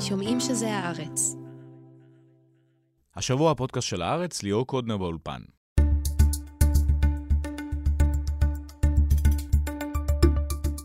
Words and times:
שומעים 0.00 0.40
שזה 0.40 0.74
הארץ. 0.76 1.36
השבוע 3.16 3.50
הפודקאסט 3.50 3.88
של 3.88 4.02
הארץ, 4.02 4.42
ליאור 4.42 4.66
קודנר 4.66 4.96
באולפן. 4.96 5.40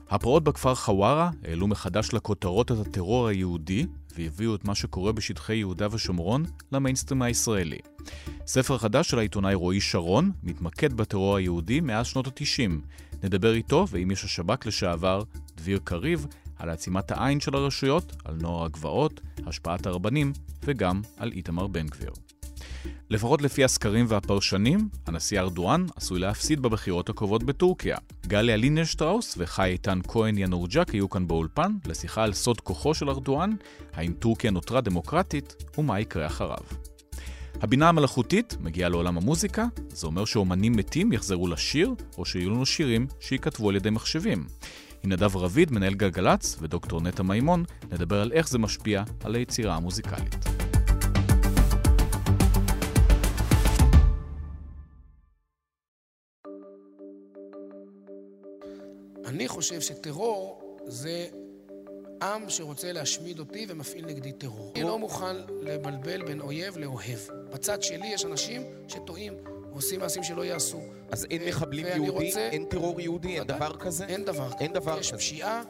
הפרעות 0.09 0.43
בכפר 0.43 0.75
חווארה 0.75 1.29
העלו 1.43 1.67
מחדש 1.67 2.13
לכותרות 2.13 2.71
את 2.71 2.77
הטרור 2.77 3.27
היהודי 3.27 3.85
והביאו 4.15 4.55
את 4.55 4.65
מה 4.65 4.75
שקורה 4.75 5.11
בשטחי 5.11 5.55
יהודה 5.55 5.87
ושומרון 5.91 6.43
למיינסטרים 6.71 7.21
הישראלי. 7.21 7.79
ספר 8.47 8.77
חדש 8.77 9.09
של 9.09 9.19
העיתונאי 9.19 9.53
רועי 9.53 9.81
שרון 9.81 10.31
מתמקד 10.43 10.93
בטרור 10.93 11.35
היהודי 11.35 11.79
מאז 11.79 12.07
שנות 12.07 12.27
ה-90. 12.27 12.71
נדבר 13.23 13.53
איתו 13.53 13.85
ועם 13.89 14.11
איש 14.11 14.23
השב"כ 14.23 14.65
לשעבר, 14.65 15.23
דביר 15.57 15.79
קריב, 15.83 16.27
על 16.57 16.69
עצימת 16.69 17.11
העין 17.11 17.39
של 17.39 17.55
הרשויות, 17.55 18.15
על 18.25 18.35
נוער 18.41 18.65
הגבעות, 18.65 19.21
השפעת 19.45 19.85
הרבנים 19.85 20.33
וגם 20.63 21.01
על 21.17 21.31
איתמר 21.31 21.67
בן 21.67 21.87
גביר. 21.87 22.11
לפחות 23.09 23.41
לפי 23.41 23.63
הסקרים 23.63 24.05
והפרשנים, 24.09 24.89
הנשיא 25.07 25.39
ארדואן 25.39 25.85
עשוי 25.95 26.19
להפסיד 26.19 26.59
בבחירות 26.59 27.09
הקרובות 27.09 27.43
בטורקיה. 27.43 27.97
גליה 28.27 28.55
לינשטראוס 28.55 29.35
וחי 29.37 29.69
איתן 29.69 29.99
כהן 30.07 30.37
ינורג'ק 30.37 30.93
יהיו 30.93 31.09
כאן 31.09 31.27
באולפן 31.27 31.71
לשיחה 31.85 32.23
על 32.23 32.33
סוד 32.33 32.61
כוחו 32.61 32.93
של 32.93 33.09
ארדואן, 33.09 33.51
האם 33.93 34.13
טורקיה 34.13 34.51
נותרה 34.51 34.81
דמוקרטית 34.81 35.55
ומה 35.77 35.99
יקרה 35.99 36.25
אחריו. 36.25 36.63
הבינה 37.61 37.89
המלאכותית 37.89 38.57
מגיעה 38.59 38.89
לעולם 38.89 39.17
המוזיקה, 39.17 39.65
זה 39.89 40.07
אומר 40.07 40.25
שאומנים 40.25 40.73
מתים 40.73 41.13
יחזרו 41.13 41.47
לשיר, 41.47 41.93
או 42.17 42.25
שיהיו 42.25 42.49
לנו 42.49 42.65
שירים 42.65 43.07
שייכתבו 43.19 43.69
על 43.69 43.75
ידי 43.75 43.89
מחשבים. 43.89 44.45
עם 45.05 45.11
נדב 45.11 45.35
רביד, 45.35 45.71
מנהל 45.71 45.93
גלגלצ, 45.93 46.57
ודוקטור 46.61 47.01
נטע 47.01 47.23
מימון, 47.23 47.63
נדבר 47.91 48.21
על 48.21 48.31
איך 48.31 48.49
זה 48.49 48.57
משפיע 48.57 49.03
על 49.23 49.35
היצירה 49.35 49.75
המוזיקלית. 49.75 50.35
אני 59.25 59.47
חושב 59.47 59.81
שטרור 59.81 60.77
זה 60.85 61.27
עם 62.21 62.49
שרוצה 62.49 62.91
להשמיד 62.91 63.39
אותי 63.39 63.65
ומפעיל 63.69 64.05
נגדי 64.05 64.31
טרור. 64.31 64.73
אני 64.75 64.83
לא 64.83 64.99
מוכן 64.99 65.35
לבלבל 65.61 66.23
בין 66.25 66.41
אויב 66.41 66.77
לאוהב. 66.77 67.19
בצד 67.53 67.81
שלי 67.81 68.07
יש 68.07 68.25
אנשים 68.25 68.61
שטועים 68.87 69.33
ועושים 69.75 69.99
מעשים 69.99 70.23
שלא 70.23 70.45
יעשו. 70.45 70.81
אז 71.11 71.25
אין 71.31 71.41
מחבלים 71.47 71.85
יהודים? 71.87 72.13
רוצה- 72.13 72.49
אין 72.49 72.65
טרור 72.69 73.01
יהודי? 73.01 73.39
אין. 73.39 73.47
דבר 73.47 73.77
כזה? 73.77 74.05
אין 74.05 74.25
דבר 74.25 74.47
כזה. 74.47 74.55
אין 74.59 74.73
דבר 74.73 74.99
יש 74.99 75.07
כזה. 75.11 75.17
פשיעה, 75.17 75.61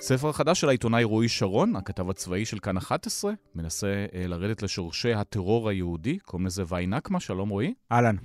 ספר 0.00 0.32
חדש 0.32 0.60
של 0.60 0.68
העיתונאי 0.68 1.04
רועי 1.04 1.28
שרון, 1.28 1.76
הכתב 1.76 2.10
הצבאי 2.10 2.44
של 2.44 2.58
כאן 2.58 2.76
11, 2.76 3.32
מנסה 3.54 4.06
אה, 4.14 4.26
לרדת 4.26 4.62
לשורשי 4.62 5.12
הטרור 5.12 5.68
היהודי, 5.68 6.18
קוראים 6.18 6.46
לזה 6.46 6.62
ואי 6.66 6.86
נקמה, 6.86 7.20
שלום 7.20 7.48
רועי. 7.48 7.74
אהלן. 7.92 8.16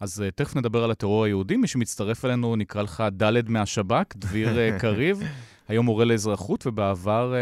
אז 0.00 0.22
אה, 0.22 0.30
תכף 0.30 0.56
נדבר 0.56 0.84
על 0.84 0.90
הטרור 0.90 1.24
היהודי, 1.24 1.56
מי 1.56 1.66
שמצטרף 1.66 2.24
אלינו 2.24 2.56
נקרא 2.56 2.82
לך 2.82 3.04
ד' 3.22 3.48
מהשב"כ, 3.48 4.16
דביר 4.16 4.58
אה, 4.58 4.78
קריב, 4.80 5.22
היום 5.68 5.86
מורה 5.86 6.04
לאזרחות 6.04 6.66
ובעבר 6.66 7.34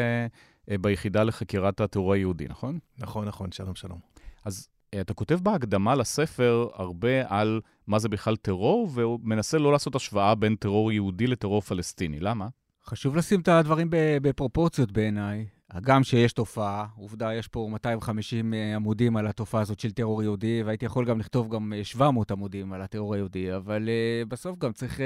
ביחידה 0.81 1.23
לחקירת 1.25 1.81
הטרור 1.81 2.13
היהודי, 2.13 2.45
נכון? 2.49 2.79
נכון, 2.99 3.29
נכון, 3.29 3.53
שלום, 3.53 3.75
שלום. 3.75 3.99
אז 4.45 4.69
אתה 5.01 5.15
כותב 5.15 5.39
בהקדמה 5.43 5.95
לספר 5.95 6.69
הרבה 6.75 7.23
על 7.27 7.61
מה 7.87 7.99
זה 7.99 8.09
בכלל 8.09 8.37
טרור, 8.37 8.91
ומנסה 8.95 9.59
לא 9.59 9.73
לעשות 9.73 9.95
השוואה 9.95 10.35
בין 10.35 10.57
טרור 10.57 10.93
יהודי 10.93 11.27
לטרור 11.27 11.61
פלסטיני. 11.61 12.21
למה? 12.21 12.49
חשוב 12.85 13.17
לשים 13.17 13.41
את 13.41 13.49
הדברים 13.49 13.89
בפרופורציות 14.23 14.93
בעיניי. 14.93 15.47
הגם 15.71 16.05
שיש 16.05 16.33
תופעה, 16.33 16.87
עובדה, 16.97 17.35
יש 17.35 17.49
פה 17.49 17.69
250 17.73 18.55
עמודים 18.77 19.17
על 19.17 19.27
התופעה 19.27 19.61
הזאת 19.61 19.81
של 19.81 19.91
טרור 19.91 20.23
יהודי, 20.23 20.63
והייתי 20.63 20.85
יכול 20.85 21.05
גם 21.05 21.21
לכתוב 21.21 21.55
גם 21.55 21.73
אה, 21.73 21.85
700 21.85 22.31
עמודים 22.31 22.73
על 22.73 22.83
הטרור 22.83 23.15
היהודי, 23.15 23.57
אבל 23.57 23.89
uh, 23.89 24.29
בסוף 24.29 24.59
גם 24.59 24.73
צריך 24.73 24.97
uh, 24.97 25.03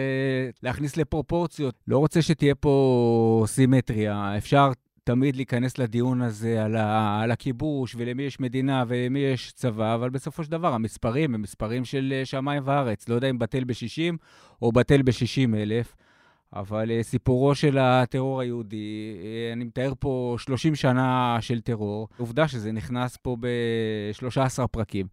להכניס 0.63 0.97
לפרופורציות. 0.97 1.75
לא 1.89 1.99
רוצה 1.99 2.23
שתהיה 2.23 2.55
פה 2.55 3.45
סימטריה. 3.47 4.39
אפשר 4.39 4.73
תמיד 5.05 5.37
להיכנס 5.37 5.79
לדיון 5.79 6.23
הזה 6.23 6.65
על, 6.65 6.77
ה- 6.77 7.21
על 7.23 7.31
הכיבוש, 7.31 7.95
ולמי 7.99 8.23
יש 8.23 8.41
מדינה 8.41 8.85
ולמי 8.89 9.19
יש 9.19 9.53
צבא, 9.53 9.95
אבל 9.95 10.11
בסופו 10.11 10.45
של 10.45 10.51
דבר 10.51 10.75
המספרים 10.75 11.35
הם 11.35 11.43
מספרים 11.43 11.85
של 11.85 12.13
אה, 12.17 12.25
שמיים 12.25 12.63
וארץ. 12.67 13.09
לא 13.09 13.15
יודע 13.15 13.31
אם 13.31 13.39
בטל 13.39 13.65
ב-60 13.65 14.17
או 14.63 14.73
בטל 14.73 15.03
ב-60 15.03 15.57
אלף. 15.57 15.97
אבל 16.53 16.91
אה, 16.91 17.03
סיפורו 17.03 17.55
של 17.55 17.79
הטרור 17.79 18.41
היהודי, 18.41 19.17
אה, 19.23 19.53
אני 19.53 19.65
מתאר 19.65 19.93
פה 19.99 20.37
30 20.39 20.75
שנה 20.75 21.37
של 21.41 21.61
טרור. 21.61 22.09
עובדה 22.17 22.49
שזה 22.49 22.73
נכנס 22.73 23.17
פה 23.17 23.37
ב-13 23.41 24.67
פרקים. 24.67 25.07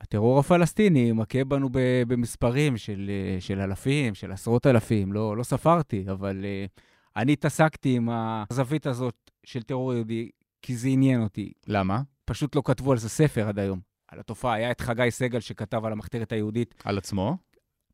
הטרור 0.00 0.38
הפלסטיני 0.38 1.12
מכה 1.12 1.44
בנו 1.44 1.68
במספרים 2.08 2.76
של, 2.76 3.10
של 3.40 3.60
אלפים, 3.60 4.14
של 4.14 4.32
עשרות 4.32 4.66
אלפים, 4.66 5.12
לא, 5.12 5.36
לא 5.36 5.42
ספרתי, 5.42 6.04
אבל 6.10 6.44
אה, 6.44 6.66
אני 7.18 7.32
התעסקתי 7.32 7.96
עם 7.96 8.08
הזווית 8.12 8.86
הזאת 8.86 9.30
של 9.44 9.62
טרור 9.62 9.94
יהודי 9.94 10.30
כי 10.62 10.76
זה 10.76 10.88
עניין 10.88 11.22
אותי. 11.22 11.52
למה? 11.66 12.02
פשוט 12.24 12.56
לא 12.56 12.62
כתבו 12.64 12.92
על 12.92 12.98
זה 12.98 13.08
ספר 13.08 13.48
עד 13.48 13.58
היום. 13.58 13.80
על 14.08 14.20
התופעה. 14.20 14.54
היה 14.54 14.70
את 14.70 14.80
חגי 14.80 15.10
סגל 15.10 15.40
שכתב 15.40 15.84
על 15.84 15.92
המחתרת 15.92 16.32
היהודית 16.32 16.74
על 16.84 16.98
עצמו? 16.98 17.36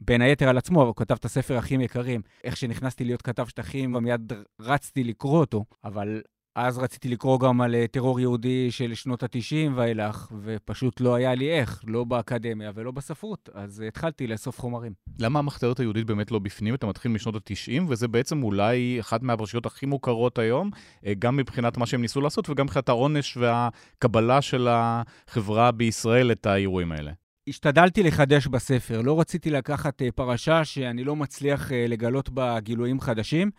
בין 0.01 0.23
היתר 0.23 0.49
על 0.49 0.59
עצמו, 0.59 0.81
אבל 0.81 0.87
הוא 0.87 0.97
כתב 0.97 1.15
את 1.15 1.25
הספר 1.25 1.59
אחים 1.59 1.81
יקרים. 1.81 2.23
איך 2.45 2.57
שנכנסתי 2.57 3.05
להיות 3.05 3.23
כתב 3.23 3.47
שטחים, 3.47 3.95
ומיד 3.95 4.33
רצתי 4.61 5.05
לקרוא 5.05 5.41
אותו, 5.41 5.65
אבל 5.85 6.23
אז 6.55 6.79
רציתי 6.79 7.09
לקרוא 7.09 7.41
גם 7.41 7.61
על 7.61 7.75
אה, 7.75 7.87
טרור 7.87 8.21
יהודי 8.21 8.71
של 8.71 8.95
שנות 8.95 9.23
ה-90 9.23 9.71
ואילך, 9.75 10.33
ופשוט 10.43 11.01
לא 11.01 11.15
היה 11.15 11.35
לי 11.35 11.51
איך, 11.51 11.83
לא 11.87 12.05
באקדמיה 12.05 12.71
ולא 12.75 12.91
בספרות, 12.91 13.49
אז 13.55 13.83
אה, 13.83 13.89
התחלתי 13.89 14.27
לאסוף 14.27 14.61
חומרים. 14.61 14.93
למה 15.19 15.39
המחתרת 15.39 15.81
היהודית 15.81 16.07
באמת 16.07 16.31
לא 16.31 16.39
בפנים? 16.39 16.75
אתה 16.75 16.87
מתחיל 16.87 17.13
משנות 17.13 17.37
ה-90, 17.37 17.83
וזה 17.89 18.09
בעצם 18.09 18.43
אולי 18.43 19.01
אחת 19.01 19.23
מהפרשיות 19.23 19.67
הכי 19.67 19.87
מוכרות 19.87 20.39
היום, 20.39 20.71
אה, 21.07 21.13
גם 21.19 21.37
מבחינת 21.37 21.77
מה 21.77 21.87
שהם 21.87 22.01
ניסו 22.01 22.21
לעשות, 22.21 22.51
וגם 22.51 22.65
מבחינת 22.65 22.89
העונש 22.89 23.37
והקבלה 23.37 24.43
של 24.43 24.69
החברה 24.71 25.71
בישראל 25.71 26.33
את 26.33 26.47
האירועים 26.47 26.93
האלה. 26.93 27.13
השתדלתי 27.49 28.03
לחדש 28.03 28.47
בספר, 28.47 29.01
לא 29.01 29.21
רציתי 29.21 29.51
לקחת 29.51 30.03
פרשה 30.15 30.65
שאני 30.65 31.05
לא 31.05 31.17
מצליח 31.17 31.73
לגלות 31.73 32.31
בה 32.31 32.61
גילויים 32.61 33.01
חדשים, 33.01 33.51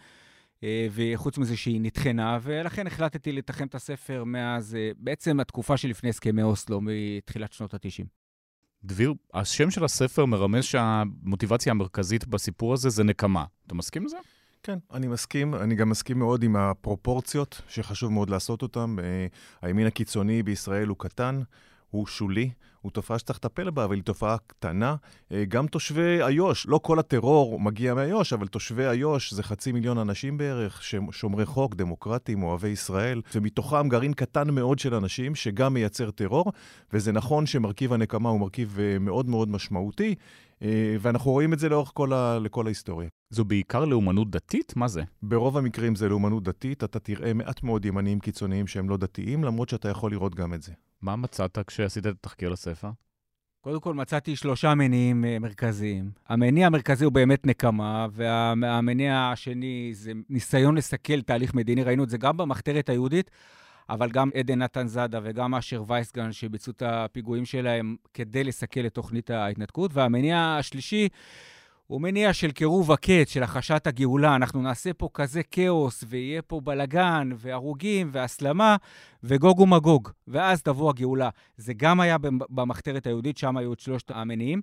וחוץ 0.91 1.37
מזה 1.37 1.57
שהיא 1.57 1.81
נטחנה, 1.81 2.39
ולכן 2.41 2.87
החלטתי 2.87 3.31
לתחם 3.31 3.67
את 3.67 3.75
הספר 3.75 4.23
מאז, 4.23 4.75
אה, 4.75 4.91
בעצם 4.97 5.39
התקופה 5.39 5.77
שלפני 5.77 6.09
הסכמי 6.09 6.43
אוסלו, 6.43 6.79
מתחילת 6.81 7.53
שנות 7.53 7.73
ה-90. 7.73 8.05
דביר, 8.83 9.13
השם 9.33 9.71
של 9.71 9.83
הספר 9.85 10.25
מרמז 10.25 10.63
שהמוטיבציה 10.63 11.71
המרכזית 11.71 12.27
בסיפור 12.27 12.73
הזה 12.73 12.89
זה 12.89 13.03
נקמה. 13.03 13.45
אתה 13.67 13.75
מסכים 13.75 14.05
לזה? 14.05 14.17
כן, 14.63 14.77
אני 14.93 15.07
מסכים. 15.07 15.55
אני 15.55 15.75
גם 15.75 15.89
מסכים 15.89 16.19
מאוד 16.19 16.43
עם 16.43 16.55
הפרופורציות, 16.55 17.61
שחשוב 17.67 18.11
מאוד 18.11 18.29
לעשות 18.29 18.61
אותן. 18.61 18.95
אה, 18.99 19.27
הימין 19.61 19.87
הקיצוני 19.87 20.43
בישראל 20.43 20.87
הוא 20.87 20.97
קטן, 20.99 21.41
הוא 21.89 22.07
שולי, 22.07 22.49
הוא 22.85 22.91
תופעה 22.91 23.19
שצריך 23.19 23.39
לטפל 23.39 23.69
בה, 23.69 23.83
אבל 23.83 23.95
היא 23.95 24.03
תופעה 24.03 24.37
קטנה. 24.47 24.95
אה, 25.31 25.43
גם 25.47 25.67
תושבי 25.67 26.21
איו"ש, 26.21 26.67
לא 26.67 26.79
כל 26.83 26.99
הטרור 26.99 27.59
מגיע 27.59 27.93
מאיו"ש, 27.93 28.33
אבל 28.33 28.47
תושבי 28.47 28.85
איו"ש 28.85 29.33
זה 29.33 29.43
חצי 29.43 29.71
מיליון 29.71 29.97
אנשים 29.97 30.37
בערך, 30.37 30.83
שהם 30.83 31.11
שומרי 31.11 31.45
חוק, 31.45 31.75
דמוקרטים, 31.75 32.43
אוהבי 32.43 32.67
ישראל, 32.67 33.21
ומתוכם 33.35 33.89
גרעין 33.89 34.13
קטן 34.13 34.49
מאוד 34.49 34.79
של 34.79 34.95
אנשים 34.95 35.35
שגם 35.35 35.73
מייצר 35.73 36.11
טרור, 36.11 36.51
וזה 36.93 37.11
נכון 37.11 37.45
שמרכיב 37.45 37.93
הנקמה 37.93 38.29
הוא 38.29 38.39
מרכיב 38.39 38.77
אה, 38.79 38.99
מאוד 38.99 39.29
מאוד 39.29 39.49
משמעותי, 39.49 40.15
אה, 40.61 40.95
ואנחנו 40.99 41.31
רואים 41.31 41.53
את 41.53 41.59
זה 41.59 41.69
לאורך 41.69 41.91
כל, 41.93 42.13
ה... 42.13 42.39
לכל 42.39 42.65
ההיסטוריה. 42.65 43.09
זו 43.29 43.45
בעיקר 43.45 43.85
לאומנות 43.85 44.31
דתית? 44.31 44.73
מה 44.75 44.87
זה? 44.87 45.03
ברוב 45.23 45.57
המקרים 45.57 45.95
זה 45.95 46.09
לאומנות 46.09 46.43
דתית, 46.43 46.83
אתה 46.83 46.99
תראה 46.99 47.33
מעט 47.33 47.63
מאוד 47.63 47.85
ימניים 47.85 48.19
קיצוניים 48.19 48.67
שהם 48.67 48.89
לא 48.89 48.97
דתיים, 48.97 49.43
למרות 49.43 49.69
שאתה 49.69 49.89
יכול 49.89 50.11
לראות 50.11 50.35
גם 50.35 50.53
את 50.53 50.61
זה. 50.61 50.71
מה 51.05 51.15
מצאת 51.15 51.59
כשעשית 51.67 52.07
את 52.07 52.15
התחקיר 52.19 52.49
לספר? 52.49 52.89
קודם 53.61 53.79
כל 53.79 53.93
מצאתי 53.93 54.35
שלושה 54.35 54.75
מניעים 54.75 55.25
אה, 55.25 55.39
מרכזיים. 55.39 56.11
המניע 56.27 56.67
המרכזי 56.67 57.05
הוא 57.05 57.13
באמת 57.13 57.45
נקמה, 57.45 58.07
והמניע 58.11 59.29
השני 59.33 59.89
זה 59.93 60.11
ניסיון 60.29 60.77
לסכל 60.77 61.21
תהליך 61.21 61.53
מדיני. 61.53 61.83
ראינו 61.83 62.03
את 62.03 62.09
זה 62.09 62.17
גם 62.17 62.37
במחתרת 62.37 62.89
היהודית, 62.89 63.31
אבל 63.89 64.11
גם 64.11 64.29
עדן 64.33 64.61
נתן 64.61 64.87
זאדה 64.87 65.19
וגם 65.23 65.55
אשר 65.55 65.83
וייסגן, 65.87 66.31
שביצעו 66.31 66.71
את 66.71 66.81
הפיגועים 66.85 67.45
שלהם 67.45 67.95
כדי 68.13 68.43
לסכל 68.43 68.85
את 68.85 68.93
תוכנית 68.93 69.29
ההתנתקות. 69.29 69.91
והמניע 69.93 70.55
השלישי 70.59 71.09
הוא 71.87 72.01
מניע 72.01 72.33
של 72.33 72.51
קירוב 72.51 72.91
הקץ, 72.91 73.29
של 73.29 73.43
החשת 73.43 73.87
הגאולה. 73.87 74.35
אנחנו 74.35 74.61
נעשה 74.61 74.93
פה 74.93 75.09
כזה 75.13 75.43
כאוס, 75.43 76.03
ויהיה 76.07 76.41
פה 76.41 76.59
בלגן, 76.59 77.29
והרוגים, 77.35 78.09
והסלמה, 78.11 78.75
וגוג 79.23 79.59
ומגוג. 79.59 80.09
ואז 80.27 80.61
תבוא 80.61 80.89
הגאולה. 80.89 81.29
זה 81.57 81.73
גם 81.73 81.99
היה 81.99 82.17
במחתרת 82.49 83.07
היהודית, 83.07 83.37
שם 83.37 83.57
היו 83.57 83.73
את 83.73 83.79
שלושת 83.79 84.11
המניעים, 84.11 84.61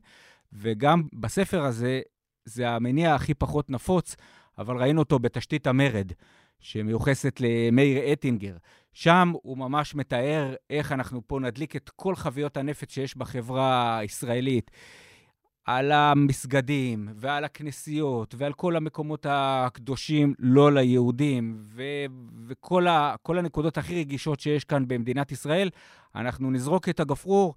וגם 0.53 1.03
בספר 1.13 1.63
הזה, 1.65 2.01
זה 2.45 2.69
המניע 2.71 3.15
הכי 3.15 3.35
פחות 3.35 3.71
נפוץ, 3.71 4.17
אבל 4.59 4.77
ראינו 4.77 5.01
אותו 5.01 5.19
בתשתית 5.19 5.67
המרד, 5.67 6.13
שמיוחסת 6.61 7.41
למאיר 7.41 8.13
אטינגר, 8.13 8.57
שם 8.93 9.33
הוא 9.43 9.59
ממש 9.59 9.95
מתאר 9.95 10.55
איך 10.71 10.93
אנחנו 10.93 11.23
פה 11.27 11.41
נדליק 11.41 11.77
את 11.77 11.91
כל 11.97 12.15
חביות 12.15 12.57
הנפץ 12.57 12.93
שיש 12.93 13.17
בחברה 13.17 13.99
הישראלית. 13.99 14.71
על 15.65 15.93
המסגדים 15.93 17.09
ועל 17.15 17.45
הכנסיות 17.45 18.35
ועל 18.39 18.53
כל 18.53 18.77
המקומות 18.77 19.27
הקדושים 19.29 20.35
לא 20.39 20.73
ליהודים 20.73 21.63
ו- 21.67 22.07
וכל 22.47 22.87
ה- 22.87 23.15
הנקודות 23.29 23.79
הכי 23.79 24.01
רגישות 24.01 24.41
שיש 24.41 24.65
כאן 24.65 24.89
במדינת 24.89 25.33
ישראל, 25.33 25.71
אנחנו 26.15 26.51
נזרוק 26.51 26.89
את 26.89 27.01
הגפרור 27.01 27.55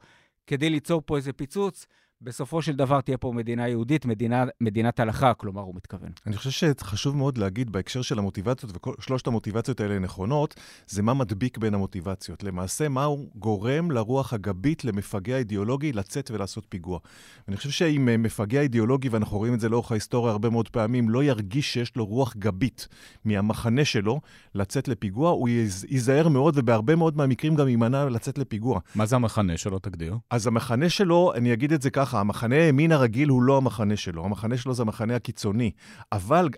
כדי 0.47 0.69
ליצור 0.69 1.01
פה 1.05 1.17
איזה 1.17 1.33
פיצוץ. 1.33 1.85
בסופו 2.25 2.61
של 2.61 2.75
דבר 2.75 3.01
תהיה 3.01 3.17
פה 3.17 3.31
מדינה 3.31 3.67
יהודית, 3.67 4.05
מדינה, 4.05 4.45
מדינת 4.61 4.99
הלכה, 4.99 5.33
כלומר, 5.33 5.61
הוא 5.61 5.75
מתכוון. 5.75 6.09
אני 6.27 6.37
חושב 6.37 6.49
שחשוב 6.51 7.15
מאוד 7.15 7.37
להגיד 7.37 7.71
בהקשר 7.71 8.01
של 8.01 8.19
המוטיבציות, 8.19 8.87
ושלושת 8.99 9.27
המוטיבציות 9.27 9.79
האלה 9.79 9.99
נכונות, 9.99 10.55
זה 10.87 11.01
מה 11.01 11.13
מדביק 11.13 11.57
בין 11.57 11.73
המוטיבציות. 11.73 12.43
למעשה, 12.43 12.89
מה 12.89 13.03
הוא 13.03 13.29
גורם 13.35 13.91
לרוח 13.91 14.33
הגבית 14.33 14.85
למפגע 14.85 15.37
אידיאולוגי 15.37 15.93
לצאת 15.93 16.31
ולעשות 16.31 16.65
פיגוע. 16.69 16.99
אני 17.47 17.57
חושב 17.57 17.69
שאם 17.69 18.09
אה, 18.09 18.17
מפגע 18.17 18.61
אידיאולוגי, 18.61 19.09
ואנחנו 19.09 19.37
רואים 19.37 19.53
את 19.53 19.59
זה 19.59 19.69
לאורך 19.69 19.91
ההיסטוריה 19.91 20.31
הרבה 20.31 20.49
מאוד 20.49 20.69
פעמים, 20.69 21.09
לא 21.09 21.23
ירגיש 21.23 21.73
שיש 21.73 21.95
לו 21.95 22.05
רוח 22.05 22.35
גבית 22.35 22.87
מהמחנה 23.25 23.85
שלו 23.85 24.21
לצאת 24.55 24.87
לפיגוע, 24.87 25.29
הוא 25.29 25.49
ייזהר 25.89 26.27
מאוד, 26.27 26.53
ובהרבה 26.57 26.95
מאוד 26.95 27.17
מהמקרים 27.17 27.55
גם 27.55 27.67
יימנע 27.67 28.05
לצאת 28.05 28.37
לפיגוע. 28.37 28.79
מה 28.95 29.05
זה 29.05 29.15
המחנה 29.15 29.57
שלו, 29.57 29.79
תגדיר? 29.79 30.17
אז 30.29 30.47
המחנה 30.47 30.89
שלו, 30.89 31.33
אני 31.35 31.53
אגיד 31.53 31.73
את 31.73 31.81
זה 31.81 31.89
ככה, 31.89 32.14
ככה, 32.15 32.21
המחנה 32.21 32.55
הימין 32.55 32.91
הרגיל 32.91 33.29
הוא 33.29 33.41
לא 33.41 33.57
המחנה 33.57 33.95
שלו, 33.95 34.25
המחנה 34.25 34.57
שלו 34.57 34.73
זה 34.73 34.81
המחנה 34.81 35.15
הקיצוני. 35.15 35.71
אבל 36.11 36.49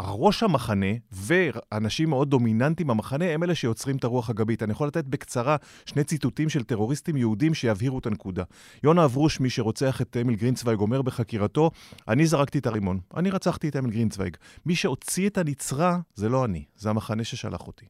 ראש 0.00 0.42
המחנה 0.42 0.86
ואנשים 1.12 2.10
מאוד 2.10 2.30
דומיננטיים 2.30 2.86
במחנה 2.86 3.24
הם 3.24 3.42
אלה 3.42 3.54
שיוצרים 3.54 3.96
את 3.96 4.04
הרוח 4.04 4.30
הגבית. 4.30 4.62
אני 4.62 4.72
יכול 4.72 4.86
לתת 4.86 5.04
בקצרה 5.04 5.56
שני 5.86 6.04
ציטוטים 6.04 6.48
של 6.48 6.62
טרוריסטים 6.62 7.16
יהודים 7.16 7.54
שיבהירו 7.54 7.98
את 7.98 8.06
הנקודה. 8.06 8.42
יונה 8.84 9.04
אברוש, 9.04 9.40
מי 9.40 9.50
שרוצח 9.50 10.00
את 10.00 10.16
אמיל 10.20 10.36
גרינצוויג, 10.36 10.80
אומר 10.80 11.02
בחקירתו, 11.02 11.70
אני 12.08 12.26
זרקתי 12.26 12.58
את 12.58 12.66
הרימון, 12.66 13.00
אני 13.16 13.30
רצחתי 13.30 13.68
את 13.68 13.76
אמיל 13.76 13.90
גרינצוויג. 13.90 14.36
מי 14.66 14.74
שהוציא 14.74 15.28
את 15.28 15.38
הנצרה 15.38 15.98
זה 16.14 16.28
לא 16.28 16.44
אני, 16.44 16.64
זה 16.76 16.90
המחנה 16.90 17.24
ששלח 17.24 17.66
אותי. 17.66 17.86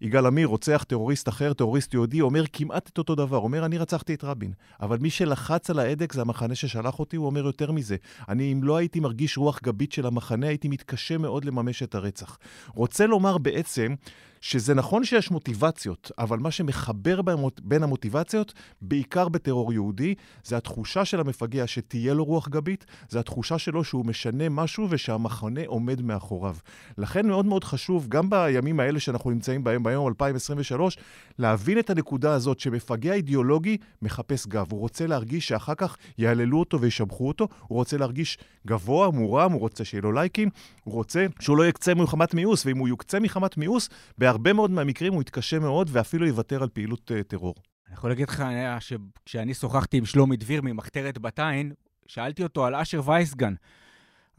יגאל 0.00 0.26
עמיר 0.26 0.46
רוצח 0.46 0.84
טרוריסט 0.88 1.28
אחר, 1.28 1.52
טרוריסט 1.52 1.94
יהודי, 1.94 2.20
אומר 2.20 2.44
כמעט 2.52 2.88
את 2.88 2.98
אותו 2.98 3.14
דבר. 3.14 3.36
אומר, 3.36 3.64
אני 3.64 3.78
רצחתי 3.78 4.14
את 4.14 4.24
רבין. 4.24 4.52
אבל 4.80 4.98
מי 5.00 5.10
שלחץ 5.10 5.70
על 5.70 5.78
ההדק 5.78 6.12
זה 6.12 6.20
המחנה 6.20 6.54
ששלח 6.54 6.98
אותי, 6.98 7.16
הוא 7.16 7.26
אומר 7.26 7.46
יותר 7.46 7.72
מזה. 7.72 7.96
אני, 8.28 8.52
אם 8.52 8.64
לא 8.64 8.76
הייתי 8.76 9.00
מרגיש 9.00 9.38
רוח 9.38 9.60
גבית 9.62 9.92
של 9.92 10.06
המחנה, 10.06 10.48
הייתי 10.48 10.68
מתקשה 10.68 11.18
מאוד 11.18 11.44
לממש 11.44 11.82
את 11.82 11.94
הרצח. 11.94 12.38
רוצה 12.74 13.06
לומר 13.06 13.38
בעצם 13.38 13.94
שזה 14.40 14.74
נכון 14.74 15.04
שיש 15.04 15.30
מוטיבציות, 15.30 16.12
אבל 16.18 16.38
מה 16.38 16.50
שמחבר 16.50 17.20
בין 17.62 17.82
המוטיבציות, 17.82 18.52
בעיקר 18.82 19.28
בטרור 19.28 19.72
יהודי, 19.72 20.14
זה 20.44 20.56
התחושה 20.56 21.04
של 21.04 21.20
המפגע 21.20 21.66
שתהיה 21.66 22.14
לו 22.14 22.24
רוח 22.24 22.48
גבית, 22.48 22.86
זה 23.08 23.18
התחושה 23.18 23.58
שלו 23.58 23.84
שהוא 23.84 24.06
משנה 24.06 24.48
משהו 24.48 24.86
ושהמחנה 24.90 25.60
עומד 25.66 26.02
מאחוריו. 26.02 26.56
לכן 26.98 27.26
מאוד 27.26 27.46
מאוד 27.46 27.64
חשוב, 27.64 28.08
גם 28.08 28.30
בימים 28.30 28.80
האלה 28.80 29.00
שאנחנו 29.00 29.30
נמצאים 29.30 29.64
בהם, 29.64 29.82
ביום 29.82 30.08
2023, 30.08 30.98
להבין 31.38 31.78
את 31.78 31.90
הנקודה 31.90 32.32
הזאת 32.32 32.60
שמפגע 32.60 33.12
אידיאולוגי 33.12 33.76
מחפש 34.02 34.46
גב. 34.46 34.66
הוא 34.70 34.80
רוצה 34.80 35.06
להרגיש 35.06 35.48
שאחר 35.48 35.74
כך 35.74 35.96
יהללו 36.18 36.58
אותו 36.58 36.80
וישבחו 36.80 37.28
אותו, 37.28 37.48
הוא 37.66 37.78
רוצה 37.78 37.96
להרגיש 37.96 38.38
גבוה, 38.66 39.10
מורם, 39.10 39.52
הוא 39.52 39.60
רוצה 39.60 39.84
שיהיה 39.84 40.02
לו 40.02 40.12
לייקים, 40.12 40.48
הוא 40.84 40.94
רוצה 40.94 41.26
שהוא 41.40 41.56
לא 41.56 41.66
יקצה 41.66 41.94
מחמת 41.94 42.34
מיאוס, 42.34 42.66
ואם 42.66 42.78
הוא 42.78 42.88
יוקצה 42.88 43.20
מחמת 43.20 43.56
מיאוס, 43.56 43.88
בהרבה 44.28 44.52
מאוד 44.52 44.70
מהמקרים 44.70 45.12
הוא 45.12 45.22
יתקשה 45.22 45.58
מאוד 45.58 45.90
ואפילו 45.92 46.26
יוותר 46.26 46.62
על 46.62 46.68
פעילות 46.68 47.10
uh, 47.10 47.22
טרור. 47.22 47.54
אני 47.86 47.94
יכול 47.94 48.10
להגיד 48.10 48.28
לך 48.28 48.44
שכשאני 48.80 49.54
שוחחתי 49.54 49.96
עם 49.96 50.04
שלומי 50.04 50.36
דביר 50.36 50.62
ממחתרת 50.62 51.18
בת 51.18 51.38
עין, 51.38 51.72
שאלתי 52.06 52.42
אותו 52.42 52.66
על 52.66 52.74
אשר 52.74 53.00
וייסגן, 53.04 53.54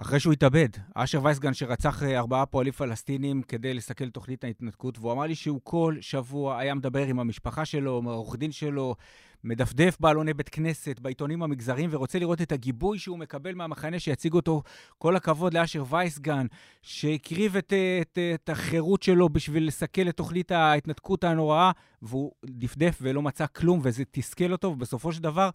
אחרי 0.02 0.20
שהוא 0.20 0.34
התאבד. 0.34 0.70
אשר 0.96 1.20
וייסגן 1.24 1.54
שרצח 1.54 2.04
אה, 2.04 2.20
ארבעה 2.20 2.46
פועלים 2.46 2.74
פלסטינים 2.74 3.42
כדי 3.42 3.74
לסכל 3.74 4.10
תוכנית 4.10 4.44
ההתנתקות, 4.44 5.00
והוא 5.00 5.12
אמר 5.12 5.24
לי 5.24 5.36
שהוא 5.36 5.60
כל 5.64 5.96
שבוע 6.02 6.58
היה 6.60 6.74
מדבר 6.74 7.06
עם 7.06 7.20
המשפחה 7.20 7.66
שלו, 7.66 7.98
עם 7.98 8.08
העורך 8.08 8.36
דין 8.36 8.52
שלו, 8.52 8.96
מדפדף 9.44 9.98
בעלוני 10.00 10.34
בית 10.34 10.50
כנסת, 10.50 11.00
בעיתונים 11.00 11.44
המגזריים, 11.44 11.90
ורוצה 11.94 12.20
לראות 12.20 12.42
את 12.42 12.52
הגיבוי 12.52 13.00
שהוא 13.00 13.18
מקבל 13.18 13.56
מהמחנה 13.56 14.00
שיציג 14.00 14.34
אותו. 14.34 14.64
כל 14.98 15.16
הכבוד 15.16 15.54
לאשר 15.54 15.84
וייסגן, 15.90 16.46
שהקריב 16.82 17.58
את, 17.58 17.74
את, 18.02 18.18
את 18.36 18.50
החירות 18.50 19.04
שלו 19.04 19.30
בשביל 19.30 19.68
לסכל 19.68 20.10
את 20.10 20.18
תוכנית 20.18 20.52
ההתנתקות 20.52 21.24
הנוראה, 21.24 21.72
והוא 22.02 22.32
דפדף 22.46 23.00
ולא 23.02 23.22
מצא 23.22 23.46
כלום, 23.48 23.80
וזה 23.84 24.04
תסכל 24.12 24.52
אותו, 24.52 24.68
ובסופו 24.68 25.14
של 25.14 25.22
דבר... 25.22 25.50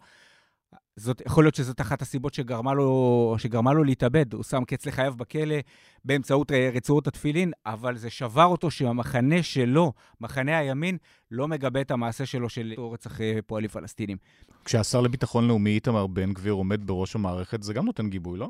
זאת, 0.95 1.21
יכול 1.25 1.43
להיות 1.43 1.55
שזאת 1.55 1.81
אחת 1.81 2.01
הסיבות 2.01 2.33
שגרמה 2.33 2.73
לו, 2.73 3.35
שגרמה 3.37 3.73
לו 3.73 3.83
להתאבד. 3.83 4.33
הוא 4.33 4.43
שם 4.43 4.63
קץ 4.63 4.85
לחייו 4.85 5.13
בכלא 5.17 5.55
באמצעות 6.05 6.51
אה, 6.51 6.69
רצועות 6.73 7.07
התפילין, 7.07 7.51
אבל 7.65 7.97
זה 7.97 8.09
שבר 8.09 8.45
אותו 8.45 8.71
שהמחנה 8.71 9.43
שלו, 9.43 9.93
מחנה 10.21 10.57
הימין, 10.57 10.97
לא 11.31 11.47
מגבה 11.47 11.81
את 11.81 11.91
המעשה 11.91 12.25
שלו 12.25 12.49
של 12.49 12.73
רצח 12.93 13.21
אה, 13.21 13.39
פועלים 13.45 13.69
פלסטינים. 13.69 14.17
כשהשר 14.65 15.01
לביטחון 15.01 15.47
לאומי 15.47 15.69
איתמר 15.69 16.07
בן 16.07 16.33
גביר 16.33 16.53
עומד 16.53 16.87
בראש 16.87 17.15
המערכת, 17.15 17.63
זה 17.63 17.73
גם 17.73 17.85
נותן 17.85 18.09
גיבוי, 18.09 18.39
לא? 18.39 18.49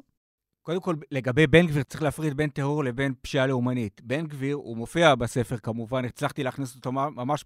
קודם 0.66 0.80
כל, 0.80 0.96
לגבי 1.12 1.48
בן 1.48 1.68
גביר, 1.68 1.84
צריך 1.84 2.04
להפריד 2.04 2.38
בין 2.38 2.50
טרור 2.50 2.84
לבין 2.84 3.14
פשיעה 3.22 3.48
לאומנית. 3.48 4.02
בן 4.04 4.28
גביר, 4.28 4.56
הוא 4.56 4.78
מופיע 4.78 5.16
בספר 5.16 5.58
כמובן, 5.58 6.06
הצלחתי 6.06 6.44
להכניס 6.44 6.76
אותו 6.76 6.92
ממש 6.92 7.44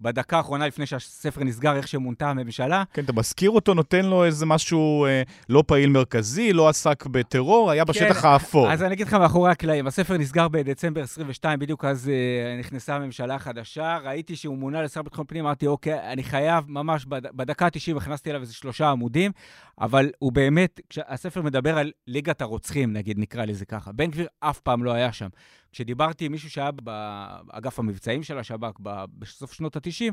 בדקה 0.00 0.36
האחרונה 0.36 0.66
לפני 0.66 0.86
שהספר 0.86 1.44
נסגר, 1.44 1.76
איך 1.76 1.88
שמונתה 1.88 2.30
הממשלה. 2.30 2.84
כן, 2.92 3.04
אתה 3.04 3.12
מזכיר 3.12 3.50
אותו, 3.50 3.74
נותן 3.74 4.04
לו 4.04 4.24
איזה 4.24 4.46
משהו 4.46 5.06
אה, 5.06 5.22
לא 5.48 5.64
פעיל 5.66 5.90
מרכזי, 5.90 6.52
לא 6.52 6.68
עסק 6.68 7.06
בטרור, 7.06 7.70
היה 7.70 7.84
בשטח 7.84 8.20
כן, 8.20 8.28
האפור. 8.28 8.72
אז 8.72 8.82
אני 8.82 8.94
אגיד 8.94 9.06
לך 9.06 9.14
מאחורי 9.14 9.50
הקלעים, 9.50 9.86
הספר 9.86 10.16
נסגר 10.16 10.48
בדצמבר 10.48 11.02
22, 11.02 11.58
בדיוק 11.58 11.84
אז 11.84 12.08
אה, 12.08 12.58
נכנסה 12.58 12.94
הממשלה 12.94 13.34
החדשה, 13.34 13.98
ראיתי 14.04 14.36
שהוא 14.36 14.58
מונה 14.58 14.82
לשר 14.82 15.02
ביטחון 15.02 15.24
פנים, 15.28 15.44
אמרתי, 15.44 15.66
אוקיי, 15.66 16.12
אני 16.12 16.22
חייב, 16.22 16.64
ממש 16.68 17.06
בדקה 17.08 17.66
ה-90 17.66 17.96
הכנסתי 17.96 18.30
אליו 18.30 18.40
איזה 18.40 18.54
שלושה 18.54 18.90
עמודים, 18.90 19.32
אבל 19.80 20.10
הוא 20.18 20.32
באמת, 20.32 20.80
הספר 21.08 21.42
מדבר 21.42 21.78
על 21.78 21.92
ליגת 22.06 22.35
הרוצחים, 22.42 22.92
נגיד, 22.92 23.18
נקרא 23.18 23.44
לזה 23.44 23.64
ככה. 23.64 23.92
בן 23.92 24.10
גביר 24.10 24.26
אף 24.40 24.60
פעם 24.60 24.84
לא 24.84 24.92
היה 24.92 25.12
שם. 25.12 25.28
כשדיברתי 25.76 26.24
עם 26.24 26.32
מישהו 26.32 26.50
שהיה 26.50 26.70
באגף 26.70 27.78
המבצעים 27.78 28.22
של 28.22 28.38
השב"כ 28.38 28.80
בסוף 29.18 29.52
שנות 29.52 29.76
ה-90, 29.76 30.12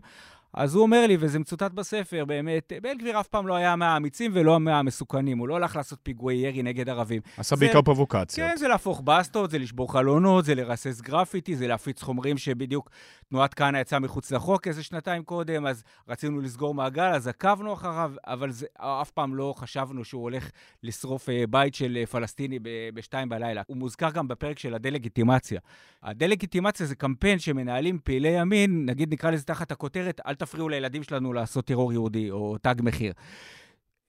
אז 0.53 0.75
הוא 0.75 0.83
אומר 0.83 1.07
לי, 1.07 1.17
וזה 1.19 1.39
מצוטט 1.39 1.71
בספר, 1.71 2.25
באמת, 2.25 2.73
בן 2.81 2.97
גביר 2.97 3.19
אף 3.19 3.27
פעם 3.27 3.47
לא 3.47 3.55
היה 3.55 3.75
מהאמיצים 3.75 4.31
ולא 4.33 4.59
מהמסוכנים. 4.59 5.37
הוא 5.37 5.47
לא 5.47 5.55
הלך 5.55 5.75
לעשות 5.75 5.99
פיגועי 6.03 6.35
ירי 6.35 6.63
נגד 6.63 6.89
ערבים. 6.89 7.21
עשה 7.37 7.55
בעיקר 7.55 7.81
פרובוקציות. 7.81 8.49
כן, 8.49 8.57
זה 8.57 8.67
להפוך 8.67 9.01
בסטות, 9.01 9.51
זה 9.51 9.59
לשבור 9.59 9.91
חלונות, 9.91 10.45
זה 10.45 10.55
לרסס 10.55 11.01
גרפיטי, 11.01 11.55
זה 11.55 11.67
להפיץ 11.67 12.01
חומרים 12.01 12.37
שבדיוק 12.37 12.89
תנועת 13.29 13.53
כהנא 13.53 13.77
יצאה 13.77 13.99
מחוץ 13.99 14.31
לחוק 14.31 14.67
איזה 14.67 14.83
שנתיים 14.83 15.23
קודם, 15.23 15.65
אז 15.65 15.83
רצינו 16.07 16.41
לסגור 16.41 16.73
מעגל, 16.73 17.13
אז 17.13 17.27
עקבנו 17.27 17.73
אחריו, 17.73 18.11
אבל 18.27 18.51
זה, 18.51 18.65
אף 18.77 19.11
פעם 19.11 19.35
לא 19.35 19.53
חשבנו 19.57 20.03
שהוא 20.03 20.21
הולך 20.21 20.49
לשרוף 20.83 21.29
אה, 21.29 21.43
בית 21.49 21.75
של 21.75 21.97
אה, 21.97 22.05
פלסטיני 22.05 22.59
בשתיים 22.93 23.29
בלילה. 23.29 23.61
הוא 23.67 23.77
מוזכר 23.77 24.09
גם 24.11 24.27
בפרק 24.27 24.59
של 24.59 24.73
הדה-לגיטימציה. 24.73 25.52
הדה-לגיטימציה 26.03 26.85
זה 26.85 26.95
קמפיין 26.95 27.39
שמנהלים 27.39 27.99
פעילי 28.03 28.29
ימין, 28.29 28.85
נגיד 28.85 29.13
נקרא 29.13 29.31
לזה 29.31 29.43
תחת 29.43 29.71
הכותרת, 29.71 30.21
אל 30.27 30.35
תפריעו 30.35 30.69
לילדים 30.69 31.03
שלנו 31.03 31.33
לעשות 31.33 31.65
טרור 31.65 31.93
יהודי 31.93 32.31
או 32.31 32.57
תג 32.61 32.75
מחיר. 32.83 33.13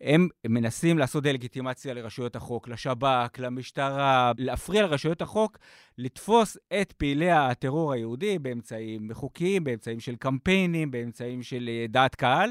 הם 0.01 0.29
מנסים 0.47 0.99
לעשות 0.99 1.23
דה-לגיטימציה 1.23 1.95
לרשויות 1.95 2.37
החוק, 2.37 2.69
לשב"כ, 2.69 3.39
למשטרה, 3.39 4.33
להפריע 4.39 4.83
לרשויות 4.83 5.23
החוק 5.23 5.59
לתפוס 5.99 6.59
את 6.81 6.93
פעילי 6.93 7.31
הטרור 7.31 7.93
היהודי 7.93 8.39
באמצעים 8.39 9.09
חוקיים, 9.13 9.65
באמצעים 9.65 10.01
של 10.01 10.17
קמפיינים, 10.17 10.91
באמצעים 10.91 11.43
של 11.43 11.69
אה, 11.73 11.87
דעת 11.89 12.15
קהל. 12.15 12.51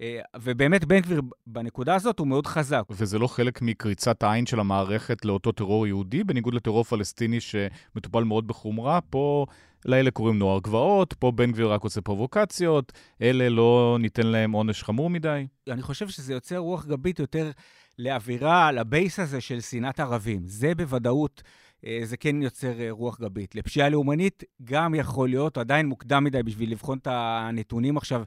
אה, 0.00 0.20
ובאמת 0.36 0.84
בן 0.84 1.00
גביר 1.00 1.22
בנקודה 1.46 1.94
הזאת 1.94 2.18
הוא 2.18 2.26
מאוד 2.26 2.46
חזק. 2.46 2.82
וזה 2.90 3.18
לא 3.18 3.26
חלק 3.26 3.62
מקריצת 3.62 4.22
העין 4.22 4.46
של 4.46 4.60
המערכת 4.60 5.24
לאותו 5.24 5.52
טרור 5.52 5.86
יהודי, 5.86 6.24
בניגוד 6.24 6.54
לטרור 6.54 6.84
פלסטיני 6.84 7.40
שמטופל 7.40 8.24
מאוד 8.24 8.46
בחומרה. 8.46 9.00
פה 9.00 9.46
לאלה 9.84 10.10
קוראים 10.10 10.38
נוער 10.38 10.60
גבעות, 10.60 11.12
פה 11.12 11.30
בן 11.30 11.52
גביר 11.52 11.72
רק 11.72 11.82
עושה 11.82 12.00
פרובוקציות, 12.00 12.92
אלה 13.22 13.48
לא 13.48 13.96
ניתן 14.00 14.26
להם 14.26 14.52
עונש 14.52 14.82
חמור 14.82 15.10
מדי. 15.10 15.46
אני 15.68 15.82
חושב 15.82 16.08
שזה 16.08 16.32
יוצר 16.32 16.58
רוח 16.58 16.86
גבית 16.86 17.18
יותר 17.18 17.50
לאווירה, 17.98 18.72
לבייס 18.72 19.18
הזה 19.18 19.40
של 19.40 19.60
שנאת 19.60 20.00
ערבים. 20.00 20.42
זה 20.46 20.74
בוודאות... 20.74 21.42
אה, 21.86 22.00
זה 22.04 22.16
כן 22.16 22.42
יוצר 22.42 22.80
אה, 22.80 22.90
רוח 22.90 23.20
גבית. 23.20 23.54
לפשיעה 23.54 23.88
לאומנית 23.88 24.44
גם 24.64 24.94
יכול 24.94 25.28
להיות, 25.28 25.58
עדיין 25.58 25.86
מוקדם 25.86 26.24
מדי 26.24 26.42
בשביל 26.42 26.70
לבחון 26.72 26.98
את 26.98 27.08
הנתונים 27.10 27.96
עכשיו 27.96 28.22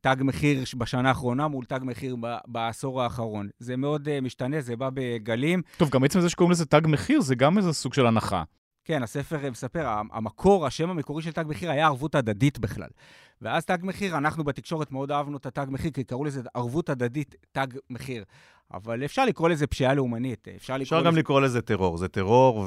תג 0.00 0.16
מחיר 0.20 0.64
בשנה 0.78 1.08
האחרונה 1.08 1.48
מול 1.48 1.64
תג 1.64 1.80
מחיר 1.82 2.16
בעשור 2.46 3.02
האחרון. 3.02 3.48
זה 3.58 3.76
מאוד 3.76 4.08
uh, 4.08 4.24
משתנה, 4.24 4.60
זה 4.60 4.76
בא 4.76 4.90
בגלים. 4.94 5.62
טוב, 5.76 5.90
גם 5.90 6.04
עצם 6.04 6.20
זה 6.20 6.28
שקוראים 6.28 6.52
לזה 6.52 6.66
תג 6.66 6.80
מחיר, 6.84 7.20
זה 7.20 7.34
גם 7.34 7.58
איזה 7.58 7.72
סוג 7.72 7.94
של 7.94 8.06
הנחה. 8.06 8.42
כן, 8.84 9.02
הספר 9.02 9.50
מספר, 9.50 9.86
המקור, 10.12 10.66
השם 10.66 10.90
המקורי 10.90 11.22
של 11.22 11.32
תג 11.32 11.44
מחיר 11.48 11.70
היה 11.70 11.86
ערבות 11.86 12.14
הדדית 12.14 12.58
בכלל. 12.58 12.88
ואז 13.42 13.64
תג 13.64 13.78
מחיר, 13.82 14.16
אנחנו 14.16 14.44
בתקשורת 14.44 14.92
מאוד 14.92 15.12
אהבנו 15.12 15.36
את 15.36 15.46
התג 15.46 15.66
מחיר, 15.68 15.90
כי 15.90 16.04
קראו 16.04 16.24
לזה 16.24 16.40
ערבות 16.54 16.88
הדדית 16.88 17.34
תג 17.52 17.66
מחיר. 17.90 18.24
אבל 18.74 19.04
אפשר 19.04 19.24
לקרוא 19.24 19.48
לזה 19.48 19.66
פשיעה 19.66 19.94
לאומנית. 19.94 20.48
אפשר, 20.56 20.74
לקרוא 20.74 20.82
אפשר 20.82 21.02
גם 21.06 21.12
לזה... 21.12 21.20
לקרוא 21.20 21.40
לזה 21.40 21.62
טרור. 21.62 21.96
זה 21.96 22.08
טרור, 22.08 22.66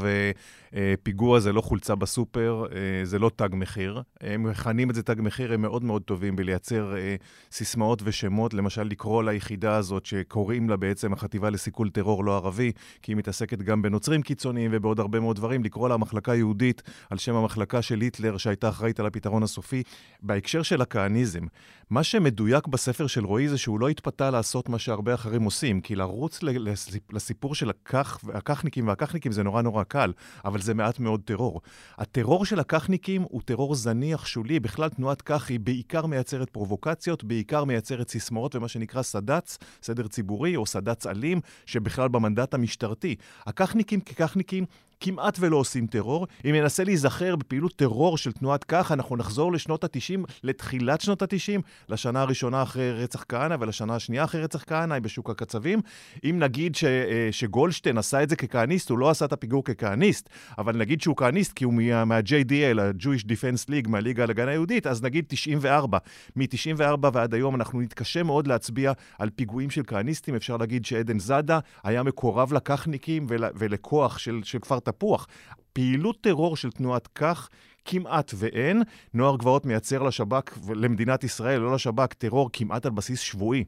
ופיגוע 0.74 1.40
זה 1.40 1.54
לא 1.54 1.62
חולצה 1.62 1.96
בסופר, 1.96 2.66
אה, 2.72 3.06
זה 3.06 3.20
לא 3.20 3.32
תג 3.36 3.50
מחיר. 3.52 4.02
הם 4.22 4.44
מכנים 4.44 4.90
את 4.90 4.96
זה 4.96 5.04
תג 5.04 5.16
מחיר, 5.18 5.54
הם 5.54 5.62
מאוד 5.62 5.84
מאוד 5.84 6.02
טובים 6.02 6.36
בלייצר 6.36 6.98
אה, 6.98 7.16
סיסמאות 7.52 8.02
ושמות. 8.06 8.54
למשל, 8.54 8.84
לקרוא 8.84 9.24
ליחידה 9.24 9.76
הזאת, 9.76 10.06
שקוראים 10.06 10.70
לה 10.70 10.78
בעצם 10.78 11.14
החטיבה 11.14 11.50
לסיכול 11.50 11.90
טרור 11.90 12.26
לא 12.26 12.36
ערבי, 12.36 12.72
כי 13.02 13.12
היא 13.12 13.18
מתעסקת 13.18 13.62
גם 13.62 13.82
בנוצרים 13.82 14.22
קיצוניים 14.22 14.72
ובעוד 14.74 15.00
הרבה 15.00 15.20
מאוד 15.20 15.36
דברים, 15.36 15.64
לקרוא 15.64 15.90
לה 15.90 15.98
מחלקה 15.98 16.36
יהודית 16.36 16.82
על 17.10 17.18
שם 17.18 17.36
המחלקה 17.36 17.82
של 17.82 18.02
היטלר, 18.02 18.38
שהייתה 18.38 18.70
אחראית 18.70 19.00
על 19.00 19.06
הפתרון 19.06 19.44
הסופי. 19.44 19.84
בהקשר 20.22 20.62
של 20.62 20.82
הכהניזם, 20.82 21.44
מה 21.90 22.04
שמדויק 22.04 22.68
בספר 22.68 23.08
של 23.08 23.26
רועי 23.26 23.48
זה 23.48 23.58
שהוא 23.58 23.80
לא 23.80 23.90
התפתה 23.90 24.30
לעשות 24.30 24.70
מה 24.70 24.80
שהרבה 24.80 25.14
אחרים 25.14 25.44
עושים. 25.44 25.82
כי 25.90 25.96
לרוץ 25.96 26.40
לסיפור 27.12 27.56
של 27.56 27.70
הכך, 27.70 28.20
הככניקים 28.34 29.32
זה 29.32 29.44
נורא 29.44 29.62
נורא 29.62 29.84
קל, 29.84 30.14
אבל 30.46 30.62
זה 30.62 30.74
מעט 30.74 31.00
מאוד 31.00 31.22
טרור. 31.26 31.62
הטרור 31.98 32.46
של 32.46 32.60
הככניקים 32.60 33.22
הוא 33.22 33.42
טרור 33.46 33.76
זניח, 33.76 34.26
שולי. 34.26 34.60
בכלל, 34.60 34.90
תנועת 34.90 35.22
כך 35.22 35.50
היא 35.50 35.60
בעיקר 35.60 36.06
מייצרת 36.06 36.50
פרובוקציות, 36.50 37.24
בעיקר 37.24 37.64
מייצרת 37.64 38.10
סיסמאות 38.10 38.56
ומה 38.56 38.68
שנקרא 38.68 39.02
סד"צ, 39.02 39.58
סדר 39.84 40.08
ציבורי, 40.08 40.56
או 40.56 40.66
סד"צ 40.66 41.08
אלים, 41.08 41.42
שבכלל 41.66 42.08
במנדט 42.08 42.54
המשטרתי. 42.54 43.16
הככניקים 43.46 44.02
כככניקים 44.02 44.66
כמעט 45.00 45.38
ולא 45.40 45.58
עושים 45.58 45.88
טרור. 45.88 46.28
אם 46.46 46.56
ננסה 46.56 46.84
להיזכר 46.84 47.36
בפעילות 47.36 47.76
טרור 47.76 48.18
של 48.18 48.32
תנועת 48.32 48.64
כך, 48.64 48.92
אנחנו 48.92 49.18
נחזור 49.18 49.52
לשנות 49.52 49.84
ה-90, 49.84 50.20
לתחילת 50.44 51.02
שנות 51.02 51.22
ה-90, 51.22 51.62
לשנה 51.90 52.22
הראשונה 52.22 52.64
אחרי 52.64 52.92
רצח 53.04 53.26
כהנא 53.30 53.56
ולשנה 53.60 53.96
השנייה 53.96 54.24
אחרי 54.24 54.42
רצח 54.42 54.64
כהנא, 54.68 55.00
בשוק 55.00 55.30
הקצבים. 55.30 55.82
אם 56.24 56.40
נגיד 56.40 56.76
ש, 56.76 56.84
אה, 56.84 57.28
שגולדשטיין 57.32 57.98
עשה 57.98 58.24
את 58.24 58.30
זה 58.30 58.36
ככהניסט, 58.36 58.90
הוא 58.90 59.00
לא 59.00 59.10
עשה 59.10 59.26
את 59.26 59.34
הפיגור 59.34 59.64
ככהניסט, 59.64 60.30
אבל 60.58 60.78
נגיד 60.78 61.02
שהוא 61.02 61.16
כהניסט 61.16 61.54
כי 61.54 61.64
הוא 61.64 61.74
מה, 61.74 62.06
מה-JDL, 62.06 62.82
ה-Jewish 62.82 63.24
Defense 63.24 63.70
League, 63.70 63.90
מהליגה 63.90 64.26
להגנה 64.26 64.52
היהודית, 64.52 64.88
אז 64.88 65.04
נגיד 65.04 65.26
94. 65.28 65.98
מ-94 66.36 67.10
ועד 67.14 67.34
היום 67.34 67.56
אנחנו 67.56 67.82
נתקשה 67.82 68.24
מאוד 68.24 68.48
להצביע 68.48 68.92
על 69.20 69.30
פיגועים 69.30 69.70
של 69.70 69.82
כהניסטים. 69.88 70.36
אפשר 70.36 70.58
להגיד 70.58 70.86
שעדן 70.86 71.20
זאדה 71.20 71.60
היה 71.84 72.04
מקורב 72.04 72.54
לככניקים 72.54 73.26
ול, 73.30 73.44
ולכוח 73.56 74.18
של, 74.18 74.42
של 74.44 74.60
כפר 74.60 74.80
תפוח. 74.92 75.28
פעילות 75.74 76.22
טרור 76.22 76.58
של 76.58 76.72
תנועת 76.72 77.08
כך 77.16 77.50
כמעט 77.86 78.32
ואין. 78.36 78.84
נוער 79.14 79.38
גבעות 79.38 79.66
מייצר 79.66 80.04
לשב"כ, 80.04 80.58
למדינת 80.76 81.24
ישראל, 81.24 81.60
לא 81.60 81.76
לשב"כ, 81.76 82.14
טרור 82.14 82.50
כמעט 82.54 82.86
על 82.86 82.92
בסיס 82.92 83.20
שבועי. 83.20 83.64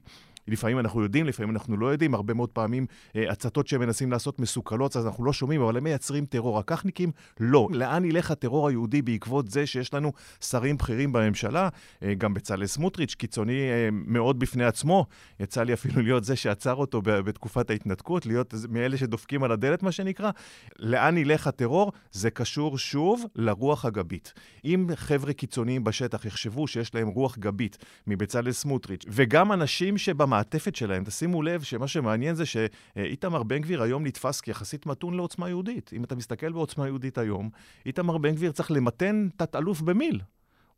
לפעמים 0.48 0.78
אנחנו 0.78 1.02
יודעים, 1.02 1.26
לפעמים 1.26 1.50
אנחנו 1.50 1.76
לא 1.76 1.86
יודעים, 1.86 2.14
הרבה 2.14 2.34
מאוד 2.34 2.48
פעמים 2.48 2.86
אה, 3.16 3.30
הצתות 3.30 3.66
שהם 3.66 3.80
מנסים 3.80 4.10
לעשות 4.12 4.40
מסוכלות, 4.40 4.96
אז 4.96 5.06
אנחנו 5.06 5.24
לא 5.24 5.32
שומעים, 5.32 5.62
אבל 5.62 5.76
הם 5.76 5.84
מייצרים 5.84 6.26
טרור. 6.26 6.58
הככניקים, 6.58 7.10
לא. 7.40 7.68
לאן 7.72 8.04
ילך 8.04 8.30
הטרור 8.30 8.68
היהודי 8.68 9.02
בעקבות 9.02 9.50
זה 9.50 9.66
שיש 9.66 9.94
לנו 9.94 10.12
שרים 10.40 10.76
בכירים 10.76 11.12
בממשלה? 11.12 11.68
אה, 12.02 12.14
גם 12.14 12.34
בצלאל 12.34 12.66
סמוטריץ', 12.66 13.14
קיצוני 13.14 13.70
אה, 13.70 13.88
מאוד 13.92 14.38
בפני 14.38 14.64
עצמו. 14.64 15.06
יצא 15.40 15.62
לי 15.62 15.72
אפילו 15.72 16.02
להיות 16.02 16.24
זה 16.24 16.36
שעצר 16.36 16.74
אותו 16.74 17.02
בתקופת 17.04 17.70
ההתנתקות, 17.70 18.26
להיות 18.26 18.54
מאלה 18.68 18.96
שדופקים 18.96 19.44
על 19.44 19.52
הדלת, 19.52 19.82
מה 19.82 19.92
שנקרא. 19.92 20.30
לאן 20.78 21.18
ילך 21.18 21.46
הטרור? 21.46 21.92
זה 22.12 22.30
קשור 22.30 22.78
שוב 22.78 23.24
לרוח 23.36 23.84
הגבית. 23.84 24.32
אם 24.64 24.86
חבר'ה 24.94 25.32
קיצוניים 25.32 25.84
בשטח 25.84 26.24
יחשבו 26.24 26.66
שיש 26.66 26.94
להם 26.94 27.08
רוח 27.08 27.38
גבית 27.38 27.78
מבצלאל 28.06 28.52
סמוטריץ', 28.52 29.04
וגם 29.08 29.52
אנשים 29.52 29.98
שבמ... 29.98 30.31
המעטפת 30.32 30.76
שלהם. 30.76 31.04
תשימו 31.04 31.42
לב 31.42 31.62
שמה 31.62 31.88
שמעניין 31.88 32.34
זה 32.34 32.44
שאיתמר 32.46 33.42
בן 33.42 33.58
גביר 33.58 33.82
היום 33.82 34.06
נתפס 34.06 34.40
כיחסית 34.40 34.86
מתון 34.86 35.14
לעוצמה 35.14 35.48
יהודית. 35.48 35.90
אם 35.96 36.04
אתה 36.04 36.14
מסתכל 36.14 36.52
בעוצמה 36.52 36.86
יהודית 36.86 37.18
היום, 37.18 37.50
איתמר 37.86 38.18
בן 38.18 38.34
גביר 38.34 38.52
צריך 38.52 38.70
למתן 38.70 39.28
תת-אלוף 39.36 39.80
במיל. 39.80 40.20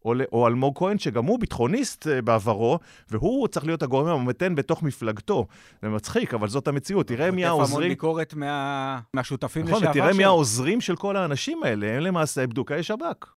או, 0.04 0.14
או 0.32 0.46
אלמוג 0.46 0.78
כהן, 0.78 0.98
שגם 0.98 1.24
הוא 1.24 1.40
ביטחוניסט 1.40 2.06
אה, 2.06 2.22
בעברו, 2.22 2.78
והוא 3.08 3.48
צריך 3.48 3.66
להיות 3.66 3.82
הגורם 3.82 4.06
הממתן 4.06 4.54
בתוך 4.54 4.82
מפלגתו. 4.82 5.46
זה 5.82 5.88
מצחיק, 5.88 6.34
אבל 6.34 6.48
זאת 6.48 6.68
המציאות. 6.68 7.06
תראה 7.06 7.30
מי 7.30 7.44
העוזרים... 7.44 7.76
המון 7.76 7.88
ביקורת 7.88 8.34
מה... 8.34 9.00
מהשותפים 9.14 9.62
נכון, 9.62 9.74
לשעבר 9.74 9.92
שלו. 9.92 10.02
נכון, 10.02 10.10
ותראה 10.10 10.18
מי 10.18 10.24
העוזרים 10.24 10.80
של 10.80 10.96
כל 10.96 11.16
האנשים 11.16 11.62
האלה, 11.62 11.96
הם 11.96 12.00
למעשה 12.00 12.46
בדוקאי 12.46 12.82
שב"כ. 12.82 13.34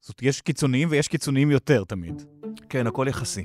זאת 0.00 0.22
יש 0.22 0.40
קיצוניים 0.40 0.88
ויש 0.90 1.08
קיצוניים 1.08 1.50
יותר 1.50 1.84
תמיד. 1.84 2.22
כן, 2.68 2.86
הכל 2.86 3.06
יחסי. 3.08 3.44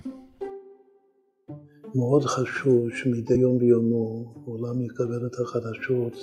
מאוד 1.95 2.25
חשוב 2.25 2.89
שמדי 2.95 3.33
יום 3.33 3.59
ביומו 3.59 4.33
העולם 4.45 4.81
יקבל 4.81 5.27
את 5.27 5.39
החדשות 5.39 6.13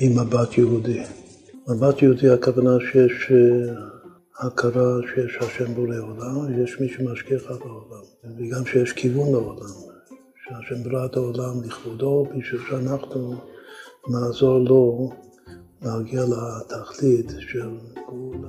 ממבט 0.00 0.58
יהודי. 0.58 1.02
מבט 1.68 2.02
יהודי 2.02 2.28
הכוונה 2.28 2.76
שיש 2.80 3.32
אה, 3.32 3.74
הכרה 4.38 4.98
שיש 5.14 5.36
השם 5.40 5.74
בורא 5.74 5.96
עולם, 5.98 6.62
יש 6.64 6.80
מי 6.80 6.88
שמשגיח 6.88 7.42
על 7.46 7.56
העולם, 7.60 8.04
וגם 8.38 8.66
שיש 8.66 8.92
כיוון 8.92 9.32
לעולם, 9.32 9.74
שהשם 10.44 10.82
ברא 10.84 11.06
את 11.06 11.16
העולם 11.16 11.62
לכבודו, 11.64 12.26
בשביל 12.38 12.60
שאנחנו 12.70 13.34
נעזור 14.08 14.58
לו 14.58 15.12
להגיע 15.82 16.22
לתכלית 16.22 17.30
של 17.38 17.70
גאולה. 18.08 18.48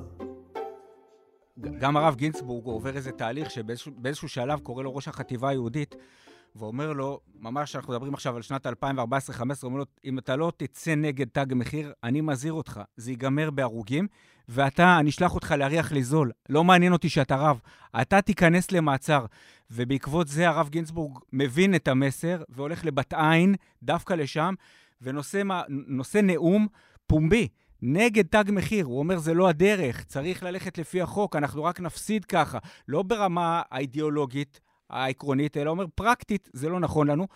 גם 1.80 1.96
הרב 1.96 2.14
גינצבורג 2.16 2.66
עובר 2.66 2.96
איזה 2.96 3.12
תהליך 3.12 3.50
שבאיזשהו 3.50 4.28
שלב 4.28 4.58
קורא 4.58 4.82
לו 4.82 4.94
ראש 4.94 5.08
החטיבה 5.08 5.48
היהודית, 5.48 5.94
ואומר 6.56 6.92
לו, 6.92 7.20
ממש 7.34 7.76
אנחנו 7.76 7.92
מדברים 7.92 8.14
עכשיו 8.14 8.36
על 8.36 8.42
שנת 8.42 8.66
2014-2015, 8.66 8.70
אומר 9.62 9.78
לו, 9.78 9.84
אם 10.04 10.18
אתה 10.18 10.36
לא 10.36 10.52
תצא 10.56 10.94
נגד 10.94 11.26
תג 11.28 11.46
מחיר, 11.54 11.92
אני 12.04 12.20
מזהיר 12.20 12.52
אותך, 12.52 12.80
זה 12.96 13.10
ייגמר 13.10 13.50
בהרוגים, 13.50 14.06
ואתה, 14.48 14.98
אני 14.98 15.10
אשלח 15.10 15.34
אותך 15.34 15.54
להריח 15.58 15.92
לי 15.92 16.02
זול. 16.02 16.32
לא 16.48 16.64
מעניין 16.64 16.92
אותי 16.92 17.08
שאתה 17.08 17.36
רב, 17.36 17.60
אתה 18.00 18.20
תיכנס 18.22 18.72
למעצר. 18.72 19.26
ובעקבות 19.70 20.28
זה 20.28 20.48
הרב 20.48 20.68
גינצבורג 20.68 21.18
מבין 21.32 21.74
את 21.74 21.88
המסר, 21.88 22.42
והולך 22.48 22.84
לבת 22.84 23.14
עין, 23.14 23.54
דווקא 23.82 24.14
לשם, 24.14 24.54
ונושא 25.02 26.18
נאום 26.22 26.66
פומבי. 27.06 27.48
נגד 27.82 28.26
תג 28.26 28.44
מחיר. 28.52 28.84
הוא 28.84 28.98
אומר, 28.98 29.18
זה 29.18 29.34
לא 29.34 29.48
הדרך, 29.48 30.04
צריך 30.04 30.42
ללכת 30.42 30.78
לפי 30.78 31.02
החוק, 31.02 31.36
אנחנו 31.36 31.64
רק 31.64 31.80
נפסיד 31.80 32.24
ככה. 32.24 32.58
לא 32.88 33.02
ברמה 33.02 33.62
האידיאולוגית, 33.70 34.60
העקרונית, 34.92 35.56
אלא 35.56 35.70
אומר, 35.70 35.84
פרקטית, 35.94 36.48
זה 36.52 36.68
לא 36.68 36.80
נכון 36.80 37.06
לנו. 37.06 37.26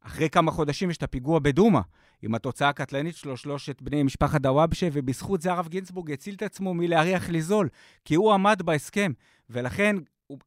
אחרי 0.00 0.30
כמה 0.30 0.50
חודשים 0.50 0.90
יש 0.90 0.96
את 0.96 1.02
הפיגוע 1.02 1.38
בדומא, 1.38 1.80
עם 2.22 2.34
התוצאה 2.34 2.68
הקטלנית 2.68 3.16
שלו, 3.16 3.36
שלושת 3.36 3.82
בני 3.82 4.02
משפחת 4.02 4.40
דוואבשה, 4.40 4.88
ובזכות 4.92 5.42
זה 5.42 5.52
הרב 5.52 5.68
גינצבורג 5.68 6.12
הציל 6.12 6.34
את 6.34 6.42
עצמו 6.42 6.74
מלהריח 6.74 7.30
לזול, 7.30 7.68
כי 8.04 8.14
הוא 8.14 8.32
עמד 8.32 8.62
בהסכם. 8.62 9.12
ולכן, 9.50 9.96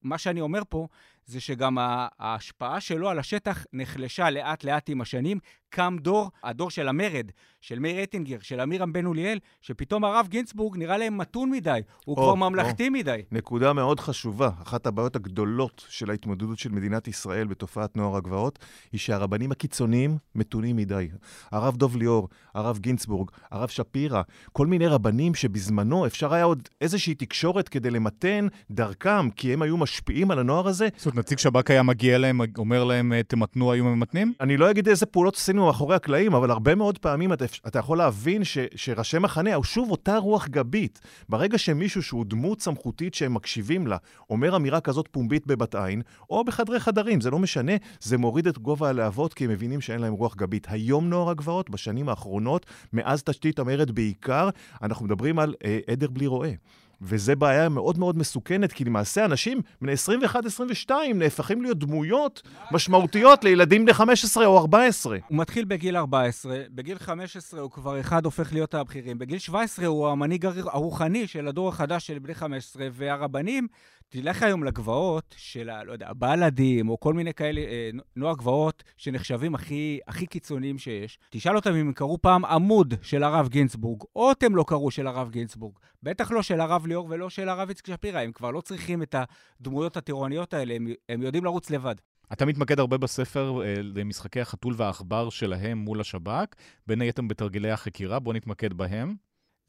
מה 0.02 0.18
שאני 0.18 0.42
אומר 0.42 0.62
פה, 0.70 0.88
זה 1.26 1.40
שגם 1.40 1.78
ההשפעה 2.20 2.80
שלו 2.80 3.10
על 3.10 3.20
השטח 3.20 3.66
נחלשה 3.74 4.30
לאט-לאט 4.30 4.90
עם 4.90 5.02
השנים. 5.02 5.40
קם 5.72 5.98
דור, 6.02 6.32
הדור 6.44 6.72
של 6.72 6.88
המרד, 6.88 7.32
של 7.62 7.80
מאיר 7.80 8.04
אטינגר, 8.04 8.38
של 8.42 8.62
אמירם 8.62 8.94
בן 8.94 9.06
אוליאל, 9.06 9.40
שפתאום 9.62 10.06
הרב 10.06 10.28
גינצבורג 10.30 10.78
נראה 10.78 10.98
להם 10.98 11.18
מתון 11.18 11.52
מדי, 11.52 11.80
הוא 12.06 12.18
או, 12.18 12.24
כבר 12.24 12.36
ממלכתי 12.36 12.88
או. 12.88 12.92
מדי. 12.92 13.22
נקודה 13.32 13.74
מאוד 13.74 14.00
חשובה. 14.00 14.50
אחת 14.64 14.88
הבעיות 14.88 15.16
הגדולות 15.16 15.86
של 15.90 16.10
ההתמודדות 16.10 16.60
של 16.60 16.72
מדינת 16.72 17.08
ישראל 17.08 17.48
בתופעת 17.48 17.98
נוער 17.98 18.18
הגבעות, 18.18 18.60
היא 18.92 19.00
שהרבנים 19.00 19.52
הקיצוניים 19.52 20.18
מתונים 20.36 20.76
מדי. 20.76 21.10
הרב 21.52 21.78
דוב 21.78 21.98
ליאור, 21.98 22.30
הרב 22.54 22.78
גינצבורג, 22.78 23.32
הרב 23.52 23.70
שפירא, 23.70 24.22
כל 24.52 24.68
מיני 24.68 24.88
רבנים 24.88 25.36
שבזמנו 25.36 26.06
אפשר 26.06 26.34
היה 26.34 26.44
עוד 26.44 26.70
איזושהי 26.82 27.16
תקשורת 27.16 27.70
כדי 27.70 27.90
למתן 27.90 28.48
דרכם, 28.72 29.30
כי 29.30 29.54
הם 29.54 29.62
היו 29.62 29.78
משפיעים 29.78 30.32
על 30.32 30.40
הנוער 30.40 30.68
הזה. 30.68 30.88
אומרת, 31.12 31.26
נציג 31.26 31.38
שב"כ 31.38 31.72
היה 31.72 31.84
מגיע 31.84 32.16
אליהם, 32.16 32.42
אומר 32.58 32.84
להם, 32.84 33.14
תמתנו, 33.28 33.72
היו 33.72 33.84
ממתנים? 33.86 34.34
אני 34.42 34.58
לא 34.58 34.72
אגיד 34.72 34.88
איזה 34.88 35.06
פעולות 35.06 35.36
עשינו 35.36 35.66
מאחורי 35.66 35.96
הקלעים, 35.96 36.34
אבל 36.34 36.52
הרבה 36.52 36.76
מאוד 36.76 36.98
פעמים 36.98 37.34
אתה, 37.34 37.46
אתה 37.68 37.80
יכול 37.80 37.98
להבין 37.98 38.44
ש, 38.44 38.58
שראשי 38.76 39.18
מחנה 39.20 39.54
הוא 39.56 39.64
שוב 39.64 39.92
אותה 39.92 40.18
רוח 40.18 40.48
גבית. 40.48 41.02
ברגע 41.30 41.58
שמישהו 41.58 42.04
שהוא 42.04 42.26
דמות 42.26 42.62
סמכותית 42.62 43.14
שהם 43.14 43.34
מקשיבים 43.34 43.88
לה, 43.88 43.98
אומר 44.30 44.56
אמירה 44.56 44.82
כזאת 44.82 45.08
פומבית 45.12 45.48
בבת 45.48 45.76
עין, 45.76 46.02
או 46.30 46.44
בחדרי 46.44 46.80
חדרים, 46.80 47.22
זה 47.22 47.30
לא 47.30 47.40
משנה, 47.40 47.74
זה 48.02 48.18
מוריד 48.18 48.48
את 48.48 48.58
גובה 48.58 48.90
הלהבות 48.90 49.34
כי 49.34 49.46
הם 49.46 49.52
מבינים 49.52 49.82
שאין 49.82 50.02
להם 50.02 50.14
רוח 50.14 50.36
גבית. 50.36 50.68
היום 50.70 51.10
נוער 51.10 51.30
הגבעות, 51.30 51.70
בשנים 51.70 52.10
האחרונות, 52.10 52.66
מאז 52.94 53.24
תשתית 53.24 53.60
המרד 53.60 53.92
בעיקר, 53.92 54.50
אנחנו 54.82 55.06
מדברים 55.06 55.40
על 55.40 55.56
אה, 55.66 55.80
עדר 55.88 56.10
בלי 56.10 56.28
רועה. 56.28 56.52
וזו 57.02 57.36
בעיה 57.38 57.70
מאוד 57.70 57.98
מאוד 57.98 58.18
מסוכנת, 58.18 58.72
כי 58.72 58.86
למעשה 58.86 59.26
אנשים 59.26 59.62
בני 59.82 59.94
21-22 60.88 60.92
נהפכים 61.16 61.62
להיות 61.62 61.80
דמויות 61.80 62.42
משמעותיות 62.72 63.44
לילדים 63.44 63.86
בני 63.86 63.94
15 63.94 64.46
או 64.46 64.58
14. 64.58 65.18
הוא 65.28 65.38
מתחיל 65.38 65.66
בגיל 65.66 65.98
14, 65.98 66.58
בגיל 66.70 66.98
15 66.98 67.60
הוא 67.62 67.72
כבר 67.72 68.00
אחד 68.00 68.26
הופך 68.26 68.54
להיות 68.54 68.74
הבכירים, 68.74 69.20
בגיל 69.20 69.40
17 69.40 69.86
הוא 69.86 70.08
המנהיג 70.08 70.46
הרוחני 70.46 71.28
של 71.28 71.48
הדור 71.48 71.70
החדש 71.70 72.08
של 72.08 72.20
בני 72.20 72.34
15, 72.34 72.88
והרבנים 72.92 73.68
תלך 74.14 74.44
היום 74.44 74.64
לגבעות 74.64 75.36
של, 75.38 75.84
לא 75.84 75.92
יודע, 75.92 76.10
הבלדים, 76.10 76.90
או 76.90 77.00
כל 77.00 77.14
מיני 77.14 77.34
כאלה, 77.34 77.62
אה, 77.62 77.90
נוער 78.16 78.36
גבעות 78.36 78.84
שנחשבים 78.98 79.56
הכי, 79.56 80.00
הכי 80.08 80.26
קיצוניים 80.26 80.78
שיש. 80.78 81.20
תשאל 81.30 81.56
אותם 81.56 81.70
אם 81.70 81.88
הם 81.88 81.94
קראו 81.94 82.22
פעם 82.22 82.46
עמוד 82.46 82.94
של 83.02 83.24
הרב 83.24 83.48
גינצבורג, 83.50 84.02
או 84.16 84.32
אתם 84.32 84.56
לא 84.56 84.66
קראו 84.68 84.92
של 84.92 85.08
הרב 85.08 85.30
גינצבורג. 85.30 85.74
בטח 86.04 86.32
לא 86.32 86.42
של 86.42 86.62
הרב 86.62 86.88
ליאור 86.88 87.08
ולא 87.10 87.30
של 87.30 87.50
הרב 87.50 87.70
יצחק 87.70 87.88
שפירא, 87.88 88.20
הם 88.20 88.32
כבר 88.32 88.52
לא 88.52 88.62
צריכים 88.62 89.04
את 89.04 89.16
הדמויות 89.60 89.98
הטירוניות 89.98 90.54
האלה, 90.54 90.76
הם, 90.76 90.88
הם 91.10 91.22
יודעים 91.22 91.44
לרוץ 91.44 91.70
לבד. 91.70 91.96
אתה 92.34 92.46
מתמקד 92.46 92.80
הרבה 92.80 92.98
בספר 92.98 93.62
אה, 93.64 93.76
למשחקי 93.82 94.42
החתול 94.42 94.74
והעכבר 94.78 95.30
שלהם 95.30 95.78
מול 95.78 96.02
השב"כ, 96.02 96.56
בין 96.88 97.02
היתר 97.02 97.22
בתרגילי 97.22 97.72
החקירה, 97.72 98.20
בוא 98.20 98.34
נתמקד 98.34 98.74
בהם. 98.74 99.16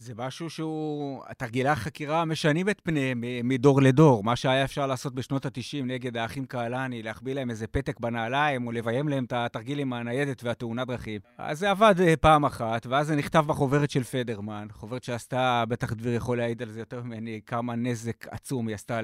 זה 0.02 0.12
משהו 0.16 0.50
שהוא... 0.50 1.22
תרגילי 1.38 1.68
החקירה 1.68 2.24
משנים 2.24 2.68
את 2.68 2.80
פניהם 2.82 3.24
מדור 3.44 3.82
לדור. 3.82 4.24
מה 4.24 4.36
שהיה 4.36 4.64
אפשר 4.64 4.86
לעשות 4.86 5.14
בשנות 5.14 5.46
ה-90 5.46 5.84
נגד 5.84 6.16
האחים 6.16 6.44
קהלני, 6.44 7.02
להחביא 7.02 7.34
להם 7.34 7.50
איזה 7.50 7.66
פתק 7.66 8.00
בנעליים, 8.00 8.66
או 8.66 8.72
לביים 8.72 9.08
להם 9.08 9.24
את 9.24 9.32
התרגיל 9.32 9.78
עם 9.78 9.92
הניידת 9.92 10.44
והתאונת 10.44 10.86
דרכים. 10.86 11.20
אז 11.38 11.58
זה 11.58 11.70
עבד 11.70 11.94
אה, 12.00 12.16
פעם 12.16 12.44
אחת, 12.44 12.86
ואז 12.86 13.06
זה 13.06 13.16
נכתב 13.16 13.44
בחוברת 13.46 13.90
של 13.90 14.02
פדרמן, 14.02 14.66
חוברת 14.72 15.04
שעשתה, 15.04 15.64
בטח 15.68 15.92
דביר 15.92 16.14
יכול 16.14 16.38
להעיד 16.38 16.62
על 16.62 16.68
זה 16.68 16.80
יותר 16.80 17.02
ממני, 17.02 17.40
כמה 17.46 17.76
נזק 17.76 18.26
עצום 18.30 18.68
היא 18.68 18.74
עשתה 18.74 19.00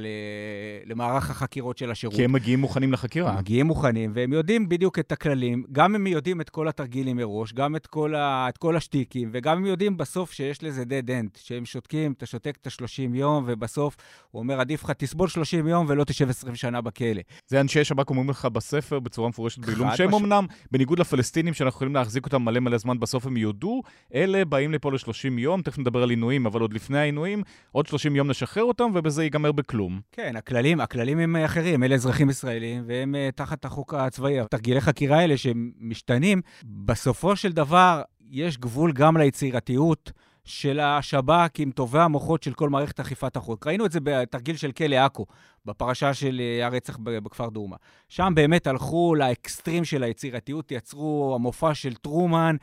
למערך 0.86 1.30
החקירות 1.30 1.78
של 1.78 1.90
השירות. 1.90 2.16
כי 2.16 2.24
הם 2.24 2.32
מגיעים 2.32 2.60
מוכנים 2.60 2.92
לחקירה. 2.92 3.30
הם 3.32 3.38
מגיעים 3.38 3.66
מוכנים, 3.66 4.12
והם 4.14 4.32
יודעים 4.32 4.68
בדיוק 4.68 4.98
את 4.98 5.12
הכללים. 5.12 5.64
גם 5.72 5.94
הם 5.94 6.06
יודעים 6.06 6.40
את 6.40 6.50
כל 6.50 6.68
התרגילים 6.68 7.16
מראש, 7.16 7.52
גם 7.52 7.76
את 7.76 7.86
כל, 7.86 8.14
ה... 8.14 8.46
את 8.48 8.58
כל 8.58 8.76
השטיקים, 8.76 9.30
וגם 9.32 9.56
הם 9.56 9.66
יודעים 9.66 9.96
בסוף 9.96 10.32
שיש 10.32 10.62
לזה 10.62 10.84
dead 10.88 11.08
end, 11.08 11.38
שהם 11.42 11.64
שותקים, 11.64 12.12
אתה 12.12 12.26
שותק 12.26 12.58
את 12.60 12.66
ה-30 12.66 13.16
יום, 13.16 13.44
ובסוף 13.46 13.96
הוא 14.30 14.40
אומר, 14.40 14.60
עדיף 14.60 14.84
לך 14.84 14.90
תסבול 14.90 15.28
30 15.28 15.66
יום 15.66 15.86
ולא 15.88 16.04
תשב 16.04 16.28
20 16.28 16.54
שנה 16.54 16.80
בכלא. 16.80 17.20
זה 17.46 17.60
אנשי 17.60 17.84
שב"כ 17.84 18.10
אומרים 18.10 18.30
לך 18.30 18.44
בספר 18.44 19.00
בצורה 19.00 19.28
מפורשת 19.28 19.58
בעילום, 19.58 19.96
שהם 19.96 20.08
מש... 20.08 20.22
אמנם, 20.22 20.46
בניגוד 20.70 20.98
לפלסטינים 20.98 21.54
שאנחנו 21.54 21.76
יכולים 21.76 21.94
להחזיק 21.94 22.24
אותם 22.24 22.42
מלא 22.42 22.60
מלא 22.60 22.78
זמן, 22.78 23.00
בסוף 23.00 23.26
הם 23.26 23.36
יודו, 23.36 23.82
אלה 24.14 24.44
באים 24.44 24.72
לפה 24.72 24.92
ל-30 24.92 25.38
יום, 25.38 25.62
תכף 25.62 25.78
נדבר 25.78 26.02
על 26.02 26.10
עינויים, 26.10 26.46
אבל 26.46 26.60
עוד 26.60 26.72
לפני 26.72 26.98
העינויים, 26.98 27.42
עוד 27.72 27.86
30 27.86 28.16
יום 28.16 28.30
נשחרר 28.30 28.62
אותם, 28.62 28.90
ובזה 28.94 29.22
ייגמר 29.22 29.52
בכלום. 29.52 30.00
כן, 30.12 30.36
הכללים, 30.36 30.80
הכללים 30.80 31.18
הם 31.18 31.36
אחרים, 31.36 31.82
אלה 31.82 31.94
אזרחים 31.94 32.30
ישראלים, 32.30 32.82
והם 32.86 33.14
uh, 33.14 33.32
תחת 33.36 33.64
החוק 33.64 33.94
הצבאי. 33.94 34.38
תרגילי 34.50 34.80
חקירה 34.80 35.18
האלה 35.18 35.36
שהם 35.36 35.70
משתנים, 35.80 36.40
בסופו 36.64 37.36
של 37.36 37.52
דבר, 37.52 38.02
יש 38.30 38.58
גבול 38.58 38.92
גם 38.92 39.16
ליצירתיות. 39.16 40.12
של 40.48 40.80
השב"כ 40.80 41.50
עם 41.58 41.70
טובי 41.70 41.98
המוחות 41.98 42.42
של 42.42 42.52
כל 42.52 42.68
מערכת 42.68 43.00
אכיפת 43.00 43.36
החוק. 43.36 43.66
ראינו 43.66 43.86
את 43.86 43.92
זה 43.92 44.00
בתרגיל 44.02 44.56
של 44.56 44.72
כלא 44.72 44.96
עכו, 44.96 45.26
בפרשה 45.66 46.14
של 46.14 46.40
אה, 46.40 46.66
הרצח 46.66 46.98
בכפר 47.02 47.48
דורמה. 47.48 47.76
שם 48.08 48.32
באמת 48.36 48.66
הלכו 48.66 49.14
לאקסטרים 49.14 49.84
של 49.84 50.02
היצירתיות, 50.02 50.72
יצרו 50.72 51.32
המופע 51.34 51.74
של 51.74 51.94
טרומן, 51.94 52.56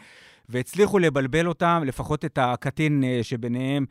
והצליחו 0.49 0.99
לבלבל 0.99 1.47
אותם, 1.47 1.83
לפחות 1.85 2.25
את 2.25 2.37
הקטין 2.41 3.03
אה, 3.03 3.19
שביניהם. 3.21 3.85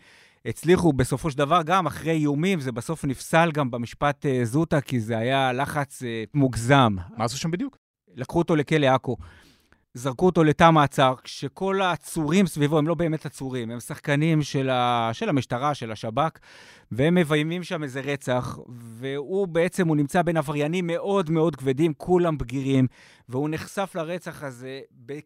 הצליחו 0.47 0.93
בסופו 0.93 1.31
של 1.31 1.39
דבר, 1.39 1.63
גם 1.63 1.87
אחרי 1.87 2.13
איומים, 2.13 2.61
זה 2.61 2.73
בסוף 2.73 3.05
נפסל 3.05 3.51
גם 3.53 3.71
במשפט 3.71 4.27
אה, 4.27 4.45
זוטה, 4.45 4.81
כי 4.81 5.01
זה 5.01 5.19
היה 5.19 5.53
לחץ 5.53 6.03
מוגזם. 6.35 6.97
מה 7.17 7.25
עשו 7.25 7.39
שם 7.39 7.51
בדיוק? 7.51 7.79
לקחו 8.15 8.39
אותו 8.39 8.57
לכלא 8.57 8.87
עכו. 8.87 9.17
זרקו 9.97 10.27
אותו 10.27 10.45
לתא 10.45 10.71
מעצר, 10.71 11.15
כשכל 11.23 11.83
העצורים 11.83 12.47
סביבו 12.47 12.79
הם 12.79 12.89
לא 12.89 12.95
באמת 12.95 13.27
עצורים, 13.27 13.71
הם 13.71 13.81
שחקנים 13.81 14.43
של, 14.43 14.71
ה... 14.71 15.11
של 15.13 15.29
המשטרה, 15.29 15.75
של 15.75 15.93
השב"כ, 15.93 16.39
והם 16.93 17.15
מביימים 17.15 17.63
שם 17.63 17.83
איזה 17.83 18.01
רצח, 18.01 18.59
והוא 18.69 19.49
בעצם, 19.49 19.89
הוא 19.89 19.97
נמצא 19.97 20.23
בין 20.23 20.37
עבריינים 20.37 20.87
מאוד 20.87 21.31
מאוד 21.31 21.57
כבדים, 21.57 21.93
כולם 21.97 22.39
בגירים, 22.39 22.87
והוא 23.29 23.49
נחשף 23.49 23.93
לרצח 23.95 24.43
הזה 24.43 24.81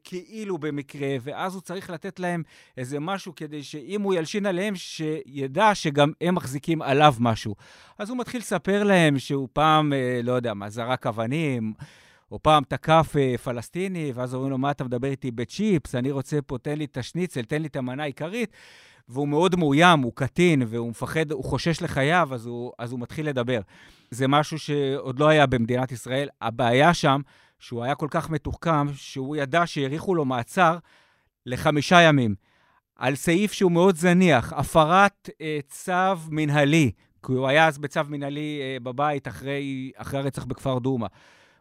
כאילו 0.05 0.59
במקרה, 0.59 1.17
ואז 1.21 1.55
הוא 1.55 1.63
צריך 1.63 1.91
לתת 1.91 2.21
להם 2.21 2.43
איזה 2.77 3.01
משהו 3.01 3.35
כדי 3.35 3.63
שאם 3.63 4.03
הוא 4.03 4.15
ילשין 4.15 4.47
עליהם, 4.47 4.75
שידע 4.77 5.75
שגם 5.75 6.13
הם 6.21 6.35
מחזיקים 6.35 6.83
עליו 6.83 7.15
משהו. 7.21 7.55
אז 7.99 8.11
הוא 8.11 8.19
מתחיל 8.19 8.41
לספר 8.41 8.85
להם 8.85 9.19
שהוא 9.19 9.49
פעם, 9.53 9.93
אה, 9.93 10.21
לא 10.23 10.33
יודע 10.33 10.55
מה, 10.55 10.71
זרק 10.71 11.07
אבנים, 11.07 11.73
או 12.33 12.43
פעם 12.43 12.63
תקף 12.69 13.13
אה, 13.19 13.39
פלסטיני, 13.39 14.13
ואז 14.15 14.35
אומרים 14.35 14.51
לו, 14.51 14.59
מה 14.59 14.71
אתה 14.71 14.85
מדבר 14.85 15.09
איתי 15.09 15.31
בצ'יפס? 15.31 15.95
אני 15.95 16.11
רוצה 16.11 16.39
פה, 16.47 16.59
תן 16.59 16.79
לי 16.79 16.85
את 16.85 16.97
השניצל, 16.97 17.43
תן 17.43 17.63
לי 17.63 17.69
את 17.69 17.77
המנה 17.77 18.03
העיקרית. 18.03 18.53
והוא 19.09 19.29
מאוד 19.29 19.57
מאוים, 19.57 20.01
הוא 20.01 20.13
קטין, 20.15 20.63
והוא 20.67 20.91
מפחד, 20.91 21.33
הוא 21.33 21.45
חושש 21.45 21.83
לחייו, 21.83 22.29
אז 22.33 22.47
הוא, 22.47 22.73
אז 22.79 22.93
הוא 22.93 23.01
מתחיל 23.01 23.29
לדבר. 23.29 23.61
זה 24.11 24.29
משהו 24.29 24.59
שעוד 24.59 25.19
לא 25.19 25.29
היה 25.29 25.47
במדינת 25.47 25.93
ישראל. 25.93 26.29
הבעיה 26.41 26.95
שם, 26.95 27.21
שהוא 27.59 27.85
היה 27.85 27.95
כל 27.95 28.09
כך 28.11 28.31
מתוחכם, 28.31 28.95
שהוא 28.95 29.37
ידע 29.37 29.67
שהאריכו 29.67 30.15
לו 30.15 30.25
מעצר 30.25 30.79
לחמישה 31.47 32.01
ימים. 32.01 32.35
על 32.97 33.15
סעיף 33.15 33.53
שהוא 33.53 33.73
מאוד 33.73 33.97
זניח, 33.97 34.53
הפרת 34.53 35.31
אה, 35.41 35.59
צו 35.69 35.93
מנהלי, 36.31 36.91
כי 37.27 37.33
הוא 37.33 37.49
היה 37.49 37.67
אז 37.67 37.79
בצו 37.79 38.01
מנהלי 38.09 38.61
אה, 38.63 38.77
בבית 38.83 39.29
אחרי, 39.29 39.93
אחרי 39.97 40.21
הרצח 40.21 40.45
בכפר 40.45 40.79
דומא. 40.79 41.07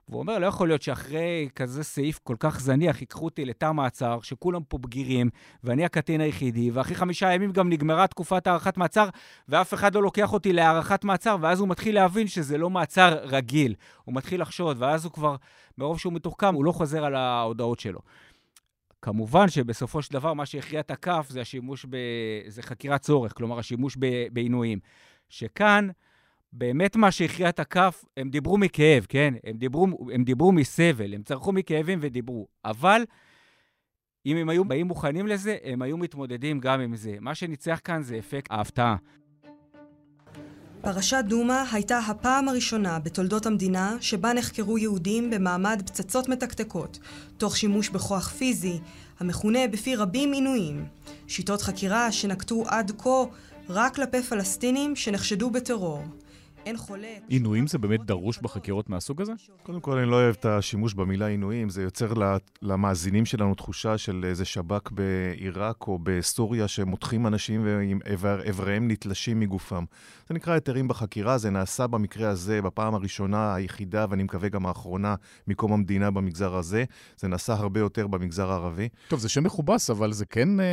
והוא 0.09 0.19
אומר, 0.19 0.39
לא 0.39 0.45
יכול 0.45 0.67
להיות 0.67 0.81
שאחרי 0.81 1.49
כזה 1.55 1.83
סעיף 1.83 2.19
כל 2.23 2.35
כך 2.39 2.59
זניח, 2.59 3.01
ייקחו 3.01 3.25
אותי 3.25 3.45
לתא 3.45 3.71
מעצר, 3.71 4.19
שכולם 4.21 4.63
פה 4.63 4.77
בגירים, 4.77 5.29
ואני 5.63 5.85
הקטין 5.85 6.21
היחידי, 6.21 6.71
ואחרי 6.71 6.95
חמישה 6.95 7.33
ימים 7.33 7.51
גם 7.51 7.69
נגמרה 7.69 8.07
תקופת 8.07 8.47
הארכת 8.47 8.77
מעצר, 8.77 9.09
ואף 9.49 9.73
אחד 9.73 9.95
לא 9.95 10.03
לוקח 10.03 10.33
אותי 10.33 10.53
להארכת 10.53 11.03
מעצר, 11.03 11.35
ואז 11.41 11.59
הוא 11.59 11.67
מתחיל 11.67 11.95
להבין 11.95 12.27
שזה 12.27 12.57
לא 12.57 12.69
מעצר 12.69 13.17
רגיל. 13.23 13.75
הוא 14.03 14.15
מתחיל 14.15 14.41
לחשוד, 14.41 14.77
ואז 14.79 15.05
הוא 15.05 15.13
כבר, 15.13 15.35
מרוב 15.77 15.99
שהוא 15.99 16.13
מתוחכם, 16.13 16.55
הוא 16.55 16.65
לא 16.65 16.71
חוזר 16.71 17.05
על 17.05 17.15
ההודעות 17.15 17.79
שלו. 17.79 17.99
כמובן 19.01 19.49
שבסופו 19.49 20.01
של 20.01 20.13
דבר, 20.13 20.33
מה 20.33 20.45
שהכריע 20.45 20.79
את 20.79 20.91
הכף 20.91 21.25
זה 21.29 21.41
השימוש 21.41 21.85
ב... 21.89 21.97
זה 22.47 22.61
חקירת 22.61 23.01
צורך, 23.01 23.33
כלומר, 23.33 23.59
השימוש 23.59 23.97
בעינויים. 24.31 24.79
שכאן, 25.29 25.87
באמת 26.57 26.95
מה 26.95 27.11
שהכריע 27.11 27.49
את 27.49 27.59
הכף, 27.59 28.05
הם 28.17 28.29
דיברו 28.29 28.57
מכאב, 28.57 29.05
כן? 29.09 29.33
הם 29.43 29.57
דיברו, 29.57 29.87
הם 30.13 30.23
דיברו 30.23 30.51
מסבל, 30.51 31.13
הם 31.13 31.23
צרחו 31.23 31.51
מכאבים 31.51 31.99
ודיברו. 32.01 32.47
אבל 32.65 33.05
אם 34.25 34.37
הם 34.37 34.49
היו 34.49 34.65
באים 34.65 34.87
מוכנים 34.87 35.27
לזה, 35.27 35.57
הם 35.63 35.81
היו 35.81 35.97
מתמודדים 35.97 36.59
גם 36.59 36.81
עם 36.81 36.95
זה. 36.95 37.15
מה 37.19 37.35
שניצח 37.35 37.79
כאן 37.83 38.01
זה 38.01 38.19
אפקט 38.19 38.51
ההפתעה. 38.51 38.95
פרשת 40.81 41.23
דומא 41.27 41.63
הייתה 41.71 41.99
הפעם 41.99 42.47
הראשונה 42.47 42.99
בתולדות 42.99 43.45
המדינה 43.45 43.97
שבה 44.01 44.33
נחקרו 44.33 44.77
יהודים 44.77 45.29
במעמד 45.29 45.81
פצצות 45.85 46.29
מתקתקות, 46.29 46.99
תוך 47.37 47.57
שימוש 47.57 47.89
בכוח 47.89 48.29
פיזי, 48.29 48.79
המכונה 49.19 49.67
בפי 49.67 49.95
רבים 49.95 50.31
עינויים. 50.31 50.85
שיטות 51.27 51.61
חקירה 51.61 52.11
שנקטו 52.11 52.63
עד 52.67 52.91
כה 52.97 53.23
רק 53.69 53.95
כלפי 53.95 54.21
פלסטינים 54.21 54.95
שנחשדו 54.95 55.49
בטרור. 55.49 56.03
אין 56.67 56.77
חולק. 56.77 57.21
עינויים 57.27 57.67
זה 57.67 57.77
באמת 57.77 58.05
דרוש 58.05 58.37
בחקירות 58.37 58.89
מהסוג 58.89 59.21
הזה? 59.21 59.31
קודם 59.63 59.79
כל, 59.79 59.97
אני 59.97 60.09
לא 60.09 60.15
אוהב 60.15 60.35
את 60.39 60.45
השימוש 60.45 60.93
במילה 60.93 61.27
עינויים, 61.27 61.69
זה 61.69 61.83
יוצר 61.83 62.13
למאזינים 62.61 63.25
שלנו 63.25 63.55
תחושה 63.55 63.97
של 63.97 64.25
איזה 64.27 64.45
שב"כ 64.45 64.91
בעיראק 64.91 65.87
או 65.87 65.99
בסוריה 66.03 66.67
שמותחים 66.67 67.27
אנשים 67.27 67.61
ועם 67.65 67.99
איבריהם 68.45 68.87
נתלשים 68.91 69.39
מגופם. 69.39 69.85
זה 70.27 70.33
נקרא 70.33 70.53
היתרים 70.53 70.87
בחקירה, 70.87 71.37
זה 71.37 71.49
נעשה 71.49 71.87
במקרה 71.87 72.29
הזה 72.29 72.61
בפעם 72.61 72.95
הראשונה, 72.95 73.55
היחידה, 73.55 74.05
ואני 74.09 74.23
מקווה 74.23 74.49
גם 74.49 74.65
האחרונה, 74.65 75.15
מקום 75.47 75.73
המדינה 75.73 76.11
במגזר 76.11 76.55
הזה. 76.55 76.83
זה 77.17 77.27
נעשה 77.27 77.53
הרבה 77.53 77.79
יותר 77.79 78.07
במגזר 78.07 78.51
הערבי. 78.51 78.89
טוב, 79.07 79.19
זה 79.19 79.29
שם 79.29 79.43
מכובס, 79.43 79.89
אבל 79.89 80.11
זה 80.11 80.25
כן 80.25 80.59
אה, 80.59 80.65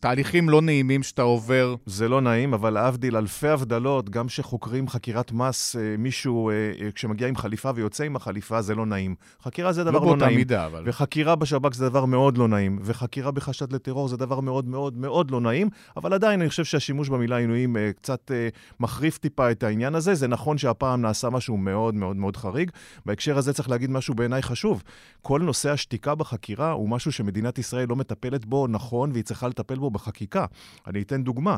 תהליכים 0.00 0.48
לא 0.48 0.62
נעימים 0.62 1.02
שאתה 1.02 1.22
עובר. 1.22 1.74
זה 1.86 2.08
לא 2.08 2.20
נעים, 2.20 2.54
אבל 2.54 2.70
להבדיל 2.70 3.16
אלפי 3.16 3.48
הבדלות, 3.48 4.10
גם 4.10 4.28
שחוקרים 4.28 4.88
חקירת 4.88 5.29
בעבירות 5.30 5.48
מס, 5.48 5.76
אה, 5.76 5.96
מישהו, 5.98 6.50
אה, 6.50 6.90
כשמגיע 6.94 7.28
עם 7.28 7.36
חליפה 7.36 7.70
ויוצא 7.74 8.04
עם 8.04 8.16
החליפה, 8.16 8.62
זה 8.62 8.74
לא 8.74 8.86
נעים. 8.86 9.14
חקירה 9.42 9.72
זה 9.72 9.84
דבר 9.84 9.98
לא, 9.98 10.06
לא 10.06 10.16
נעים. 10.16 10.38
מידה, 10.38 10.66
אבל... 10.66 10.82
וחקירה 10.86 11.36
בשב"כ 11.36 11.74
זה 11.74 11.88
דבר 11.88 12.04
מאוד 12.04 12.38
לא 12.38 12.48
נעים. 12.48 12.78
וחקירה 12.82 13.30
בחשד 13.30 13.72
לטרור 13.72 14.08
זה 14.08 14.16
דבר 14.16 14.40
מאוד 14.40 14.68
מאוד 14.68 14.96
מאוד 14.96 15.30
לא 15.30 15.40
נעים, 15.40 15.68
אבל 15.96 16.12
עדיין 16.12 16.40
אני 16.40 16.48
חושב 16.48 16.64
שהשימוש 16.64 17.08
במילה 17.08 17.36
עינויים 17.36 17.76
קצת 17.96 18.30
מחריף 18.80 19.18
טיפה 19.18 19.50
את 19.50 19.62
העניין 19.62 19.94
הזה. 19.94 20.14
זה 20.14 20.28
נכון 20.28 20.58
שהפעם 20.58 21.02
נעשה 21.02 21.30
משהו 21.30 21.56
מאוד 21.56 21.94
מאוד 21.94 22.16
מאוד 22.16 22.36
חריג. 22.36 22.70
בהקשר 23.06 23.38
הזה 23.38 23.52
צריך 23.52 23.70
להגיד 23.70 23.90
משהו 23.90 24.14
בעיניי 24.14 24.42
חשוב. 24.42 24.82
כל 25.22 25.40
נושא 25.40 25.70
השתיקה 25.70 26.14
בחקירה 26.14 26.70
הוא 26.70 26.88
משהו 26.88 27.12
שמדינת 27.12 27.58
ישראל 27.58 27.88
לא 27.88 27.96
מטפלת 27.96 28.44
בו 28.44 28.66
נכון, 28.66 29.12
והיא 29.12 29.24
צריכה 29.24 29.48
לטפל 29.48 29.78
בו 29.78 29.90
בחקיקה. 29.90 30.44
אני 30.86 31.02
אתן 31.02 31.22
דוגמה. 31.24 31.56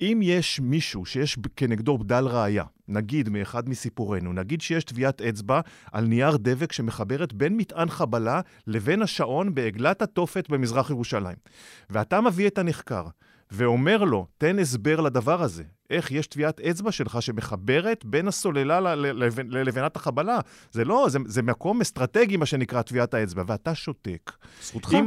אם 0.00 0.20
יש 0.22 0.60
מישהו 0.60 1.06
שיש 1.06 1.38
כנגדו 1.56 1.98
בדל 1.98 2.24
ראייה, 2.24 2.64
נגיד 2.88 3.28
מאחד 3.28 3.68
מסיפורנו, 3.68 4.32
נגיד 4.32 4.60
שיש 4.60 4.84
טביעת 4.84 5.22
אצבע 5.22 5.60
על 5.92 6.04
נייר 6.04 6.36
דבק 6.36 6.72
שמחברת 6.72 7.32
בין 7.32 7.56
מטען 7.56 7.88
חבלה 7.88 8.40
לבין 8.66 9.02
השעון 9.02 9.54
בעגלת 9.54 10.02
התופת 10.02 10.50
במזרח 10.50 10.90
ירושלים, 10.90 11.36
ואתה 11.90 12.20
מביא 12.20 12.46
את 12.46 12.58
הנחקר, 12.58 13.04
ואומר 13.50 14.04
לו, 14.04 14.26
תן 14.38 14.58
הסבר 14.58 15.00
לדבר 15.00 15.42
הזה. 15.42 15.64
איך 15.90 16.10
יש 16.10 16.26
טביעת 16.26 16.60
אצבע 16.60 16.92
שלך 16.92 17.22
שמחברת 17.22 18.04
בין 18.04 18.28
הסוללה 18.28 18.94
ללבנת 19.48 19.96
החבלה. 19.96 20.38
זה 20.72 20.84
לא, 20.84 21.06
זה, 21.10 21.18
זה 21.26 21.42
מקום 21.42 21.80
אסטרטגי, 21.80 22.36
מה 22.36 22.46
שנקרא 22.46 22.82
טביעת 22.82 23.14
האצבע, 23.14 23.42
ואתה 23.46 23.74
שותק. 23.74 24.32
זכותך. 24.62 24.94
אם... 24.94 25.04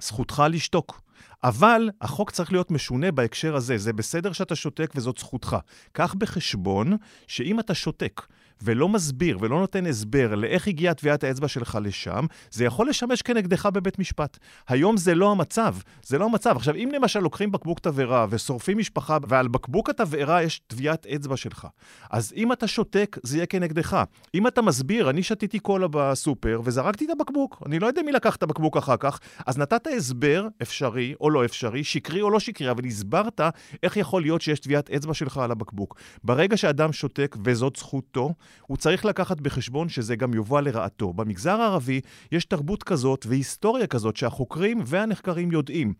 זכותך 0.00 0.42
לשתוק. 0.50 1.03
אבל 1.44 1.90
החוק 2.00 2.30
צריך 2.30 2.52
להיות 2.52 2.70
משונה 2.70 3.12
בהקשר 3.12 3.56
הזה. 3.56 3.78
זה 3.78 3.92
בסדר 3.92 4.32
שאתה 4.32 4.56
שותק 4.56 4.92
וזאת 4.94 5.18
זכותך. 5.18 5.56
קח 5.92 6.14
בחשבון 6.14 6.96
שאם 7.26 7.60
אתה 7.60 7.74
שותק 7.74 8.22
ולא 8.62 8.88
מסביר 8.88 9.38
ולא 9.40 9.60
נותן 9.60 9.86
הסבר 9.86 10.34
לאיך 10.34 10.68
הגיעה 10.68 10.94
טביעת 10.94 11.24
האצבע 11.24 11.48
שלך 11.48 11.78
לשם, 11.82 12.26
זה 12.50 12.64
יכול 12.64 12.88
לשמש 12.88 13.22
כנגדך 13.22 13.66
בבית 13.66 13.98
משפט. 13.98 14.38
היום 14.68 14.96
זה 14.96 15.14
לא 15.14 15.30
המצב, 15.30 15.76
זה 16.02 16.18
לא 16.18 16.24
המצב. 16.24 16.56
עכשיו, 16.56 16.74
אם 16.74 16.90
למשל 16.94 17.20
לוקחים 17.20 17.52
בקבוק 17.52 17.80
תבערה 17.80 18.26
ושורפים 18.30 18.78
משפחה, 18.78 19.18
ועל 19.28 19.48
בקבוק 19.48 19.90
התבערה 19.90 20.42
יש 20.42 20.60
טביעת 20.66 21.06
אצבע 21.06 21.36
שלך, 21.36 21.66
אז 22.10 22.32
אם 22.36 22.52
אתה 22.52 22.66
שותק, 22.66 23.16
זה 23.22 23.36
יהיה 23.36 23.46
כנגדך. 23.46 24.02
אם 24.34 24.46
אתה 24.46 24.62
מסביר, 24.62 25.10
אני 25.10 25.22
שתיתי 25.22 25.58
קולה 25.58 25.86
בסופר 25.90 26.60
וזרקתי 26.64 27.04
את 27.04 27.10
הבקבוק, 27.10 27.62
אני 27.66 27.78
לא 27.78 27.86
יודע 27.86 28.02
מי 28.02 28.12
לקח 28.12 28.36
את 28.36 28.42
הבקבוק 28.42 28.76
אחר 28.76 28.96
כך, 28.96 29.20
אז 29.46 29.58
נתת 29.58 29.86
הסבר 29.96 30.46
אפשרי 30.62 31.14
או 31.20 31.30
לא 31.30 31.44
אפשרי, 31.44 31.84
שקרי 31.84 32.22
או 32.22 32.30
לא 32.30 32.40
שקרי, 32.40 32.70
אבל 32.70 32.84
הסברת 32.84 33.40
איך 33.82 33.96
יכול 33.96 34.22
להיות 34.22 34.40
שיש 34.40 34.60
טביעת 34.60 34.90
אצבע 34.90 35.14
שלך 35.14 35.38
על 35.38 35.50
הבקבוק. 35.50 36.00
ברגע 36.24 36.56
שאדם 36.56 36.92
שותק, 36.92 37.36
וזאת 37.44 37.76
זכותו, 37.76 38.34
הוא 38.66 38.76
צריך 38.76 39.04
לקחת 39.04 39.40
בחשבון 39.40 39.88
שזה 39.88 40.16
גם 40.16 40.34
יובא 40.34 40.60
לרעתו. 40.60 41.12
במגזר 41.12 41.60
הערבי 41.60 42.00
יש 42.32 42.44
תרבות 42.44 42.82
כזאת 42.82 43.26
והיסטוריה 43.28 43.86
כזאת 43.86 44.16
שהחוקרים 44.16 44.82
והנחקרים 44.86 45.52
יודעים. 45.52 45.94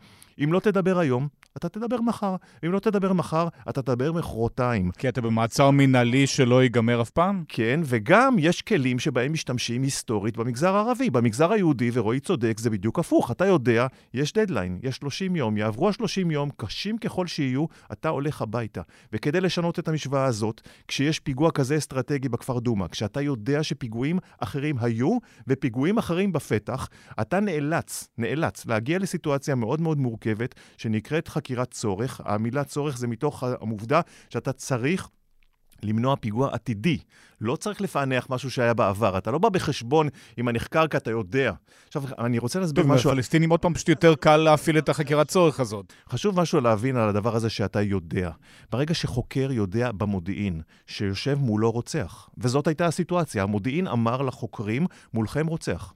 אם 0.44 0.52
לא 0.52 0.60
תדבר 0.60 0.98
היום, 0.98 1.28
אתה 1.56 1.68
תדבר 1.68 2.00
מחר. 2.00 2.36
אם 2.66 2.72
לא 2.72 2.78
תדבר 2.78 3.12
מחר, 3.12 3.48
אתה 3.68 3.82
תדבר 3.82 4.12
מחרתיים. 4.12 4.90
כי 4.90 5.08
אתה 5.08 5.20
במעצר 5.20 5.70
מינהלי 5.70 6.26
שלא 6.26 6.62
ייגמר 6.62 7.02
אף 7.02 7.10
פעם? 7.10 7.44
כן, 7.48 7.80
וגם 7.84 8.36
יש 8.38 8.62
כלים 8.62 8.98
שבהם 8.98 9.32
משתמשים 9.32 9.82
היסטורית 9.82 10.36
במגזר 10.36 10.74
הערבי. 10.76 11.10
במגזר 11.10 11.52
היהודי, 11.52 11.90
ורועי 11.92 12.20
צודק, 12.20 12.58
זה 12.60 12.70
בדיוק 12.70 12.98
הפוך. 12.98 13.30
אתה 13.30 13.46
יודע, 13.46 13.86
יש 14.14 14.32
דדליין, 14.32 14.78
יש 14.82 14.96
30 14.96 15.36
יום, 15.36 15.56
יעברו 15.56 15.88
ה-30 15.88 16.32
יום, 16.32 16.50
קשים 16.56 16.98
ככל 16.98 17.26
שיהיו, 17.26 17.64
אתה 17.92 18.08
הולך 18.08 18.42
הביתה. 18.42 18.82
וכדי 19.12 19.40
לשנות 19.40 19.78
את 19.78 19.88
המשוואה 19.88 20.24
הזאת, 20.24 20.60
כשיש 20.88 21.20
פיגוע 21.20 21.50
כזה 21.50 21.76
אסטרטגי 21.76 22.28
בכפר 22.28 22.58
דומא, 22.58 22.88
כשאתה 22.88 23.20
יודע 23.20 23.62
שפיגועים 23.62 24.18
אחרים 24.38 24.76
היו 24.80 25.18
ופיגועים 25.46 25.98
אחרים 25.98 26.32
בפתח, 26.32 26.88
אתה 27.20 27.40
נאלץ, 27.40 28.08
נאלץ 28.18 28.66
להגיע 28.66 28.98
לסיטואציה 28.98 29.54
מאוד 29.54 29.80
מאוד 29.80 29.98
מורכבת, 29.98 30.54
שנקראת 30.76 31.28
חקירת 31.44 31.70
צורך. 31.70 32.20
המילה 32.24 32.64
צורך 32.64 32.98
זה 32.98 33.06
מתוך 33.06 33.42
העובדה 33.42 34.00
שאתה 34.30 34.52
צריך 34.52 35.08
למנוע 35.82 36.16
פיגוע 36.16 36.54
עתידי. 36.54 36.98
לא 37.40 37.56
צריך 37.56 37.80
לפענח 37.80 38.26
משהו 38.30 38.50
שהיה 38.50 38.74
בעבר. 38.74 39.18
אתה 39.18 39.30
לא 39.30 39.38
בא 39.38 39.48
בחשבון 39.48 40.08
עם 40.36 40.48
הנחקר 40.48 40.86
כי 40.86 40.96
אתה 40.96 41.10
יודע. 41.10 41.52
עכשיו, 41.86 42.02
אני 42.18 42.38
רוצה 42.38 42.60
להסביר 42.60 42.86
משהו... 42.86 43.10
לפלסטינים 43.10 43.50
עוד 43.50 43.60
פעם 43.60 43.74
פשוט 43.74 43.88
יותר 43.88 44.14
קל 44.14 44.36
להפעיל 44.36 44.78
את 44.78 44.88
החקירת 44.88 45.28
צורך 45.28 45.60
הזאת. 45.60 45.92
חשוב 46.08 46.40
משהו 46.40 46.60
להבין 46.60 46.96
על 46.96 47.08
הדבר 47.08 47.36
הזה 47.36 47.50
שאתה 47.50 47.82
יודע. 47.82 48.30
ברגע 48.72 48.94
שחוקר 48.94 49.48
יודע 49.52 49.92
במודיעין 49.92 50.60
שיושב 50.86 51.38
מולו 51.38 51.70
רוצח, 51.70 52.28
וזאת 52.38 52.66
הייתה 52.66 52.86
הסיטואציה, 52.86 53.42
המודיעין 53.42 53.86
אמר 53.86 54.22
לחוקרים, 54.22 54.86
מולכם 55.14 55.46
רוצח. 55.46 55.92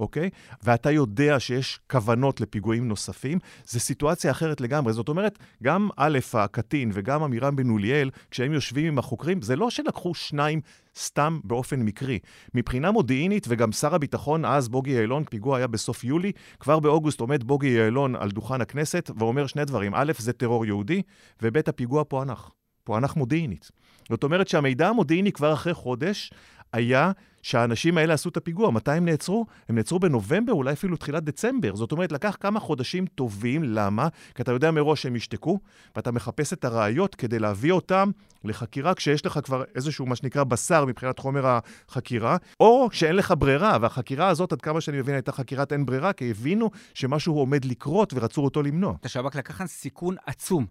אוקיי? 0.00 0.30
ואתה 0.62 0.90
יודע 0.90 1.40
שיש 1.40 1.80
כוונות 1.90 2.40
לפיגועים 2.40 2.88
נוספים, 2.88 3.38
זו 3.66 3.80
סיטואציה 3.80 4.30
אחרת 4.30 4.60
לגמרי. 4.60 4.92
זאת 4.92 5.08
אומרת, 5.08 5.38
גם 5.62 5.88
א', 5.96 6.18
הקטין 6.34 6.90
וגם 6.94 7.22
עמירם 7.22 7.56
בן 7.56 7.70
אוליאל, 7.70 8.10
כשהם 8.30 8.52
יושבים 8.52 8.86
עם 8.86 8.98
החוקרים, 8.98 9.42
זה 9.42 9.56
לא 9.56 9.70
שלקחו 9.70 10.14
שניים 10.14 10.60
סתם 10.98 11.40
באופן 11.44 11.80
מקרי. 11.80 12.18
מבחינה 12.54 12.90
מודיעינית, 12.90 13.46
וגם 13.48 13.72
שר 13.72 13.94
הביטחון 13.94 14.44
אז, 14.44 14.68
בוגי 14.68 14.90
יעלון, 14.90 15.24
פיגוע 15.30 15.56
היה 15.56 15.66
בסוף 15.66 16.04
יולי, 16.04 16.32
כבר 16.60 16.80
באוגוסט 16.80 17.20
עומד 17.20 17.44
בוגי 17.44 17.68
יעלון 17.68 18.16
על 18.16 18.30
דוכן 18.30 18.60
הכנסת 18.60 19.10
ואומר 19.18 19.46
שני 19.46 19.64
דברים. 19.64 19.92
א', 19.94 20.12
זה 20.18 20.32
טרור 20.32 20.66
יהודי, 20.66 21.02
וב', 21.42 21.56
הפיגוע 21.66 22.04
פוענח. 22.04 22.50
פוענח 22.84 23.16
מודיעינית. 23.16 23.70
זאת 24.08 24.24
אומרת 24.24 24.48
שהמידע 24.48 24.88
המודיעיני 24.88 25.32
כבר 25.32 25.52
אחרי 25.52 25.74
חודש 25.74 26.32
היה 26.72 27.12
שהאנשים 27.42 27.98
האלה 27.98 28.14
עשו 28.14 28.28
את 28.28 28.36
הפיגוע. 28.36 28.70
מתי 28.70 28.90
הם 28.90 29.04
נעצרו? 29.04 29.46
הם 29.68 29.76
נעצרו 29.76 29.98
בנובמבר, 29.98 30.52
אולי 30.52 30.72
אפילו 30.72 30.96
תחילת 30.96 31.24
דצמבר. 31.24 31.76
זאת 31.76 31.92
אומרת, 31.92 32.12
לקח 32.12 32.36
כמה 32.40 32.60
חודשים 32.60 33.06
טובים. 33.06 33.62
למה? 33.64 34.08
כי 34.34 34.42
אתה 34.42 34.52
יודע 34.52 34.70
מראש 34.70 35.02
שהם 35.02 35.16
ישתקו, 35.16 35.58
ואתה 35.96 36.10
מחפש 36.12 36.52
את 36.52 36.64
הראיות 36.64 37.14
כדי 37.14 37.38
להביא 37.38 37.72
אותם 37.72 38.10
לחקירה 38.44 38.94
כשיש 38.94 39.26
לך 39.26 39.40
כבר 39.44 39.64
איזשהו, 39.74 40.06
מה 40.06 40.16
שנקרא, 40.16 40.44
בשר 40.44 40.84
מבחינת 40.84 41.18
חומר 41.18 41.58
החקירה, 41.88 42.36
או 42.60 42.88
שאין 42.92 43.16
לך 43.16 43.34
ברירה, 43.38 43.78
והחקירה 43.80 44.28
הזאת, 44.28 44.52
עד 44.52 44.60
כמה 44.60 44.80
שאני 44.80 44.98
מבין, 44.98 45.14
הייתה 45.14 45.32
חקירת 45.32 45.72
אין 45.72 45.86
ברירה, 45.86 46.12
כי 46.12 46.30
הבינו 46.30 46.70
שמשהו 46.94 47.34
עומד 47.34 47.64
לקרות 47.64 48.12
ורצו 48.14 48.44
אותו 48.44 48.62
למנוע. 48.62 48.94
השב"כ 49.04 49.36
לקח 49.36 49.58
כאן 49.58 49.66
סיכון 49.66 50.16
עצום. 50.26 50.66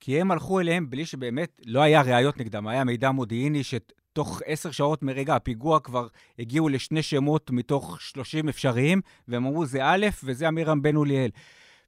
כי 0.00 0.20
הם 0.20 0.30
הלכו 0.30 0.60
אליהם 0.60 0.90
בלי 0.90 1.06
שבאמת 1.06 1.60
לא 1.66 1.80
היה 1.80 2.02
ראיות 2.02 2.36
נגדם, 2.36 2.66
היה 2.66 2.84
מידע 2.84 3.10
מודיעיני 3.10 3.62
שתוך 4.16 4.42
עשר 4.46 4.70
שעות 4.70 5.02
מרגע 5.02 5.36
הפיגוע 5.36 5.80
כבר 5.80 6.06
הגיעו 6.38 6.68
לשני 6.68 7.02
שמות 7.02 7.50
מתוך 7.50 8.00
שלושים 8.00 8.48
אפשריים, 8.48 9.00
והם 9.28 9.46
אמרו, 9.46 9.66
זה 9.66 9.84
א' 9.84 10.06
וזה 10.24 10.48
אמירם 10.48 10.82
בן 10.82 10.96
אוליאל. 10.96 11.30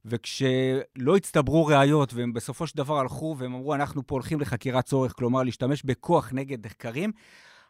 וכשלא 0.05 1.17
הצטברו 1.17 1.67
ראיות, 1.67 2.15
והם 2.15 2.33
בסופו 2.33 2.67
של 2.67 2.77
דבר 2.77 2.99
הלכו 2.99 3.37
והם 3.39 3.55
אמרו, 3.55 3.75
אנחנו 3.75 4.07
פה 4.07 4.15
הולכים 4.15 4.41
לחקירת 4.41 4.85
צורך, 4.85 5.13
כלומר, 5.13 5.43
להשתמש 5.43 5.83
בכוח 5.83 6.31
נגד 6.33 6.67
נחקרים, 6.67 7.13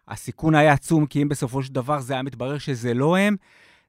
הסיכון 0.09 0.55
היה 0.55 0.73
עצום, 0.73 1.07
כי 1.07 1.23
אם 1.23 1.29
בסופו 1.29 1.63
של 1.63 1.73
דבר 1.73 2.01
זה 2.01 2.13
היה 2.13 2.23
מתברר 2.23 2.59
שזה 2.59 2.95
לא 2.95 3.17
הם, 3.17 3.37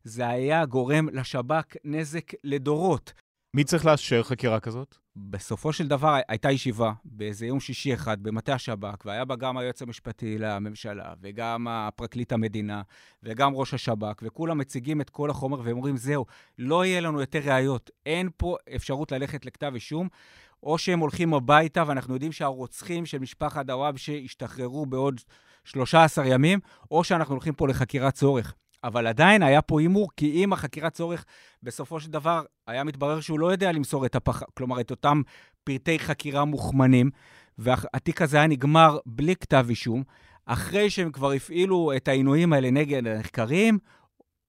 זה 0.03 0.27
היה 0.27 0.65
גורם 0.65 1.09
לשב"כ 1.09 1.75
נזק 1.83 2.31
לדורות. 2.43 3.13
מי 3.53 3.63
צריך 3.63 3.85
לאשר 3.85 4.23
חקירה 4.23 4.59
כזאת? 4.59 4.97
בסופו 5.21 5.73
של 5.73 5.87
דבר 5.87 6.19
הייתה 6.27 6.51
ישיבה 6.51 6.91
באיזה 7.05 7.45
יום 7.45 7.59
שישי 7.59 7.93
אחד 7.93 8.23
במטה 8.23 8.53
השב"כ, 8.53 9.05
והיה 9.05 9.25
בה 9.25 9.35
גם 9.35 9.57
היועץ 9.57 9.81
המשפטי 9.81 10.37
לממשלה, 10.37 11.13
וגם 11.21 11.67
הפרקליט 11.69 12.31
המדינה, 12.31 12.81
וגם 13.23 13.55
ראש 13.55 13.73
השב"כ, 13.73 14.21
וכולם 14.23 14.57
מציגים 14.57 15.01
את 15.01 15.09
כל 15.09 15.29
החומר 15.29 15.59
והם 15.63 15.77
אומרים, 15.77 15.97
זהו, 15.97 16.25
לא 16.57 16.85
יהיה 16.85 17.01
לנו 17.01 17.19
יותר 17.19 17.39
ראיות, 17.39 17.89
אין 18.05 18.29
פה 18.37 18.55
אפשרות 18.75 19.11
ללכת 19.11 19.45
לכתב 19.45 19.71
אישום. 19.73 20.07
או 20.63 20.77
שהם 20.77 20.99
הולכים 20.99 21.33
הביתה, 21.33 21.83
ואנחנו 21.87 22.13
יודעים 22.13 22.31
שהרוצחים 22.31 23.05
של 23.05 23.19
משפחת 23.19 23.65
דוואבשה 23.65 24.11
ישתחררו 24.11 24.85
בעוד 24.85 25.21
13 25.63 26.25
ימים, 26.25 26.59
או 26.91 27.03
שאנחנו 27.03 27.33
הולכים 27.33 27.53
פה 27.53 27.67
לחקירת 27.67 28.13
צורך. 28.13 28.55
אבל 28.83 29.07
עדיין 29.07 29.43
היה 29.43 29.61
פה 29.61 29.79
הימור, 29.79 30.09
כי 30.17 30.43
אם 30.43 30.53
החקירת 30.53 30.93
צורך, 30.93 31.25
בסופו 31.63 31.99
של 31.99 32.11
דבר, 32.11 32.43
היה 32.67 32.83
מתברר 32.83 33.19
שהוא 33.19 33.39
לא 33.39 33.51
יודע 33.51 33.71
למסור 33.71 34.05
את 34.05 34.15
הפח... 34.15 34.43
כלומר, 34.53 34.81
את 34.81 34.91
אותם 34.91 35.21
פרטי 35.63 35.99
חקירה 35.99 36.45
מוכמנים, 36.45 37.09
והתיק 37.57 38.21
הזה 38.21 38.37
היה 38.37 38.47
נגמר 38.47 38.97
בלי 39.05 39.35
כתב 39.35 39.65
אישום, 39.69 40.03
אחרי 40.45 40.89
שהם 40.89 41.11
כבר 41.11 41.31
הפעילו 41.31 41.91
את 41.95 42.07
העינויים 42.07 42.53
האלה 42.53 42.71
נגד 42.71 43.07
הנחקרים, 43.07 43.79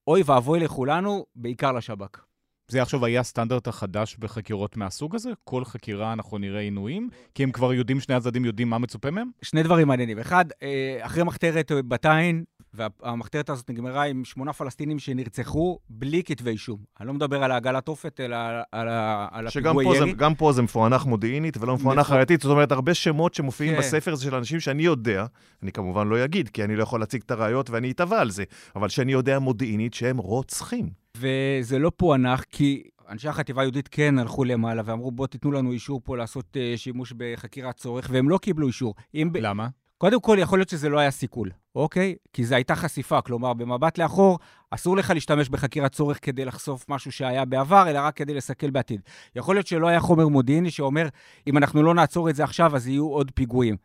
אוי 0.07 0.23
ואבוי 0.27 0.61
לכולנו, 0.61 1.27
בעיקר 1.37 1.73
לשב"כ. 1.73 2.21
זה 2.69 2.83
עכשיו 2.83 3.05
היה 3.05 3.21
הסטנדרט 3.21 3.69
החדש 3.69 4.17
בחקירות 4.17 4.77
מהסוג 4.77 5.15
הזה? 5.15 5.31
כל 5.45 5.65
חקירה 5.65 6.13
אנחנו 6.13 6.39
נראה 6.39 6.61
עינויים? 6.61 7.09
כי 7.35 7.43
הם 7.43 7.51
כבר 7.51 7.73
יודעים, 7.73 8.01
שני 8.01 8.15
הצדדים 8.15 8.45
יודעים 8.45 8.71
מה 8.71 8.79
מצופה 8.79 9.11
מהם? 9.11 9.31
שני 9.43 9.63
דברים 9.63 9.89
מעניינים. 9.89 10.19
אחד, 10.19 10.45
אה, 10.63 10.99
אחרי 11.01 11.23
מחתרת 11.23 11.73
בת 11.89 12.07
עין, 12.07 12.45
והמחתרת 12.75 13.51
הזאת 13.51 13.71
נגמרה 13.71 14.03
עם 14.03 14.25
שמונה 14.25 14.53
פלסטינים 14.53 14.99
שנרצחו 14.99 15.79
בלי 15.89 16.23
כתבי 16.23 16.51
אישום. 16.51 16.79
אני 17.01 17.09
לא 17.09 17.15
מדבר 17.15 17.45
על 17.45 17.53
העגלת 17.53 17.87
תופת, 17.87 18.21
אלא 18.21 18.37
על, 18.73 18.89
על 19.31 19.47
הפיגועי 19.47 19.87
ירי. 19.87 20.11
שגם 20.11 20.35
פה 20.35 20.53
זה 20.53 20.63
מפוענח 20.63 21.07
מודיעינית 21.07 21.57
ולא 21.61 21.75
מפוענח 21.75 22.07
נכון. 22.07 22.17
חייתית. 22.17 22.41
זאת 22.41 22.53
אומרת, 22.53 22.73
הרבה 22.73 22.95
שמות 22.95 23.35
שמופיעים 23.35 23.75
כן. 23.75 23.79
בספר 23.79 24.15
זה 24.15 24.25
של 24.25 24.35
אנשים 24.35 24.61
שאני 24.61 24.83
יודע, 24.83 25.27
אני 25.63 25.73
כמובן 25.73 26.09
לא 26.09 26.25
אגיד, 26.25 26.49
כי 26.49 26.65
אני 26.65 26.77
לא 26.77 26.83
יכול 26.83 27.01
להציג 27.01 27.23
את 27.27 27.31
הראיות 27.31 27.71
ואני 27.71 27.91
אתבע 27.91 28.21
על 28.21 28.31
זה, 28.31 28.45
אבל 28.77 28.89
שאני 28.89 29.13
יודע 29.13 29.39
מודיעינית 29.39 29.95
שהם 29.95 30.19
רוצחים. 30.19 30.91
וזה 31.17 31.79
לא 31.79 31.93
פוענח 31.97 32.45
כי 32.51 32.83
אנשי 33.11 33.29
החטיבה 33.29 33.63
היהודית 33.63 33.89
כן 33.89 34.19
הלכו 34.19 34.45
למעלה 34.45 34.83
ואמרו, 34.85 35.11
בואו 35.11 35.27
תיתנו 35.27 35.53
לנו 35.53 35.73
אישור 35.73 36.01
פה 36.05 36.17
לעשות 36.17 36.57
uh, 36.57 36.79
שימוש 36.79 37.13
בחקירת 37.17 37.77
צורך, 37.77 38.09
והם 38.13 38.29
לא 38.29 38.39
קיבלו 38.39 38.67
אישור. 38.67 38.95
למה? 39.15 39.69
קודם 40.01 40.21
כל, 40.21 40.37
יכול 40.41 40.59
להיות 40.59 40.69
שזה 40.69 40.89
לא 40.89 40.99
היה 40.99 41.11
סיכול, 41.11 41.51
אוקיי? 41.75 42.15
כי 42.33 42.45
זו 42.45 42.55
הייתה 42.55 42.77
חשיפה, 42.77 43.21
כלומר, 43.21 43.53
במבט 43.53 43.99
לאחור, 43.99 44.39
אסור 44.71 44.97
לך 44.97 45.11
להשתמש 45.11 45.49
בחקירת 45.49 45.93
צורך 45.93 46.19
כדי 46.23 46.45
לחשוף 46.45 46.85
משהו 46.89 47.13
שהיה 47.13 47.45
בעבר, 47.45 47.89
אלא 47.91 47.99
רק 47.99 48.17
כדי 48.17 48.35
לסכל 48.35 48.71
בעתיד. 48.71 49.01
יכול 49.37 49.55
להיות 49.55 49.67
שלא 49.67 49.89
היה 49.89 50.01
חומר 50.01 50.29
מודיעיני 50.29 50.71
שאומר, 50.71 51.09
אם 51.47 51.57
אנחנו 51.57 51.83
לא 51.83 51.95
נעצור 51.95 52.31
את 52.31 52.35
זה 52.35 52.45
עכשיו, 52.45 52.77
אז 52.77 52.89
יהיו 52.89 53.07
עוד 53.07 53.31
פיגועים. 53.35 53.77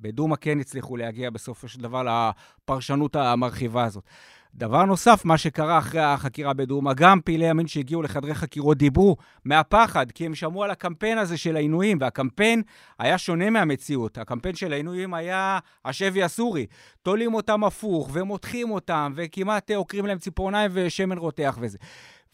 בדומא 0.00 0.36
כן 0.36 0.60
הצליחו 0.60 0.96
להגיע 0.96 1.30
בסופו 1.30 1.68
של 1.68 1.80
דבר 1.80 2.02
לפרשנות 2.02 3.16
המרחיבה 3.16 3.84
הזאת. 3.84 4.04
דבר 4.56 4.84
נוסף, 4.84 5.24
מה 5.24 5.38
שקרה 5.38 5.78
אחרי 5.78 6.00
החקירה 6.00 6.52
בדומא, 6.52 6.92
גם 6.94 7.20
פעילי 7.24 7.50
ימין 7.50 7.66
שהגיעו 7.66 8.02
לחדרי 8.02 8.34
חקירות 8.34 8.78
דיברו 8.78 9.16
מהפחד, 9.44 10.10
כי 10.10 10.26
הם 10.26 10.34
שמעו 10.34 10.64
על 10.64 10.70
הקמפיין 10.70 11.18
הזה 11.18 11.36
של 11.36 11.56
העינויים, 11.56 11.98
והקמפיין 12.00 12.62
היה 12.98 13.18
שונה 13.18 13.50
מהמציאות. 13.50 14.18
הקמפיין 14.18 14.54
של 14.54 14.72
העינויים 14.72 15.14
היה 15.14 15.58
השבי 15.84 16.22
הסורי. 16.22 16.66
תולים 17.02 17.34
אותם 17.34 17.64
הפוך, 17.64 18.10
ומותחים 18.12 18.70
אותם, 18.70 19.12
וכמעט 19.16 19.70
עוקרים 19.70 20.06
להם 20.06 20.18
ציפורניים 20.18 20.70
ושמן 20.74 21.18
רותח 21.18 21.58
וזה. 21.60 21.78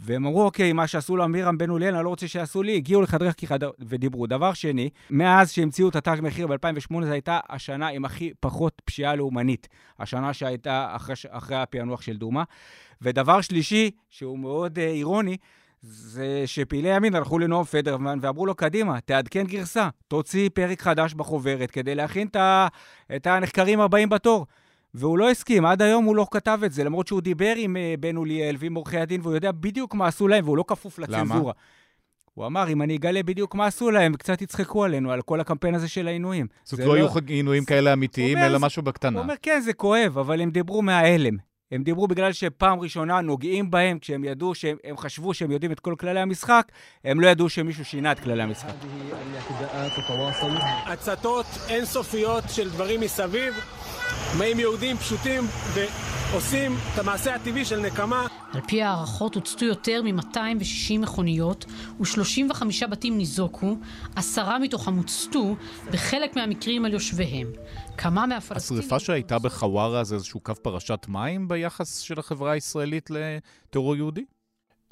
והם 0.03 0.27
אמרו, 0.27 0.45
אוקיי, 0.45 0.73
מה 0.73 0.87
שעשו 0.87 1.17
לאמירם 1.17 1.59
בן 1.59 1.71
אוליאל, 1.71 1.95
אני 1.95 2.05
לא 2.05 2.09
רוצה 2.09 2.29
שיעשו 2.29 2.63
לי. 2.63 2.77
הגיעו 2.77 3.03
לחדרי 3.03 3.31
חקירה 3.31 3.57
ודיברו. 3.79 4.27
דבר 4.27 4.53
שני, 4.53 4.91
מאז 5.11 5.51
שהמציאו 5.51 5.89
את 5.89 5.97
התג 5.97 6.17
מחיר 6.23 6.47
ב-2008, 6.47 7.05
זו 7.05 7.13
הייתה 7.13 7.41
השנה 7.49 7.89
עם 7.89 8.05
הכי 8.05 8.33
פחות 8.41 8.83
פשיעה 8.85 9.15
לאומנית. 9.15 9.69
השנה 9.99 10.33
שהייתה 10.33 10.89
אחרי, 10.91 11.15
אחרי 11.31 11.57
הפענוח 11.57 12.03
של 12.03 12.17
דומא. 12.17 12.43
ודבר 13.03 13.41
שלישי, 13.41 13.91
שהוא 14.11 14.39
מאוד 14.39 14.79
uh, 14.79 14.81
אירוני, 14.81 15.37
זה 15.83 16.43
שפעילי 16.47 16.97
ימין 16.97 17.15
הלכו 17.15 17.39
לנועם 17.39 17.65
פדרמן 17.65 18.19
ואמרו 18.23 18.47
לו, 18.47 18.55
קדימה, 18.55 19.01
תעדכן 19.01 19.45
גרסה, 19.45 19.89
תוציא 20.09 20.49
פרק 20.55 20.83
חדש 20.83 21.15
בחוברת 21.15 21.71
כדי 21.71 21.95
להכין 21.95 22.29
את 23.17 23.27
הנחקרים 23.27 23.81
הבאים 23.81 24.09
בתור. 24.09 24.47
והוא 24.95 25.19
לא 25.19 25.31
הסכים, 25.31 25.67
עד 25.67 25.83
היום 25.83 26.05
הוא 26.05 26.17
לא 26.17 26.27
כתב 26.31 26.61
את 26.67 26.73
זה, 26.73 26.85
למרות 26.85 27.07
שהוא 27.07 27.21
דיבר 27.21 27.53
עם 27.57 27.77
uh, 27.77 28.01
בן 28.01 28.17
אוליאל 28.17 28.57
ועם 28.59 28.75
עורכי 28.75 28.99
הדין, 28.99 29.21
והוא 29.21 29.35
יודע 29.35 29.53
בדיוק 29.53 29.95
מה 29.95 30.07
עשו 30.07 30.29
להם, 30.29 30.45
והוא 30.45 30.57
לא 30.57 30.65
כפוף 30.67 30.99
לצנזורה. 30.99 31.41
למה? 31.41 31.53
הוא 32.35 32.47
אמר, 32.47 32.69
אם 32.69 32.83
אני 32.83 32.97
אגלה 32.97 33.23
בדיוק 33.23 33.55
מה 33.55 33.67
עשו 33.67 33.91
להם, 33.91 34.15
קצת 34.15 34.43
יצחקו 34.43 34.85
עלינו, 34.85 35.13
על 35.13 35.23
כל 35.23 35.41
הקמפיין 35.41 35.75
הזה 35.75 35.89
של 35.89 36.09
העינויים. 36.09 36.47
זאת 36.65 36.81
לא 36.81 36.95
היו 36.95 37.07
לא... 37.07 37.11
עינויים 37.27 37.65
כאלה 37.65 37.93
אמיתיים, 37.93 38.39
אלא 38.39 38.59
משהו 38.59 38.83
בקטנה. 38.83 39.19
הוא 39.19 39.23
אומר, 39.23 39.35
כן, 39.43 39.61
זה 39.61 39.73
כואב, 39.73 40.19
אבל 40.19 40.41
הם 40.41 40.51
דיברו 40.51 40.83
מההלם. 40.83 41.50
הם 41.73 41.83
דיברו 41.83 42.09
בגלל 42.09 42.33
שפעם 42.33 42.81
ראשונה 42.81 43.21
נוגעים 43.21 43.71
בהם, 43.71 43.99
כשהם 43.99 44.25
ידעו 44.25 44.55
שהם 44.55 44.77
הם 44.85 44.97
חשבו 44.97 45.35
שהם 45.35 45.51
יודעים 45.51 45.73
את 45.73 45.81
כל 45.81 45.95
כללי 45.99 46.21
המשחק, 46.21 46.73
הם 47.05 47.21
לא 47.21 47.27
ידעו 47.27 47.49
שמישהו 47.49 47.85
שינה 47.85 48.13
את 48.13 48.21
כללי 48.21 48.43
המשחק. 48.43 48.75
הצתות 50.87 51.47
אינסופיות 51.69 52.45
של 52.49 52.71
דברים 52.71 53.01
מסביב, 53.01 53.55
באים 54.39 54.61
יהודים 54.61 54.97
פשוטים 54.97 55.45
ועושים 55.75 56.77
את 56.95 56.99
המעשה 56.99 57.35
הטבעי 57.35 57.65
של 57.65 57.81
נקמה. 57.81 58.27
על 58.53 58.61
פי 58.61 58.83
הערכות 58.83 59.35
הוצתו 59.35 59.65
יותר 59.65 60.03
מ-260 60.03 60.99
מכוניות 60.99 61.65
ו-35 62.01 62.87
בתים 62.91 63.19
ניזוקו, 63.19 63.77
עשרה 64.17 64.59
מתוכם 64.59 64.95
הוצתו, 64.95 65.57
בחלק 65.93 66.37
מהמקרים 66.37 66.85
על 66.85 66.93
יושביהם. 66.93 67.47
כמה 68.01 68.27
מהפלסטינים... 68.27 68.81
השרפה 68.81 68.99
שהייתה 68.99 69.39
בחווארה 69.39 70.05
זה 70.05 70.15
איזשהו 70.15 70.41
קו 70.41 70.55
פרשת 70.63 71.07
מים 71.09 71.49
ביחס 71.49 71.99
של 71.99 72.19
החברה 72.19 72.53
הישראלית 72.53 73.11
לטרור 73.11 73.97
יהודי? 73.97 74.25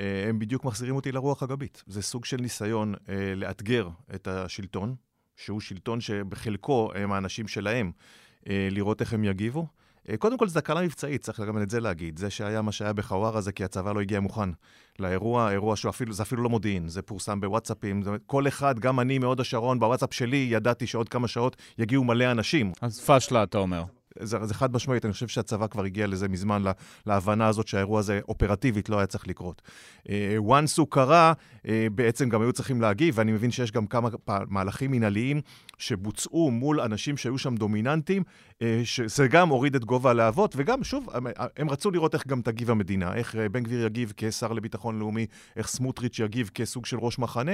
אה, 0.00 0.24
הם 0.28 0.38
בדיוק 0.38 0.64
מחזירים 0.64 0.96
אותי 0.96 1.12
לרוח 1.12 1.42
הגבית. 1.42 1.82
זה 1.86 2.02
סוג 2.02 2.24
של 2.24 2.36
ניסיון 2.36 2.94
אה, 3.08 3.34
לאתגר 3.36 3.88
את 4.14 4.28
השלטון, 4.28 4.94
שהוא 5.36 5.60
שלטון 5.60 6.00
שבחלקו 6.00 6.90
הם 6.94 7.12
האנשים 7.12 7.48
שלהם. 7.48 7.92
אה, 8.48 8.68
לראות 8.70 9.00
איך 9.00 9.12
הם 9.12 9.24
יגיבו. 9.24 9.66
אה, 10.08 10.16
קודם 10.16 10.38
כל, 10.38 10.48
זו 10.48 10.58
הקלה 10.58 10.82
מבצעית, 10.82 11.22
צריך 11.22 11.40
גם 11.40 11.62
את 11.62 11.70
זה 11.70 11.80
להגיד. 11.80 12.18
זה 12.18 12.30
שהיה 12.30 12.62
מה 12.62 12.72
שהיה 12.72 12.92
בחווארה 12.92 13.40
זה 13.40 13.52
כי 13.52 13.64
הצבא 13.64 13.92
לא 13.92 14.00
הגיע 14.00 14.20
מוכן 14.20 14.50
לאירוע, 15.00 15.50
אירוע 15.50 15.76
שאפילו, 15.76 16.12
זה 16.12 16.22
אפילו 16.22 16.42
לא 16.42 16.48
מודיעין, 16.48 16.88
זה 16.88 17.02
פורסם 17.02 17.40
בוואטסאפים. 17.40 18.02
זה, 18.02 18.10
כל 18.26 18.48
אחד, 18.48 18.78
גם 18.78 19.00
אני 19.00 19.18
מהוד 19.18 19.40
השרון, 19.40 19.80
בוואטסאפ 19.80 20.14
שלי, 20.14 20.48
ידעתי 20.50 20.86
שעוד 20.86 21.08
כמה 21.08 21.28
שעות 21.28 21.56
יגיעו 21.78 22.04
מלא 22.04 22.30
אנשים. 22.30 22.72
אז 22.82 23.00
פשלה, 23.00 23.42
אתה 23.42 23.58
אומר. 23.58 23.84
זה, 24.22 24.38
זה 24.46 24.54
חד 24.54 24.74
משמעית, 24.74 25.04
אני 25.04 25.12
חושב 25.12 25.28
שהצבא 25.28 25.66
כבר 25.66 25.84
הגיע 25.84 26.06
לזה 26.06 26.28
מזמן, 26.28 26.62
לה, 26.62 26.72
להבנה 27.06 27.46
הזאת 27.46 27.68
שהאירוע 27.68 27.98
הזה 27.98 28.20
אופרטיבית 28.28 28.88
לא 28.88 28.98
היה 28.98 29.06
צריך 29.06 29.28
לקרות. 29.28 29.62
Uh, 30.04 30.10
once 30.48 30.74
הוא 30.78 30.86
קרה, 30.90 31.32
uh, 31.56 31.68
בעצם 31.94 32.28
גם 32.28 32.42
היו 32.42 32.52
צריכים 32.52 32.80
להגיב, 32.80 33.14
ואני 33.18 33.32
מבין 33.32 33.50
שיש 33.50 33.72
גם 33.72 33.86
כמה 33.86 34.08
מהלכים 34.48 34.90
מנהליים 34.90 35.40
שבוצעו 35.78 36.50
מול 36.50 36.80
אנשים 36.80 37.16
שהיו 37.16 37.38
שם 37.38 37.54
דומיננטיים, 37.54 38.22
uh, 38.52 38.62
שזה 38.84 39.28
גם 39.28 39.48
הוריד 39.48 39.74
את 39.74 39.84
גובה 39.84 40.10
הלהבות, 40.10 40.54
וגם, 40.56 40.84
שוב, 40.84 41.10
הם, 41.14 41.26
הם 41.56 41.70
רצו 41.70 41.90
לראות 41.90 42.14
איך 42.14 42.26
גם 42.26 42.42
תגיב 42.42 42.70
המדינה, 42.70 43.14
איך 43.14 43.34
uh, 43.34 43.38
בן 43.52 43.62
גביר 43.62 43.86
יגיב 43.86 44.12
כשר 44.16 44.52
לביטחון 44.52 44.98
לאומי, 44.98 45.26
איך 45.56 45.68
סמוטריץ' 45.68 46.18
יגיב 46.18 46.50
כסוג 46.54 46.86
של 46.86 46.96
ראש 47.00 47.18
מחנה, 47.18 47.52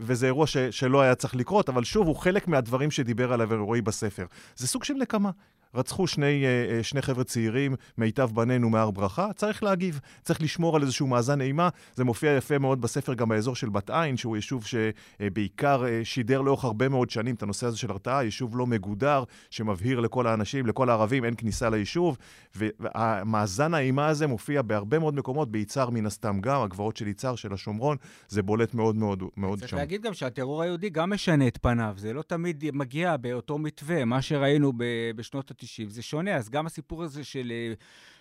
וזה 0.00 0.26
אירוע 0.26 0.46
ש, 0.46 0.56
שלא 0.56 1.00
היה 1.00 1.14
צריך 1.14 1.36
לקרות, 1.36 1.68
אבל 1.68 1.84
שוב, 1.84 2.06
הוא 2.06 2.16
חלק 2.16 2.48
מהדברים 2.48 2.90
שדיבר 2.90 3.32
עליו 3.32 3.48
רועי 3.64 3.82
בספר. 3.82 4.26
זה 4.56 4.68
סוג 4.68 4.84
של 4.84 4.94
נקמה. 4.94 5.30
רצחו 5.76 6.06
שני, 6.06 6.44
אה, 6.44 6.76
אה, 6.76 6.82
שני 6.82 7.02
חבר'ה 7.02 7.24
צעירים, 7.24 7.74
מיטב 7.98 8.30
בנינו 8.34 8.70
מהר 8.70 8.90
ברכה, 8.90 9.32
צריך 9.32 9.62
להגיב, 9.62 10.00
צריך 10.22 10.42
לשמור 10.42 10.76
על 10.76 10.82
איזשהו 10.82 11.06
מאזן 11.06 11.40
אימה. 11.40 11.68
זה 11.94 12.04
מופיע 12.04 12.36
יפה 12.36 12.58
מאוד 12.58 12.80
בספר 12.80 13.14
גם 13.14 13.28
באזור 13.28 13.54
של 13.54 13.68
בת 13.68 13.90
עין, 13.90 14.16
שהוא 14.16 14.36
יישוב 14.36 14.64
שבעיקר 14.64 15.86
אה, 15.86 16.00
שידר 16.04 16.40
לאורך 16.40 16.64
הרבה 16.64 16.88
מאוד 16.88 17.10
שנים 17.10 17.34
את 17.34 17.42
הנושא 17.42 17.66
הזה 17.66 17.78
של 17.78 17.90
הרתעה, 17.90 18.24
יישוב 18.24 18.56
לא 18.56 18.66
מגודר, 18.66 19.24
שמבהיר 19.50 20.00
לכל 20.00 20.26
האנשים, 20.26 20.66
לכל 20.66 20.90
הערבים, 20.90 21.24
אין 21.24 21.34
כניסה 21.36 21.70
ליישוב, 21.70 22.16
והמאזן 22.54 23.74
האימה 23.74 24.06
הזה 24.06 24.26
מופיע 24.26 24.62
בהרבה 24.62 24.98
מאוד 24.98 25.14
מקומות, 25.14 25.50
ביצהר 25.50 25.90
מן 25.90 26.06
הסתם 26.06 26.40
גם, 26.40 26.62
הגבעות 26.62 26.96
של 26.96 27.08
יצהר, 27.08 27.36
של 27.36 27.52
השומרון, 27.52 27.96
זה 28.28 28.42
בולט 28.42 28.74
מאוד 28.74 28.96
מאוד, 28.96 29.22
מאוד 29.36 29.58
צריך 29.58 29.70
שם. 29.70 29.76
צריך 29.76 29.80
להגיד 29.88 30.02
גם 30.02 30.14
שהטרור 30.14 30.62
היהודי 30.62 30.90
גם 30.90 31.10
משנה 31.10 31.46
את 31.48 31.58
פניו, 31.62 31.94
זה 31.96 32.12
לא 32.12 32.22
תמיד 32.22 32.64
מגיע 32.72 33.16
באותו 33.16 33.58
מתווה, 33.58 34.04
מה 34.04 34.22
שראינו 34.22 34.72
בשנות 35.16 35.50
ה-90. 35.50 35.65
זה 35.88 36.02
שונה, 36.02 36.36
אז 36.36 36.50
גם 36.50 36.66
הסיפור 36.66 37.02
הזה 37.02 37.24
של, 37.24 37.52
אה, 37.52 37.74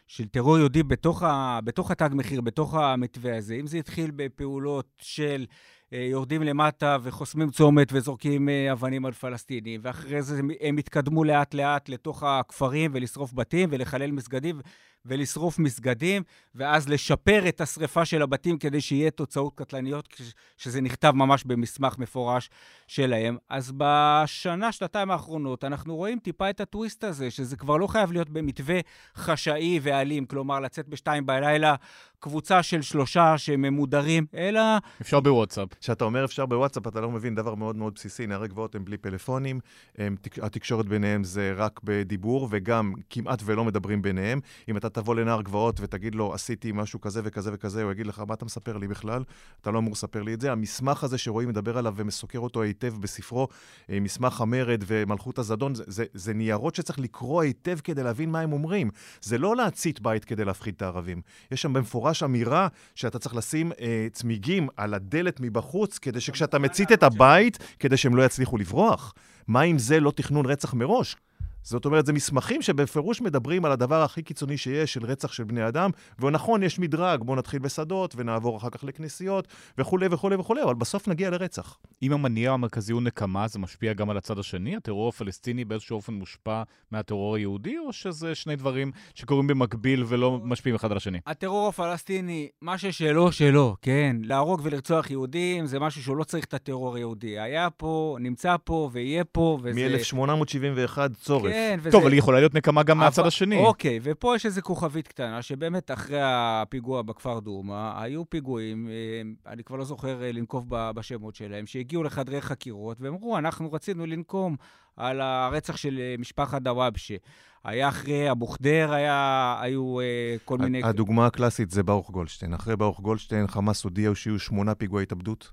של 0.08 0.28
טרור 0.28 0.58
יהודי 0.58 0.84
בתוך, 0.84 1.24
ה, 1.24 1.60
בתוך 1.64 1.92
התג 1.92 2.10
מחיר, 2.14 2.42
בתוך 2.42 2.74
המתווה 2.74 3.38
הזה, 3.38 3.56
אם 3.56 3.68
זה 3.68 3.78
התחיל 3.78 4.12
בפעולות 4.16 4.88
של... 5.02 5.46
אה, 5.94 6.08
יורדים 6.12 6.44
למטה 6.44 6.98
וחוסמים 7.04 7.50
צומת 7.50 7.88
וזורקים 7.94 8.50
אה, 8.50 8.72
אבנים 8.72 9.06
על 9.06 9.12
פלסטינים, 9.12 9.82
ואחרי 9.84 10.22
זה 10.22 10.42
הם 10.62 10.78
התקדמו 10.78 11.24
לאט-לאט 11.24 11.90
לתוך 11.90 12.24
הכפרים 12.24 12.92
ולשרוף 12.94 13.34
בתים 13.34 13.70
ולחלל 13.72 14.12
מסגדים 14.12 14.60
ולשרוף 15.06 15.60
מסגדים, 15.60 16.24
ואז 16.56 16.90
לשפר 16.90 17.48
את 17.50 17.62
השריפה 17.62 18.06
של 18.06 18.22
הבתים 18.22 18.58
כדי 18.58 18.82
שיהיה 18.82 19.12
תוצאות 19.12 19.54
קטלניות, 19.56 20.10
שזה 20.58 20.82
נכתב 20.82 21.12
ממש 21.12 21.44
במסמך 21.44 21.98
מפורש 21.98 22.50
שלהם. 22.88 23.38
אז 23.50 23.72
בשנה, 23.78 24.72
שנתיים 24.72 25.12
האחרונות, 25.12 25.64
אנחנו 25.64 25.96
רואים 25.96 26.20
טיפה 26.20 26.50
את 26.50 26.62
הטוויסט 26.62 27.04
הזה, 27.04 27.32
שזה 27.32 27.58
כבר 27.58 27.78
לא 27.78 27.88
חייב 27.88 28.12
להיות 28.12 28.30
במתווה 28.30 28.80
חשאי 29.16 29.80
ואלים, 29.82 30.26
כלומר, 30.26 30.60
לצאת 30.60 30.88
בשתיים 30.88 31.26
בלילה, 31.26 31.76
קבוצה 32.20 32.64
של 32.64 32.82
שלושה 32.82 33.38
שממודרים, 33.38 34.26
אלא... 34.34 34.62
אפשר 35.02 35.20
בוואטסאפ. 35.20 35.70
כשאתה 35.80 36.06
אומר 36.06 36.26
אפשר 36.26 36.46
בוואטסאפ, 36.46 36.88
אתה 36.88 37.02
לא 37.02 37.12
מבין 37.12 37.36
דבר 37.36 37.56
מאוד 37.56 37.76
מאוד 37.76 37.94
בסיסי. 37.96 38.28
נערי 38.28 38.48
גבעות 38.48 38.76
הם 38.76 38.86
בלי 38.86 38.98
פלאפונים, 38.98 39.60
הם, 39.98 40.16
התקשורת 40.42 40.86
ביניהם 40.86 41.24
זה 41.24 41.54
רק 41.56 41.80
בדיבור, 41.84 42.48
וגם 42.52 42.94
כמעט 43.10 43.42
ולא 43.46 43.66
מדברים 43.66 44.02
ביניהם. 44.02 44.40
אם 44.70 44.78
אתה 44.78 44.90
תבוא 44.96 45.16
לנער 45.16 45.42
גבעות 45.42 45.80
ותגיד 45.82 46.16
לו, 46.16 46.34
עשיתי 46.34 46.72
משהו 46.72 47.02
כזה 47.02 47.22
וכזה 47.24 47.50
וכזה, 47.54 47.84
הוא 47.84 47.92
יגיד 47.92 48.08
לך, 48.08 48.24
מה 48.28 48.34
אתה 48.34 48.46
מספר 48.46 48.78
לי 48.78 48.88
בכלל? 48.88 49.24
אתה 49.62 49.72
לא 49.72 49.80
אמור 49.80 49.92
לספר 49.92 50.24
לי 50.24 50.34
את 50.34 50.42
זה. 50.42 50.52
המסמך 50.52 51.04
הזה 51.04 51.18
שרועי 51.18 51.46
מדבר 51.46 51.78
עליו 51.78 51.94
ומסוקר 51.98 52.40
אותו 52.40 52.62
היטב 52.62 52.94
בספרו, 53.00 53.48
אה, 53.90 54.00
מסמך 54.00 54.42
המרד 54.42 54.84
ומלכות 54.88 55.40
הזדון, 55.40 55.76
זה, 55.76 55.84
זה, 55.88 56.06
זה 56.14 56.34
ניירות 56.34 56.76
שצריך 56.76 57.00
לקרוא 57.00 57.42
היטב 57.42 57.80
כדי 57.84 58.04
להבין 58.04 58.32
מה 58.32 58.40
הם 58.40 58.54
אומרים. 58.54 58.90
זה 59.22 59.38
לא 59.38 59.56
להצית 59.56 60.02
בית 60.02 60.26
כדי 60.26 60.46
להפחיד 60.46 60.74
את 60.74 60.82
הערבים. 60.82 61.22
יש 61.52 61.62
שם 61.62 61.74
במפורש 61.74 62.24
אמירה 62.24 62.68
שאתה 62.96 63.20
צריך 63.20 63.36
לשים 63.36 63.72
אה, 63.80 64.08
צמיגים 64.12 64.68
על 64.78 64.94
הדלת 64.94 65.40
מבחוץ, 65.40 65.98
כדי 65.98 66.22
שכשאתה 66.22 66.60
מצית 66.60 66.92
את 66.92 67.04
הבית, 67.04 67.58
כדי 67.80 67.98
שהם 67.98 68.16
לא 68.16 68.26
יצליחו 68.26 68.58
לברוח. 68.58 69.14
מה 69.48 69.64
אם 69.64 69.78
זה 69.78 70.00
לא 70.00 70.12
תכנון 70.12 70.46
רצח 70.46 70.74
מראש? 70.74 71.16
זאת 71.66 71.86
אומרת, 71.86 72.06
זה 72.06 72.14
מסמכים 72.14 72.62
שבפירוש 72.62 73.22
מדברים 73.22 73.66
על 73.66 73.72
הדבר 73.72 74.04
הכי 74.04 74.24
קיצוני 74.24 74.58
שיש, 74.58 74.94
של 74.94 75.06
רצח 75.06 75.32
של 75.32 75.44
בני 75.44 75.68
אדם, 75.68 75.90
ונכון, 76.20 76.64
יש 76.64 76.80
מדרג, 76.80 77.24
בואו 77.24 77.38
נתחיל 77.38 77.60
בשדות, 77.60 78.14
ונעבור 78.18 78.58
אחר 78.58 78.70
כך 78.70 78.84
לכנסיות, 78.84 79.48
וכולי 79.78 80.08
וכולי 80.12 80.36
וכולי, 80.36 80.64
אבל 80.64 80.76
בסוף 80.76 81.08
נגיע 81.08 81.30
לרצח. 81.30 81.78
אם 82.04 82.14
המניע 82.14 82.52
המרכזי 82.52 82.94
הוא 82.94 83.02
נקמה, 83.02 83.48
זה 83.48 83.60
משפיע 83.60 83.94
גם 83.94 84.10
על 84.10 84.18
הצד 84.18 84.40
השני? 84.40 84.76
הטרור 84.76 85.10
הפלסטיני 85.10 85.66
באיזשהו 85.66 85.96
אופן 85.96 86.14
מושפע 86.14 86.64
מהטרור 86.92 87.36
היהודי, 87.36 87.78
או 87.78 87.94
שזה 87.94 88.36
שני 88.36 88.56
דברים 88.56 88.92
שקורים 89.16 89.48
במקביל 89.48 90.04
ולא 90.08 90.40
משפיעים 90.44 90.76
אחד 90.76 90.92
על 90.92 90.98
השני? 90.98 91.20
הטרור 91.28 91.68
הפלסטיני, 91.68 92.50
מה 92.62 92.78
ששלו, 92.78 93.32
שלו, 93.32 93.76
כן. 93.82 94.16
להרוג 94.24 94.62
ולרצוח 94.64 95.12
יהודים 95.12 95.66
זה 95.66 95.80
משהו 95.80 96.04
שהוא 96.04 96.18
לא 96.18 96.24
צריך 96.24 96.46
את 96.46 96.54
הטרור 96.54 96.96
היהודי. 96.96 97.40
היה 97.40 97.70
פה, 97.70 98.18
נמצא 98.20 98.56
פה 98.64 98.90
ויהיה 98.92 99.24
פה, 99.24 99.60
וזה... 99.64 99.88
מ-1871 99.90 100.98
צורך. 101.22 101.55
כן, 101.56 101.78
וזה... 101.80 101.92
טוב, 101.92 102.02
אבל 102.02 102.12
היא 102.12 102.20
יכולה 102.20 102.40
להיות 102.40 102.54
נקמה 102.54 102.84
גם 102.84 102.98
אבל- 102.98 103.06
מהצד 103.08 103.26
השני. 103.26 103.60
אוקיי, 103.60 104.00
ופה 104.04 104.36
יש 104.36 104.46
איזו 104.46 104.62
כוכבית 104.62 105.08
קטנה, 105.08 105.42
שבאמת 105.42 105.92
אחרי 105.92 106.20
הפיגוע 106.22 107.02
בכפר 107.02 107.40
דומא, 107.40 108.02
היו 108.02 108.30
פיגועים, 108.30 108.88
אה, 108.90 109.52
אני 109.52 109.64
כבר 109.64 109.78
לא 109.78 109.84
זוכר 109.84 110.24
אה, 110.24 110.32
לנקוב 110.32 110.66
בשמות 110.70 111.36
שלהם, 111.36 111.66
שהגיעו 111.66 112.04
לחדרי 112.04 112.42
חקירות, 112.42 113.02
והם 113.02 113.14
אמרו, 113.14 113.38
אנחנו 113.38 113.72
רצינו 113.74 114.06
לנקום 114.06 114.56
על 114.98 115.22
הרצח 115.22 115.78
של 115.78 116.00
אה, 116.00 116.16
משפחת 116.20 116.62
דוואבשה. 116.62 117.16
היה 117.64 117.90
אחרי 117.90 118.32
אבו 118.32 118.48
ח'דיר, 118.48 118.94
היה, 118.94 119.58
היו 119.62 120.00
אה, 120.00 120.36
כל 120.46 120.58
מיני... 120.58 120.84
הדוגמה 120.84 121.26
הקלאסית 121.26 121.72
זה 121.72 121.84
ברוך 121.84 122.12
גולדשטיין. 122.12 122.54
אחרי 122.54 122.76
ברוך 122.76 123.00
גולדשטיין, 123.00 123.48
חמאס 123.48 123.84
הודיעו 123.84 124.16
שיהיו 124.16 124.40
שמונה 124.40 124.76
פיגועי 124.76 125.04
התאבדות. 125.04 125.52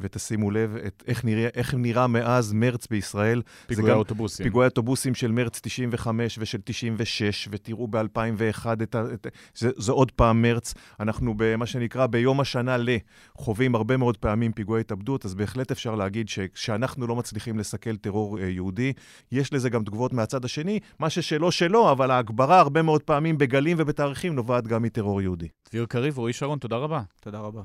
ותשימו 0.00 0.50
לב 0.50 0.76
את 0.86 1.02
איך, 1.06 1.24
נראה, 1.24 1.48
איך 1.54 1.74
נראה 1.74 2.06
מאז 2.06 2.52
מרץ 2.52 2.86
בישראל. 2.86 3.42
פיגועי 3.66 3.92
האוטובוסים. 3.92 4.44
פיגועי 4.44 4.66
אוטובוסים 4.66 5.14
של 5.14 5.32
מרץ 5.32 5.60
95 5.62 6.38
ושל 6.40 6.58
96, 6.64 7.48
ותראו 7.50 7.88
ב-2001, 7.88 8.66
את 8.82 8.94
ה, 8.94 9.04
את, 9.14 9.26
זה, 9.54 9.70
זה 9.76 9.92
עוד 9.92 10.10
פעם 10.10 10.42
מרץ. 10.42 10.74
אנחנו 11.00 11.34
במה 11.36 11.66
שנקרא 11.66 12.06
ביום 12.06 12.40
השנה 12.40 12.76
ל, 12.76 12.88
חווים 13.36 13.74
הרבה 13.74 13.96
מאוד 13.96 14.16
פעמים 14.16 14.52
פיגועי 14.52 14.80
התאבדות, 14.80 15.24
אז 15.24 15.34
בהחלט 15.34 15.70
אפשר 15.70 15.94
להגיד 15.94 16.28
שכשאנחנו 16.28 17.06
לא 17.06 17.16
מצליחים 17.16 17.58
לסכל 17.58 17.96
טרור 17.96 18.38
אה, 18.38 18.44
יהודי, 18.44 18.92
יש 19.32 19.52
לזה 19.52 19.70
גם 19.70 19.84
תגובות 19.84 20.12
מהצד 20.12 20.44
השני, 20.44 20.80
מה 20.98 21.10
ששלו 21.10 21.52
שלו, 21.52 21.92
אבל 21.92 22.10
ההגברה 22.10 22.60
הרבה 22.60 22.82
מאוד 22.82 23.02
פעמים 23.02 23.38
בגלים 23.38 23.76
ובתאריכים 23.80 24.34
נובעת 24.34 24.66
גם 24.66 24.82
מטרור 24.82 25.20
yahudi. 25.20 25.48
דביר 25.68 25.86
קריב, 25.86 26.18
רועי 26.18 26.32
שרון, 26.32 26.58
תודה 26.58 26.76
רבה. 26.76 27.02
תודה 27.20 27.38
רבה. 27.38 27.62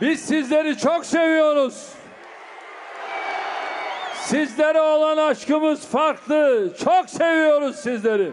Biz 0.00 0.20
sizleri 0.20 0.78
çok 0.78 1.06
seviyoruz. 1.06 1.88
Sizlere 4.14 4.80
olan 4.80 5.16
aşkımız 5.16 5.86
farklı. 5.86 6.72
Çok 6.84 7.10
seviyoruz 7.10 7.76
sizleri. 7.76 8.32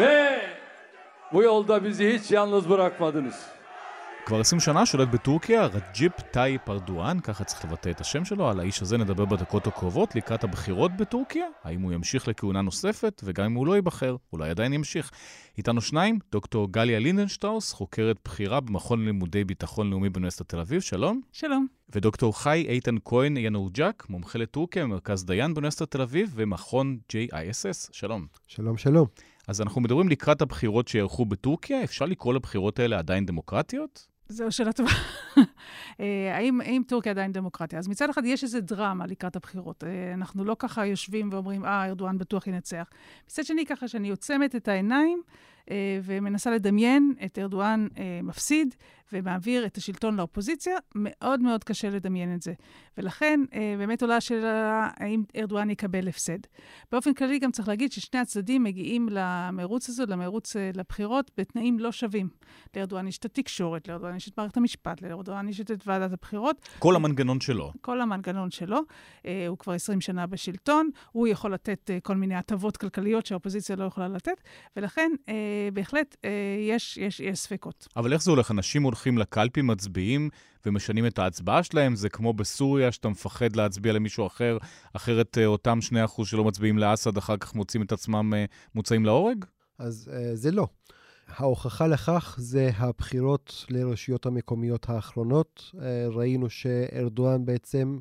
Ve 0.00 0.40
bu 1.32 1.42
yolda 1.42 1.84
bizi 1.84 2.18
hiç 2.18 2.30
yalnız 2.30 2.70
bırakmadınız. 2.70 3.57
כבר 4.28 4.40
20 4.40 4.60
שנה 4.60 4.86
שולט 4.86 5.08
בטורקיה, 5.08 5.66
רג'פ 5.66 6.12
טאיפ 6.20 6.70
ארדואן, 6.70 7.20
ככה 7.20 7.44
צריך 7.44 7.64
לבטא 7.64 7.90
את 7.90 8.00
השם 8.00 8.24
שלו, 8.24 8.48
על 8.48 8.60
האיש 8.60 8.82
הזה 8.82 8.98
נדבר 8.98 9.24
בדקות 9.24 9.66
הקרובות 9.66 10.14
לקראת 10.14 10.44
הבחירות 10.44 10.96
בטורקיה, 10.96 11.46
האם 11.64 11.80
הוא 11.80 11.92
ימשיך 11.92 12.28
לכהונה 12.28 12.62
נוספת, 12.62 13.22
וגם 13.24 13.44
אם 13.44 13.54
הוא 13.54 13.66
לא 13.66 13.74
ייבחר, 13.74 14.16
אולי 14.32 14.50
עדיין 14.50 14.72
ימשיך. 14.72 15.10
איתנו 15.58 15.80
שניים, 15.80 16.18
דוקטור 16.32 16.72
גליה 16.72 16.98
לינדנשטראוס, 16.98 17.72
חוקרת 17.72 18.16
בכירה 18.24 18.60
במכון 18.60 19.04
לימודי 19.04 19.44
ביטחון 19.44 19.90
לאומי 19.90 20.08
באוניברסיטת 20.08 20.48
תל 20.48 20.60
אביב, 20.60 20.80
שלום. 20.80 21.20
שלום. 21.32 21.66
ודוקטור 21.94 22.38
חי 22.38 22.66
איתן 22.68 22.96
כהן 23.04 23.36
ינרוג'ק, 23.36 24.06
מומחה 24.08 24.38
לטורקיה 24.38 24.84
במרכז 24.84 25.24
דיין 25.24 25.54
באוניברסיטת 25.54 25.90
תל 25.90 26.02
אביב 26.02 26.32
ומכון 26.34 26.98
JISS, 27.12 27.88
שלום. 27.92 28.26
שלום, 28.46 28.76
שלום. 28.76 29.06
אז 29.48 29.60
אנחנו 29.60 29.80
מדברים 29.80 30.08
לקראת 30.08 30.42
הבחירות 30.42 30.88
שיערכו 30.88 31.26
בטורקיה, 31.26 31.84
אפשר 31.84 32.04
לקרוא 32.04 32.34
לבחירות 32.34 32.78
האלה 32.78 32.98
עדיין 32.98 33.26
דמוקרטיות? 33.26 34.17
זו 34.28 34.52
שאלה 34.52 34.72
טובה. 34.72 34.90
אה, 36.00 36.36
האם, 36.36 36.60
האם 36.60 36.82
טורקיה 36.88 37.12
עדיין 37.12 37.32
דמוקרטיה? 37.32 37.78
אז 37.78 37.88
מצד 37.88 38.10
אחד 38.10 38.24
יש 38.24 38.44
איזו 38.44 38.60
דרמה 38.60 39.06
לקראת 39.06 39.36
הבחירות. 39.36 39.84
אה, 39.84 40.14
אנחנו 40.14 40.44
לא 40.44 40.56
ככה 40.58 40.86
יושבים 40.86 41.28
ואומרים, 41.32 41.64
אה, 41.64 41.86
ארדואן 41.86 42.18
בטוח 42.18 42.46
ינצח. 42.46 42.90
מצד 43.26 43.44
שני, 43.44 43.66
ככה 43.66 43.88
שאני 43.88 44.10
עוצמת 44.10 44.56
את 44.56 44.68
העיניים 44.68 45.22
אה, 45.70 46.00
ומנסה 46.02 46.50
לדמיין 46.50 47.14
את 47.24 47.38
ארדואן 47.38 47.88
מפסיד 48.22 48.74
ומעביר 49.12 49.66
את 49.66 49.76
השלטון 49.76 50.16
לאופוזיציה, 50.16 50.72
מאוד 50.94 51.40
מאוד 51.40 51.64
קשה 51.64 51.90
לדמיין 51.90 52.34
את 52.34 52.42
זה. 52.42 52.52
ולכן 52.98 53.40
אה, 53.54 53.74
באמת 53.78 54.02
עולה 54.02 54.16
השאלה 54.16 54.88
האם 54.96 55.22
ארדואן 55.36 55.70
יקבל 55.70 56.08
הפסד. 56.08 56.38
באופן 56.92 57.14
כללי 57.14 57.38
גם 57.38 57.50
צריך 57.50 57.68
להגיד 57.68 57.92
ששני 57.92 58.20
הצדדים 58.20 58.62
מגיעים 58.62 59.08
למרוץ 59.10 59.88
הזה, 59.88 60.04
למרוץ 60.08 60.56
אה, 60.56 60.70
לבחירות, 60.74 61.30
בתנאים 61.36 61.78
לא 61.78 61.92
שווים. 61.92 62.28
לארדואן 62.76 63.08
יש 63.08 63.18
את 63.18 63.24
התקשורת, 63.24 63.88
לארדואן 63.88 64.16
יש 64.16 64.28
את 64.28 64.38
מערכת 64.38 64.56
המשפט, 64.56 65.02
לארדואן 65.02 65.48
יש 65.48 65.60
את 65.60 65.70
ועדת 65.86 66.12
הבחירות. 66.12 66.68
כל 66.78 66.96
המנגנון 66.96 67.40
שלו. 67.40 67.72
כל 67.80 68.00
המנגנון 68.00 68.50
שלו. 68.50 68.78
אה, 69.26 69.46
הוא 69.48 69.58
כבר 69.58 69.72
20 69.72 70.00
שנה 70.00 70.26
בשלטון, 70.26 70.90
הוא 71.12 71.28
יכול 71.28 71.54
לתת 71.54 71.90
אה, 71.90 72.00
כל 72.00 72.16
מיני 72.16 72.34
הטבות 72.34 72.76
כלכליות 72.76 73.26
שהאופוזיציה 73.26 73.76
לא 73.76 73.84
יכולה 73.84 74.08
לתת, 74.08 74.40
ולכן 74.76 75.12
אה, 75.28 75.34
בהחלט 75.72 76.16
אה, 76.24 76.30
יש, 76.68 76.96
יש, 76.96 77.20
יש 77.20 77.38
ספקות. 77.38 77.88
אבל 77.96 78.12
איך 78.12 78.22
זה 78.22 78.30
הולך? 78.30 78.50
אנשים 78.50 78.84
הולכים 78.98 79.18
לקלפי, 79.18 79.62
מצביעים 79.62 80.30
ומשנים 80.66 81.06
את 81.06 81.18
ההצבעה 81.18 81.62
שלהם? 81.62 81.96
זה 81.96 82.08
כמו 82.08 82.32
בסוריה, 82.32 82.92
שאתה 82.92 83.08
מפחד 83.08 83.56
להצביע 83.56 83.92
למישהו 83.92 84.26
אחר, 84.26 84.58
אחרת 84.92 85.38
אה, 85.38 85.46
אותם 85.46 85.78
2% 86.18 86.24
שלא 86.24 86.44
מצביעים 86.44 86.78
לאסד, 86.78 87.16
אחר 87.16 87.36
כך 87.36 87.54
מוצאים 87.54 87.82
את 87.82 87.92
עצמם 87.92 88.34
אה, 88.34 88.44
מוצאים 88.74 89.04
להורג? 89.04 89.44
אז 89.78 90.10
uh, 90.12 90.34
זה 90.34 90.50
לא. 90.50 90.66
ההוכחה 91.28 91.86
לכך 91.86 92.36
זה 92.38 92.70
הבחירות 92.76 93.66
לרשויות 93.70 94.26
המקומיות 94.26 94.88
האחרונות. 94.88 95.70
ראינו 96.12 96.50
שארדואן 96.50 97.44
בעצם 97.44 97.98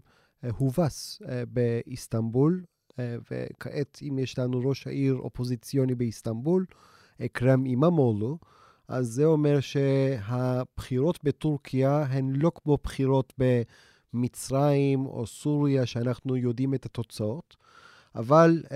הובס 0.49 1.21
באיסטנבול, 1.47 2.63
וכעת 2.99 3.99
אם 4.01 4.19
יש 4.19 4.39
לנו 4.39 4.59
ראש 4.59 4.87
העיר 4.87 5.15
אופוזיציוני 5.15 5.95
באיסטנבול, 5.95 6.65
אכרם 7.25 7.65
אימאמולו, 7.65 8.37
אז 8.87 9.07
זה 9.07 9.25
אומר 9.25 9.59
שהבחירות 9.59 11.19
בטורקיה 11.23 12.03
הן 12.09 12.29
לא 12.35 12.51
כמו 12.55 12.77
בחירות 12.83 13.33
במצרים 14.13 15.05
או 15.05 15.27
סוריה, 15.27 15.85
שאנחנו 15.85 16.35
יודעים 16.35 16.73
את 16.73 16.85
התוצאות. 16.85 17.55
אבל 18.15 18.63
uh, 18.65 18.69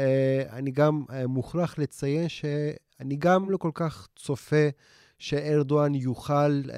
אני 0.54 0.71
גם 0.71 1.04
uh, 1.10 1.28
מוכרח 1.28 1.78
לציין 1.78 2.30
שאני 2.30 3.15
גם 3.15 3.50
לא 3.50 3.58
כל 3.58 3.71
כך 3.74 4.08
צופה 4.15 4.69
שארדואן 5.19 5.95
יוכל 5.95 6.62
uh, 6.65 6.71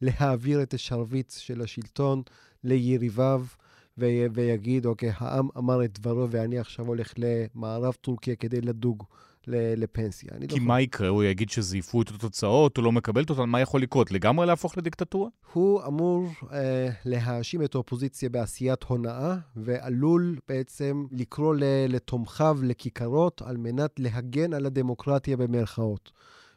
להעביר 0.00 0.62
את 0.62 0.74
השרביט 0.74 1.30
של 1.30 1.62
השלטון 1.62 2.22
ליריביו 2.64 3.44
ו- 3.98 4.26
ויגיד, 4.32 4.86
אוקיי, 4.86 5.10
העם 5.16 5.48
אמר 5.58 5.84
את 5.84 5.98
דברו 5.98 6.30
ואני 6.30 6.58
עכשיו 6.58 6.86
הולך 6.86 7.12
למערב 7.18 7.94
טורקיה 8.00 8.36
כדי 8.36 8.60
לדוג 8.60 9.04
לפנסיה. 9.46 10.30
כי 10.48 10.60
לא 10.60 10.66
מה 10.66 10.80
יקרה? 10.80 11.08
הוא 11.08 11.24
יגיד 11.24 11.50
שזייפו 11.50 12.02
את 12.02 12.08
התוצאות, 12.08 12.76
הוא 12.76 12.84
לא 12.84 12.92
מקבל 12.92 13.22
את 13.22 13.30
אותן, 13.30 13.48
מה 13.48 13.60
יכול 13.60 13.82
לקרות? 13.82 14.12
לגמרי 14.12 14.46
להפוך 14.46 14.78
לדיקטטורה? 14.78 15.28
הוא 15.52 15.82
אמור 15.86 16.28
אה, 16.52 16.88
להאשים 17.04 17.62
את 17.62 17.74
האופוזיציה 17.74 18.28
בעשיית 18.28 18.82
הונאה, 18.82 19.36
ועלול 19.56 20.38
בעצם 20.48 21.06
לקרוא 21.10 21.54
לתומכיו 21.88 22.58
לכיכרות 22.62 23.42
על 23.42 23.56
מנת 23.56 23.90
להגן 23.98 24.52
על 24.52 24.66
הדמוקרטיה 24.66 25.36
במרכאות. 25.36 26.12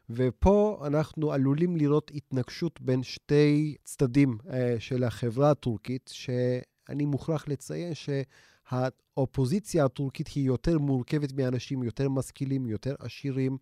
ופה 0.10 0.84
אנחנו 0.88 1.32
עלולים 1.32 1.78
לראות 1.78 2.12
התנגשות 2.16 2.82
בין 2.82 3.04
שתי 3.04 3.76
צדדים 3.84 4.38
אה, 4.50 4.76
של 4.80 5.04
החברה 5.04 5.52
הטורקית, 5.52 6.12
שאני 6.14 7.06
מוכרח 7.06 7.48
לציין 7.48 7.94
שה... 7.94 8.22
האופוזיציה 8.70 9.86
הטורקית 9.86 10.28
היא 10.28 10.46
יותר 10.46 10.80
מורכבת 10.80 11.34
מאנשים 11.34 11.84
יותר 11.84 12.10
משכילים, 12.10 12.66
יותר 12.66 12.96
עשירים, 13.00 13.58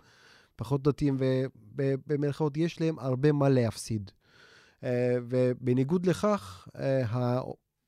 פחות 0.55 0.83
דתיים, 0.83 1.17
ובמירכאות 1.19 2.57
יש 2.57 2.81
להם 2.81 2.99
הרבה 2.99 3.31
מה 3.31 3.49
להפסיד. 3.49 4.11
ובניגוד 5.29 6.05
לכך, 6.05 6.67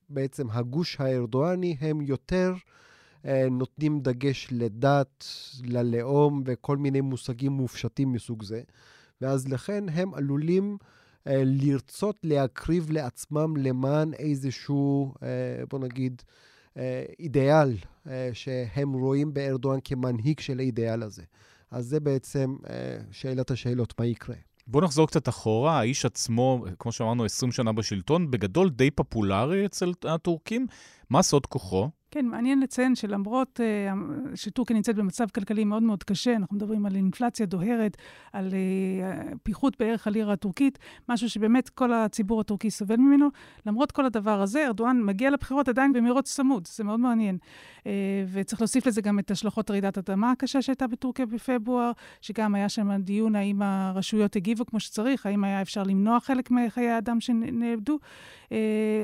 בעצם 0.10 0.50
הגוש 0.50 1.00
הארדואני 1.00 1.78
הם 1.80 2.02
יותר 2.02 2.54
נותנים 3.52 4.00
דגש 4.00 4.48
לדת, 4.52 5.26
ללאום 5.64 6.44
וכל 6.46 6.78
מיני 6.78 7.02
מושגים 7.02 7.52
מופשטים 7.52 8.12
מסוג 8.12 8.44
זה, 8.44 8.62
ואז 9.22 9.48
לכן 9.48 9.90
הם 9.90 10.14
עלולים 10.14 10.78
לרצות 11.26 12.16
להקריב 12.24 12.92
לעצמם 12.92 13.58
למען 13.58 14.14
איזשהו, 14.14 15.14
בוא 15.70 15.80
נגיד, 15.80 16.22
אידיאל 17.20 17.78
שהם 18.34 18.94
רואים 18.94 19.34
בארדואן 19.34 19.80
כמנהיג 19.84 20.40
של 20.40 20.60
האידיאל 20.60 21.04
הזה. 21.04 21.24
אז 21.72 21.86
זה 21.86 22.00
בעצם 22.00 22.56
שאלת 23.12 23.52
השאלות, 23.52 24.00
מה 24.00 24.06
יקרה? 24.06 24.36
בואו 24.68 24.84
נחזור 24.84 25.08
קצת 25.08 25.30
אחורה. 25.30 25.80
האיש 25.80 26.06
עצמו, 26.06 26.66
כמו 26.80 26.92
שאמרנו, 26.92 27.26
20 27.26 27.52
שנה 27.52 27.74
בשלטון, 27.74 28.32
בגדול 28.32 28.70
די 28.70 28.92
פופולרי 28.92 29.66
אצל 29.66 29.92
הטורקים. 30.04 30.68
מה 31.10 31.22
סוד 31.22 31.46
כוחו? 31.46 31.90
כן, 32.12 32.26
מעניין 32.26 32.60
לציין 32.60 32.96
שלמרות 32.96 33.60
uh, 33.60 34.36
שטורקיה 34.36 34.76
נמצאת 34.76 34.96
במצב 34.96 35.26
כלכלי 35.30 35.64
מאוד 35.64 35.84
מאוד 35.84 36.04
קשה, 36.04 36.36
אנחנו 36.36 36.56
מדברים 36.56 36.86
על 36.86 36.96
אינפלציה 36.96 37.46
דוהרת, 37.46 37.98
על 38.34 38.50
uh, 38.50 39.38
פיחות 39.44 39.78
בערך 39.80 40.08
הלירה 40.08 40.34
הטורקית, 40.34 40.80
משהו 41.10 41.30
שבאמת 41.30 41.70
כל 41.70 41.94
הציבור 41.94 42.42
הטורקי 42.42 42.70
סובל 42.70 42.96
ממנו. 42.96 43.30
למרות 43.66 43.92
כל 43.92 44.06
הדבר 44.06 44.42
הזה, 44.42 44.68
ארדואן 44.68 45.04
מגיע 45.04 45.30
לבחירות 45.30 45.68
עדיין 45.68 45.94
במרוץ 45.94 46.34
צמוד, 46.36 46.68
זה 46.68 46.84
מאוד 46.84 47.00
מעניין. 47.00 47.38
Uh, 47.80 47.84
וצריך 48.32 48.62
להוסיף 48.62 48.86
לזה 48.88 49.02
גם 49.02 49.20
את 49.20 49.32
השלכות 49.32 49.72
רעידת 49.72 49.98
אדמה 49.98 50.32
הקשה 50.32 50.62
שהייתה 50.62 50.88
בטורקיה 50.88 51.26
בפברואר, 51.26 51.92
שגם 52.22 52.56
היה 52.56 52.70
שם 52.70 52.92
דיון 53.02 53.36
האם 53.36 53.62
הרשויות 53.62 54.36
הגיבו 54.36 54.66
כמו 54.66 54.80
שצריך, 54.80 55.26
האם 55.26 55.44
היה 55.44 55.62
אפשר 55.62 55.84
למנוע 55.84 56.20
חלק 56.20 56.52
מחיי 56.52 56.90
האדם 56.90 57.20
שנאבדו. 57.20 58.00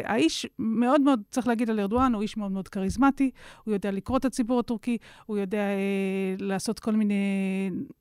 האיש 0.04 0.48
מאוד 0.60 1.02
מאוד, 1.02 1.22
צריך 1.32 1.48
להגיד 1.48 1.70
על 1.70 1.80
ארדואן, 1.80 2.14
הוא 2.14 2.22
איש 2.22 2.38
מאוד 2.38 2.52
מאוד 2.52 2.68
כריזמטי. 2.68 2.93
כריזמטי, 2.94 3.32
הוא 3.64 3.74
יודע 3.74 3.92
לקרוא 3.92 4.18
את 4.18 4.26
הציבור 4.26 4.60
הטורקי, 4.60 4.98
הוא 5.26 5.38
יודע 5.38 5.58
אה, 5.58 6.36
לעשות 6.40 6.80
כל 6.80 6.92
מיני 6.92 7.14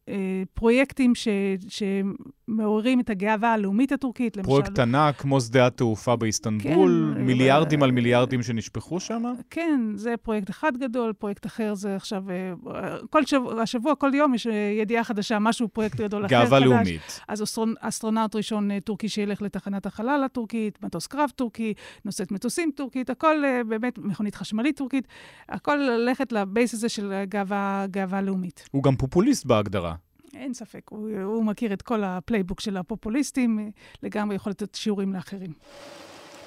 אה, 0.08 0.42
פרויקטים 0.54 1.14
ש, 1.14 1.28
שמעוררים 1.68 3.00
את 3.00 3.10
הגאווה 3.10 3.52
הלאומית 3.52 3.92
הטורקית. 3.92 4.38
פרויקט 4.38 4.68
למשל... 4.78 4.82
ענק 4.82 5.16
כמו 5.16 5.40
שדה 5.40 5.66
התעופה 5.66 6.16
באיסטנבול, 6.16 7.14
כן, 7.16 7.22
מיליארדים 7.22 7.80
ו... 7.80 7.84
על 7.84 7.90
מיליארדים 7.90 8.42
שנשפכו 8.42 9.00
שם? 9.00 9.22
כן, 9.50 9.80
זה 9.94 10.14
פרויקט 10.22 10.50
אחד 10.50 10.76
גדול, 10.76 11.12
פרויקט 11.12 11.46
אחר 11.46 11.74
זה 11.74 11.96
עכשיו, 11.96 12.22
אה, 12.30 12.96
כל 13.10 13.26
שבוע, 13.26 13.62
השבוע, 13.62 13.94
כל 13.94 14.10
יום 14.14 14.34
יש 14.34 14.46
אה, 14.46 14.52
ידיעה 14.80 15.04
חדשה, 15.04 15.38
משהו, 15.38 15.68
פרויקט 15.68 16.00
גדול 16.00 16.26
אחר 16.26 16.36
חדש. 16.36 16.44
גאווה 16.44 16.60
לאומית. 16.60 17.20
אז 17.28 17.42
אסטרונאוט 17.80 18.36
ראשון 18.36 18.70
אה, 18.70 18.80
טורקי 18.80 19.08
שילך 19.08 19.42
לתחנת 19.42 19.86
החלל 19.86 20.22
הטורקית, 20.24 20.78
מטוס 20.82 21.06
קרב 21.06 21.30
טורקי, 21.36 21.74
נושאת 22.04 22.32
מטוסים 22.32 22.70
טורקית, 22.76 23.10
הכל 23.10 23.36
באמת 23.68 23.98
מכונית 23.98 24.34
חשמלית 24.34 24.76
טורקית, 24.82 25.08
הכל 25.48 25.76
ללכת 25.76 26.32
ל 26.32 26.40
base 26.40 26.74
הזה 26.74 26.88
של 26.88 27.22
גאווה, 27.28 27.86
גאווה 27.90 28.20
לאומית. 28.20 28.68
הוא 28.70 28.82
גם 28.82 28.96
פופוליסט 28.96 29.46
בהגדרה. 29.46 29.94
אין 30.34 30.54
ספק, 30.54 30.80
הוא, 30.90 31.10
הוא 31.24 31.44
מכיר 31.44 31.72
את 31.72 31.82
כל 31.82 32.04
ה 32.04 32.10
playbook 32.10 32.60
של 32.60 32.76
הפופוליסטים, 32.76 33.70
לגמרי 34.02 34.36
יכול 34.36 34.50
לתת 34.50 34.74
שיעורים 34.74 35.12
לאחרים. 35.12 35.52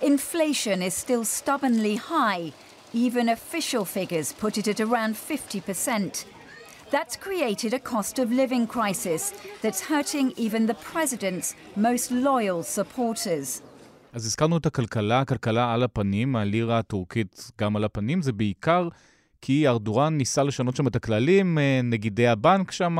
Inflation 0.01 0.81
is 0.87 0.93
still 0.93 1.23
stubbornly 1.23 1.95
high. 2.09 2.51
Even 2.93 3.29
official 3.29 3.85
figures 3.85 4.27
put 4.43 4.57
it 4.57 4.67
at 4.67 4.79
around 4.79 5.13
50%. 5.15 6.25
That's 6.91 7.15
created 7.27 7.73
a 7.73 7.79
cost 7.93 8.19
of 8.19 8.27
living 8.31 8.67
crisis 8.75 9.33
that's 9.61 9.81
hurting 9.91 10.27
even 10.45 10.61
the 10.65 10.79
president's 10.91 11.55
most 11.75 12.11
loyal 12.11 12.61
supporters. 12.77 13.61
אז 14.15 14.25
הזכרנו 14.25 14.57
את 14.57 14.65
הכלכלה, 14.65 15.19
הכלכלה 15.19 15.73
על 15.73 15.83
הפנים, 15.83 16.35
הלירה 16.35 16.79
הטורקית 16.79 17.51
גם 17.61 17.75
על 17.75 17.83
הפנים, 17.83 18.21
זה 18.21 18.31
בעיקר 18.31 18.87
כי 19.41 19.67
ארדורן 19.67 20.17
ניסה 20.17 20.43
לשנות 20.43 20.75
שם 20.75 20.87
את 20.87 20.95
הכללים, 20.95 21.57
אה, 21.57 21.79
נגידי 21.83 22.27
הבנק 22.27 22.71
שם, 22.71 22.97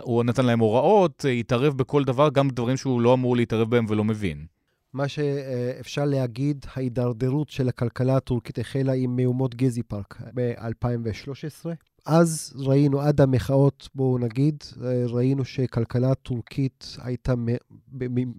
הוא 0.00 0.24
נתן 0.24 0.44
להם 0.44 0.58
הוראות, 0.58 1.24
אה, 1.28 1.30
התערב 1.30 1.76
בכל 1.76 2.04
דבר, 2.04 2.28
גם 2.30 2.48
דברים 2.48 2.76
שהוא 2.76 3.00
לא 3.00 3.14
אמור 3.14 3.36
להתערב 3.36 3.70
בהם 3.70 3.86
ולא 3.88 4.04
מבין. 4.04 4.46
מה 4.92 5.08
שאפשר 5.08 6.04
להגיד, 6.04 6.66
ההידרדרות 6.74 7.48
של 7.48 7.68
הכלכלה 7.68 8.16
הטורקית 8.16 8.58
החלה 8.58 8.92
עם 8.92 9.16
מהומות 9.16 9.54
גזי 9.54 9.82
פארק 9.82 10.20
ב-2013. 10.34 11.66
אז 12.06 12.52
ראינו, 12.56 13.00
עד 13.00 13.20
המחאות, 13.20 13.88
בואו 13.94 14.18
נגיד, 14.18 14.64
ראינו 15.08 15.44
שכלכלה 15.44 16.10
הטורקית 16.10 16.96
הייתה 17.02 17.34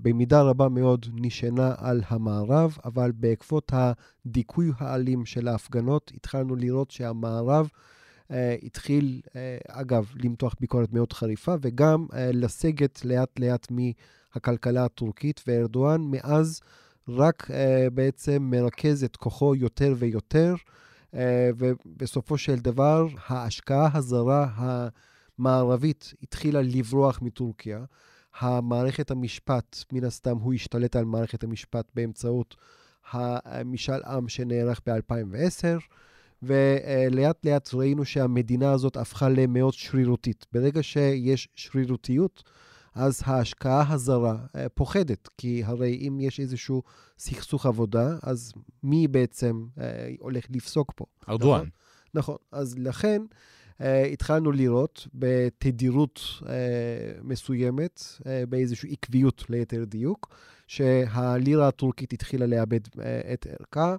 במידה 0.02 0.42
רבה 0.42 0.70
מאוד 0.70 1.06
נשענה 1.14 1.76
על 1.78 2.02
המערב, 2.08 2.78
אבל 2.86 3.12
בעקבות 3.12 3.72
הדיכוי 3.74 4.72
האלים 4.78 5.26
של 5.26 5.48
ההפגנות, 5.48 6.12
התחלנו 6.16 6.56
לראות 6.56 6.92
שהמערב 6.92 7.70
uh, 8.28 8.34
התחיל, 8.64 9.22
uh, 9.28 9.32
אגב, 9.68 10.12
למתוח 10.24 10.56
ביקורת 10.60 10.94
מאוד 10.94 11.14
חריפה, 11.14 11.56
וגם 11.62 12.06
uh, 12.10 12.16
לסגת 12.16 13.06
לאט-לאט 13.06 13.68
מהכלכלה 13.72 14.86
הטורקית, 14.86 15.42
וארדואן 15.48 16.02
מאז 16.02 16.62
רק 17.08 17.52
uh, 17.52 17.54
בעצם 17.94 18.48
מרכז 18.52 19.04
את 19.04 19.16
כוחו 19.16 19.56
יותר 19.56 19.94
ויותר. 19.98 20.54
אה, 20.54 20.74
ובסופו 21.58 22.38
של 22.38 22.56
דבר, 22.56 23.08
ההשקעה 23.28 23.90
הזרה 23.94 24.48
המערבית 25.38 26.14
התחילה 26.24 26.62
לברוח 26.62 27.22
מטורקיה. 27.22 27.86
המערכת 28.40 29.12
המשפט, 29.12 29.84
מן 29.92 30.04
הסתם 30.04 30.38
הוא 30.38 30.54
השתלט 30.54 30.96
על 30.96 31.06
מערכת 31.06 31.44
המשפט 31.44 31.92
באמצעות 31.96 32.56
המשאל 33.12 34.04
עם 34.04 34.28
שנערך 34.28 34.82
ב-2010, 34.88 35.66
ולאט 36.44 37.46
לאט 37.46 37.74
ראינו 37.74 38.06
שהמדינה 38.06 38.72
הזאת 38.72 38.98
הפכה 38.98 39.30
למאוד 39.30 39.74
שרירותית. 39.74 40.46
ברגע 40.54 40.84
שיש 40.84 41.50
שרירותיות, 41.56 42.44
אז 42.96 43.22
ההשקעה 43.26 43.94
הזרה 43.94 44.38
אה, 44.56 44.70
פוחדת, 44.70 45.30
כי 45.38 45.64
הרי 45.66 46.08
אם 46.08 46.20
יש 46.20 46.40
איזשהו 46.40 46.84
סכסוך 47.18 47.66
עבודה, 47.66 48.18
אז 48.24 48.54
מי 48.84 49.08
בעצם 49.08 49.66
אה, 49.80 50.10
הולך 50.20 50.46
לפסוק 50.50 50.92
פה? 50.96 51.06
ארדואן. 51.30 51.60
נכון, 51.60 51.70
נכון. 52.14 52.38
אז 52.52 52.76
לכן 52.78 53.22
אה, 53.82 54.04
התחלנו 54.06 54.52
לראות 54.52 55.08
בתדירות 55.14 56.22
אה, 56.50 56.54
מסוימת, 57.24 58.04
אה, 58.28 58.44
באיזושהי 58.50 58.92
עקביות 58.92 59.44
ליתר 59.50 59.84
דיוק, 59.84 60.36
שהלירה 60.68 61.68
הטורקית 61.68 62.14
התחילה 62.14 62.46
לאבד 62.46 62.80
אה, 63.02 63.34
את 63.34 63.48
ערכה. 63.50 63.96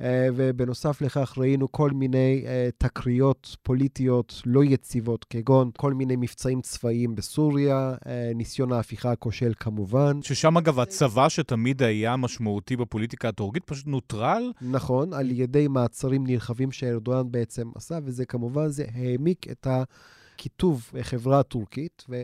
אה, 0.00 0.28
ובנוסף 0.36 1.00
לכך 1.00 1.34
ראינו 1.38 1.72
כל 1.72 1.90
מיני 1.90 2.44
אה, 2.46 2.68
תקריות 2.78 3.56
פוליטיות 3.62 4.42
לא 4.46 4.64
יציבות, 4.64 5.24
כגון 5.24 5.70
כל 5.76 5.94
מיני 5.94 6.16
מבצעים 6.16 6.60
צבאיים 6.60 7.14
בסוריה, 7.14 7.94
אה, 8.06 8.32
ניסיון 8.34 8.72
ההפיכה 8.72 9.12
הכושל 9.12 9.52
כמובן. 9.56 10.22
ששם 10.22 10.56
אגב 10.56 10.80
הצבא 10.80 11.28
שתמיד 11.28 11.82
היה 11.82 12.16
משמעותי 12.16 12.76
בפוליטיקה 12.76 13.28
הטורקית 13.28 13.64
פשוט 13.64 13.86
נוטרל? 13.86 14.52
נכון, 14.60 15.12
על 15.12 15.30
ידי 15.30 15.68
מעצרים 15.68 16.26
נרחבים 16.26 16.72
שארדואן 16.72 17.30
בעצם 17.30 17.70
עשה, 17.74 17.98
וזה 18.04 18.24
כמובן, 18.24 18.68
זה 18.68 18.84
העמיק 18.94 19.46
את 19.50 19.66
הקיטוב 19.70 20.90
בחברה 20.94 21.40
הטורקית. 21.40 22.04
ו... 22.08 22.22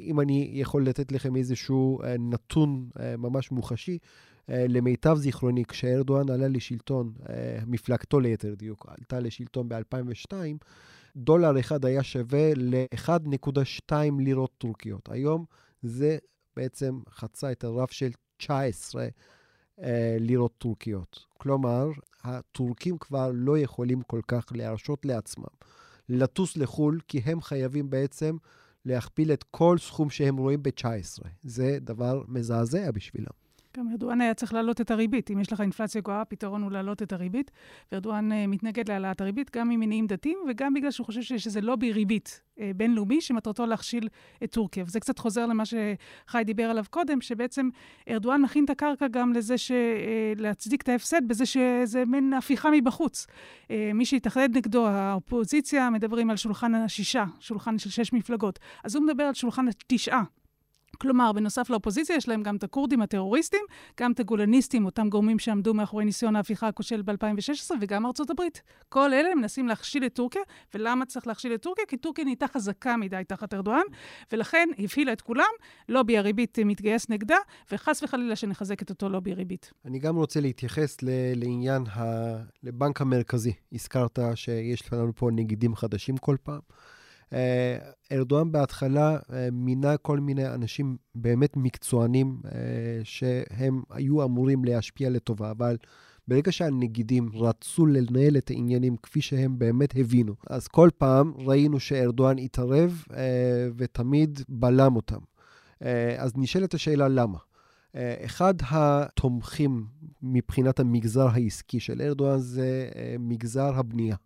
אם 0.00 0.20
אני 0.20 0.50
יכול 0.52 0.86
לתת 0.86 1.12
לכם 1.12 1.36
איזשהו 1.36 2.00
נתון 2.18 2.88
ממש 3.18 3.50
מוחשי, 3.50 3.98
למיטב 4.48 5.16
זיכרוני, 5.16 5.64
כשארדואן 5.64 6.30
עלה 6.30 6.48
לשלטון, 6.48 7.12
אה, 7.28 7.58
מפלגתו 7.66 8.20
ליתר 8.20 8.54
דיוק, 8.54 8.86
עלתה 8.88 9.20
לשלטון 9.20 9.68
ב-2002, 9.68 10.32
דולר 11.16 11.60
אחד 11.60 11.84
היה 11.84 12.02
שווה 12.02 12.52
ל-1.2 12.56 13.92
לירות 14.18 14.50
טורקיות. 14.58 15.08
היום 15.10 15.44
זה 15.82 16.18
בעצם 16.56 17.00
חצה 17.10 17.52
את 17.52 17.64
הרף 17.64 17.90
של 17.90 18.10
19 18.36 19.06
אה, 19.82 20.16
לירות 20.20 20.52
טורקיות. 20.58 21.26
כלומר, 21.38 21.88
הטורקים 22.22 22.98
כבר 22.98 23.30
לא 23.34 23.58
יכולים 23.58 24.02
כל 24.02 24.20
כך 24.28 24.46
להרשות 24.54 25.06
לעצמם 25.06 25.54
לטוס 26.08 26.56
לחו"ל, 26.56 27.00
כי 27.08 27.18
הם 27.24 27.40
חייבים 27.40 27.90
בעצם 27.90 28.36
להכפיל 28.84 29.32
את 29.32 29.44
כל 29.50 29.78
סכום 29.78 30.10
שהם 30.10 30.36
רואים 30.36 30.62
ב-19. 30.62 31.28
זה 31.44 31.78
דבר 31.80 32.22
מזעזע 32.28 32.90
בשבילם. 32.90 33.43
גם 33.76 33.88
ארדואן 33.92 34.20
היה 34.20 34.34
צריך 34.34 34.54
להעלות 34.54 34.80
את 34.80 34.90
הריבית. 34.90 35.30
אם 35.30 35.40
יש 35.40 35.52
לך 35.52 35.60
אינפלציה 35.60 36.00
גבוהה, 36.00 36.20
הפתרון 36.20 36.62
הוא 36.62 36.72
להעלות 36.72 37.02
את 37.02 37.12
הריבית. 37.12 37.50
וארדואן 37.92 38.32
uh, 38.32 38.34
מתנגד 38.48 38.88
להעלאת 38.88 39.20
הריבית, 39.20 39.56
גם 39.56 39.68
ממניעים 39.68 40.06
דתיים 40.06 40.38
וגם 40.48 40.74
בגלל 40.74 40.90
שהוא 40.90 41.06
חושב 41.06 41.22
שיש 41.22 41.46
איזה 41.46 41.60
לובי 41.60 41.92
ריבית 41.92 42.40
uh, 42.58 42.60
בינלאומי 42.76 43.20
שמטרתו 43.20 43.66
להכשיל 43.66 44.08
את 44.44 44.52
טורקיה. 44.52 44.84
וזה 44.86 45.00
קצת 45.00 45.18
חוזר 45.18 45.46
למה 45.46 45.62
שחי 45.64 46.42
דיבר 46.44 46.62
עליו 46.62 46.84
קודם, 46.90 47.20
שבעצם 47.20 47.68
ארדואן 48.08 48.42
מכין 48.42 48.64
את 48.64 48.70
הקרקע 48.70 49.08
גם 49.08 49.32
לזה 49.32 49.58
ש... 49.58 49.72
להצדיק 50.36 50.82
את 50.82 50.88
ההפסד 50.88 51.28
בזה 51.28 51.46
שזה 51.46 52.04
מין 52.06 52.32
הפיכה 52.32 52.68
מבחוץ. 52.72 53.26
מי 53.70 54.04
שהתאחד 54.04 54.48
נגדו, 54.52 54.86
האופוזיציה, 54.86 55.90
מדברים 55.90 56.30
על 56.30 56.36
שולחן 56.36 56.74
השישה, 56.74 57.24
שולחן 57.40 57.78
של 57.78 57.90
שש 57.90 58.12
מפלגות. 58.12 58.58
אז 58.84 58.96
הוא 58.96 59.04
מדבר 59.04 59.24
על 59.24 59.34
שולחן 59.34 59.68
התשעה. 59.68 60.22
כלומר, 61.00 61.32
בנוסף 61.32 61.70
לאופוזיציה, 61.70 62.16
יש 62.16 62.28
להם 62.28 62.42
גם 62.42 62.56
את 62.56 62.64
הכורדים 62.64 63.02
הטרוריסטים, 63.02 63.64
גם 64.00 64.12
את 64.12 64.20
הגולניסטים, 64.20 64.84
אותם 64.84 65.08
גורמים 65.08 65.38
שעמדו 65.38 65.74
מאחורי 65.74 66.04
ניסיון 66.04 66.36
ההפיכה 66.36 66.68
הכושל 66.68 67.02
ב-2016, 67.02 67.70
וגם 67.80 68.06
ארצות 68.06 68.30
הברית. 68.30 68.62
כל 68.88 69.12
אלה 69.12 69.34
מנסים 69.34 69.68
להכשיל 69.68 70.06
את 70.06 70.14
טורקיה, 70.14 70.42
ולמה 70.74 71.06
צריך 71.06 71.26
להכשיל 71.26 71.54
את 71.54 71.62
טורקיה? 71.62 71.84
כי 71.88 71.96
טורקיה 71.96 72.24
נהייתה 72.24 72.48
חזקה 72.48 72.96
מדי 72.96 73.22
תחת 73.28 73.54
ארדואן, 73.54 73.82
ולכן 74.32 74.68
הפעילה 74.78 75.12
את 75.12 75.20
כולם, 75.20 75.44
לובי 75.88 76.18
הריבית 76.18 76.58
מתגייס 76.64 77.08
נגדה, 77.10 77.36
וחס 77.72 78.02
וחלילה 78.02 78.36
שנחזק 78.36 78.82
את 78.82 78.90
אותו 78.90 79.08
לובי 79.08 79.32
הריבית. 79.32 79.72
אני 79.84 79.98
גם 79.98 80.16
רוצה 80.16 80.40
להתייחס 80.40 81.02
ל- 81.02 81.08
לעניין 81.34 81.82
ה... 81.86 82.02
לבנק 82.62 83.00
המרכזי. 83.00 83.52
הזכרת 83.72 84.18
שיש 84.34 84.92
לנו 84.92 85.12
פה 85.16 85.30
נגידים 85.32 85.74
חדשים 85.76 86.16
כל 86.16 86.36
פעם. 86.42 86.60
אה, 87.34 87.76
ארדואן 88.12 88.52
בהתחלה 88.52 89.18
אה, 89.32 89.48
מינה 89.52 89.96
כל 89.96 90.20
מיני 90.20 90.48
אנשים 90.48 90.96
באמת 91.14 91.56
מקצוענים 91.56 92.40
אה, 92.44 92.50
שהם 93.04 93.82
היו 93.90 94.24
אמורים 94.24 94.64
להשפיע 94.64 95.10
לטובה, 95.10 95.50
אבל 95.50 95.76
ברגע 96.28 96.52
שהנגידים 96.52 97.28
רצו 97.34 97.86
לנהל 97.86 98.36
את 98.36 98.50
העניינים 98.50 98.96
כפי 98.96 99.20
שהם 99.20 99.58
באמת 99.58 99.94
הבינו, 99.96 100.34
אז 100.50 100.68
כל 100.68 100.88
פעם 100.98 101.32
ראינו 101.36 101.80
שארדואן 101.80 102.38
התערב 102.38 103.04
ותמיד 103.76 104.40
בלם 104.48 104.96
אותם. 104.96 105.18
אז 106.18 106.32
נשאלת 106.36 106.74
השאלה 106.74 107.08
למה. 107.08 107.38
אחד 107.96 108.54
התומכים 108.70 109.86
מבחינת 110.22 110.80
המגזר 110.80 111.28
העסקי 111.28 111.80
של 111.80 112.02
ארדואן 112.02 112.38
זה 112.38 112.88
מגזר 113.18 113.74
הבנייה. 113.74 114.16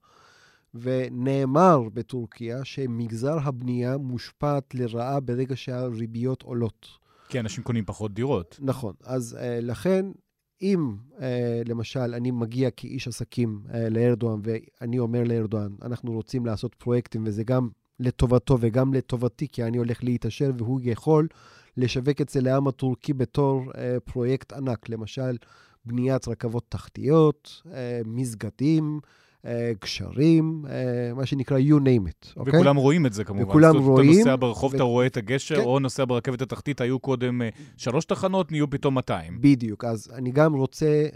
ונאמר 0.74 1.82
בטורקיה 1.94 2.64
שמגזר 2.64 3.38
הבנייה 3.42 3.96
מושפעת 3.96 4.74
לרעה 4.74 5.20
ברגע 5.20 5.56
שהריביות 5.56 6.42
עולות. 6.42 6.88
כי 7.28 7.40
אנשים 7.40 7.64
קונים 7.64 7.84
פחות 7.84 8.14
דירות. 8.14 8.58
נכון. 8.62 8.94
אז 9.04 9.38
uh, 9.40 9.64
לכן, 9.64 10.06
אם 10.62 10.96
uh, 11.16 11.20
למשל 11.66 12.14
אני 12.14 12.30
מגיע 12.30 12.70
כאיש 12.70 13.08
עסקים 13.08 13.60
uh, 13.66 13.72
לארדואן 13.90 14.40
ואני 14.42 14.98
אומר 14.98 15.24
לארדואן, 15.24 15.72
אנחנו 15.82 16.12
רוצים 16.12 16.46
לעשות 16.46 16.74
פרויקטים 16.74 17.24
וזה 17.26 17.44
גם 17.44 17.68
לטובתו 18.00 18.58
וגם 18.60 18.94
לטובתי, 18.94 19.48
כי 19.48 19.64
אני 19.64 19.78
הולך 19.78 20.04
להתעשר 20.04 20.50
והוא 20.58 20.80
יכול 20.82 21.28
לשווק 21.76 22.20
את 22.20 22.28
זה 22.28 22.40
לעם 22.40 22.68
הטורקי 22.68 23.12
בתור 23.12 23.72
uh, 23.72 23.76
פרויקט 24.04 24.52
ענק. 24.52 24.88
למשל, 24.88 25.36
בניית 25.84 26.28
רכבות 26.28 26.64
תחתיות, 26.68 27.62
uh, 27.64 27.68
מסגדים, 28.06 29.00
אה, 29.47 29.72
גשרים, 29.84 30.64
אה, 30.68 31.14
מה 31.14 31.26
שנקרא 31.26 31.59
you 31.59 31.80
name 31.80 32.09
it, 32.09 32.32
אוקיי? 32.36 32.55
וכולם 32.55 32.76
רואים 32.76 33.07
את 33.07 33.12
זה 33.12 33.24
כמובן. 33.24 33.45
וכולם 33.45 33.72
זאת, 33.72 33.82
רואים. 33.82 34.11
אתה 34.11 34.18
נוסע 34.18 34.36
ברחוב, 34.36 34.72
ו... 34.72 34.76
אתה 34.76 34.82
רואה 34.82 35.07
את 35.07 35.16
הגשר, 35.16 35.57
כן. 35.57 35.64
או 35.64 35.78
נוסע 35.78 36.05
ברכבת 36.05 36.43
התחתית, 36.43 36.80
היו 36.80 36.99
קודם 36.99 37.43
אה, 37.43 37.49
שלוש 37.76 38.05
תחנות, 38.05 38.53
נהיו 38.53 38.70
פתאום 38.70 38.95
200. 38.95 39.39
בדיוק, 39.41 39.84
אז 39.84 40.11
אני 40.14 40.30
גם 40.30 40.55
רוצה 40.55 41.07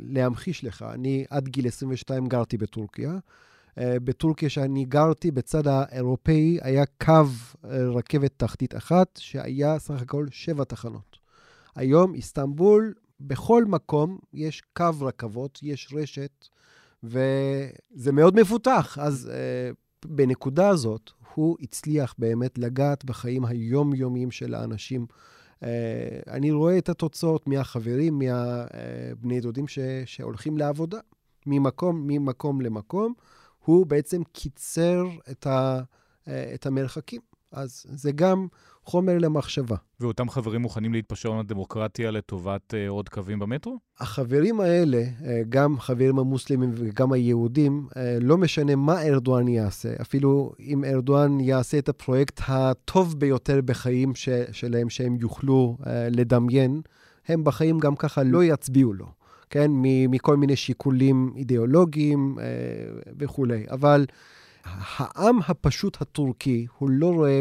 להמחיש 0.00 0.64
לך, 0.64 0.84
אני 0.94 1.24
עד 1.30 1.48
גיל 1.48 1.66
22 1.66 2.26
גרתי 2.26 2.56
בטורקיה. 2.56 3.18
בטורקיה 3.76 4.48
שאני 4.48 4.84
גרתי, 4.84 5.30
בצד 5.30 5.66
האירופאי, 5.66 6.58
היה 6.62 6.84
קו 6.86 7.24
רכבת 7.64 8.32
תחתית 8.36 8.76
אחת, 8.76 9.18
שהיה 9.22 9.78
סך 9.78 10.02
הכל 10.02 10.26
שבע 10.30 10.64
תחנות. 10.64 11.18
היום, 11.76 12.14
איסטנבול, 12.14 12.94
בכל 13.20 13.64
מקום 13.64 14.18
יש 14.34 14.62
קו 14.72 14.90
רכבות, 15.00 15.58
יש 15.62 15.94
רשת. 15.96 16.48
וזה 17.02 18.12
מאוד 18.12 18.40
מפותח. 18.40 18.98
אז 19.00 19.30
uh, 19.32 19.76
בנקודה 20.04 20.68
הזאת, 20.68 21.10
הוא 21.34 21.56
הצליח 21.60 22.14
באמת 22.18 22.58
לגעת 22.58 23.04
בחיים 23.04 23.44
היומיומיים 23.44 24.30
של 24.30 24.54
האנשים. 24.54 25.06
Uh, 25.60 25.64
אני 26.28 26.50
רואה 26.50 26.78
את 26.78 26.88
התוצאות 26.88 27.46
מהחברים, 27.46 28.18
מהבני 28.18 29.38
uh, 29.38 29.42
דודים 29.42 29.68
ש, 29.68 29.78
שהולכים 30.04 30.58
לעבודה, 30.58 30.98
ממקום, 31.46 32.06
ממקום 32.06 32.60
למקום. 32.60 33.14
הוא 33.64 33.86
בעצם 33.86 34.22
קיצר 34.32 35.04
את, 35.30 35.46
ה, 35.46 35.80
uh, 36.24 36.30
את 36.54 36.66
המרחקים. 36.66 37.20
אז 37.52 37.86
זה 37.88 38.12
גם 38.12 38.46
חומר 38.84 39.18
למחשבה. 39.18 39.76
ואותם 40.00 40.30
חברים 40.30 40.60
מוכנים 40.60 40.92
להתפשר 40.92 41.32
על 41.32 41.38
הדמוקרטיה 41.38 42.10
לטובת 42.10 42.74
uh, 42.74 42.90
עוד 42.90 43.08
קווים 43.08 43.38
במטרו? 43.38 43.78
החברים 44.00 44.60
האלה, 44.60 45.02
uh, 45.02 45.24
גם 45.48 45.80
חברים 45.80 46.18
המוסלמים 46.18 46.70
וגם 46.74 47.12
היהודים, 47.12 47.86
uh, 47.90 47.94
לא 48.20 48.38
משנה 48.38 48.76
מה 48.76 49.02
ארדואן 49.02 49.48
יעשה, 49.48 49.88
אפילו 50.00 50.52
אם 50.60 50.84
ארדואן 50.84 51.40
יעשה 51.40 51.78
את 51.78 51.88
הפרויקט 51.88 52.40
הטוב 52.48 53.20
ביותר 53.20 53.60
בחיים 53.64 54.14
ש- 54.14 54.28
שלהם, 54.52 54.90
שהם 54.90 55.16
יוכלו 55.20 55.76
uh, 55.80 55.86
לדמיין, 56.10 56.80
הם 57.28 57.44
בחיים 57.44 57.78
גם 57.78 57.96
ככה 57.96 58.22
לא 58.22 58.44
יצביעו 58.44 58.92
לו, 58.92 59.06
כן? 59.50 59.70
מכל 60.08 60.36
מיני 60.36 60.56
שיקולים 60.56 61.32
אידיאולוגיים 61.36 62.36
uh, 62.38 63.10
וכולי. 63.18 63.64
אבל... 63.70 64.06
העם 64.64 65.38
הפשוט 65.48 66.02
הטורקי, 66.02 66.66
הוא 66.78 66.90
לא 66.90 67.06
רואה 67.06 67.40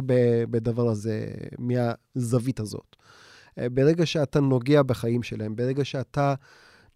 בדבר 0.49 0.87
הזה 0.87 1.27
מהזווית 1.57 2.59
הזאת. 2.59 2.95
אה, 3.59 3.69
ברגע 3.69 4.05
שאתה 4.05 4.39
נוגע 4.39 4.83
בחיים 4.83 5.23
שלהם, 5.23 5.55
ברגע 5.55 5.85
שאתה 5.85 6.33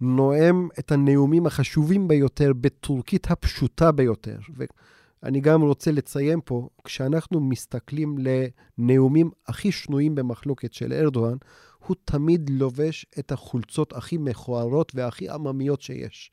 נואם 0.01 0.67
את 0.79 0.91
הנאומים 0.91 1.45
החשובים 1.45 2.07
ביותר 2.07 2.51
בטורקית 2.61 3.31
הפשוטה 3.31 3.91
ביותר, 3.91 4.37
ואני 5.23 5.41
גם 5.41 5.61
רוצה 5.61 5.91
לציין 5.91 6.39
פה, 6.45 6.69
כשאנחנו 6.83 7.39
מסתכלים 7.39 8.17
לנאומים 8.17 9.29
הכי 9.47 9.71
שנויים 9.71 10.15
במחלוקת 10.15 10.73
של 10.73 10.93
ארדואן, 10.93 11.37
הוא 11.87 11.95
תמיד 12.05 12.49
לובש 12.49 13.05
את 13.19 13.31
החולצות 13.31 13.93
הכי 13.93 14.17
מכוערות 14.17 14.91
והכי 14.95 15.29
עממיות 15.29 15.81
שיש. 15.81 16.31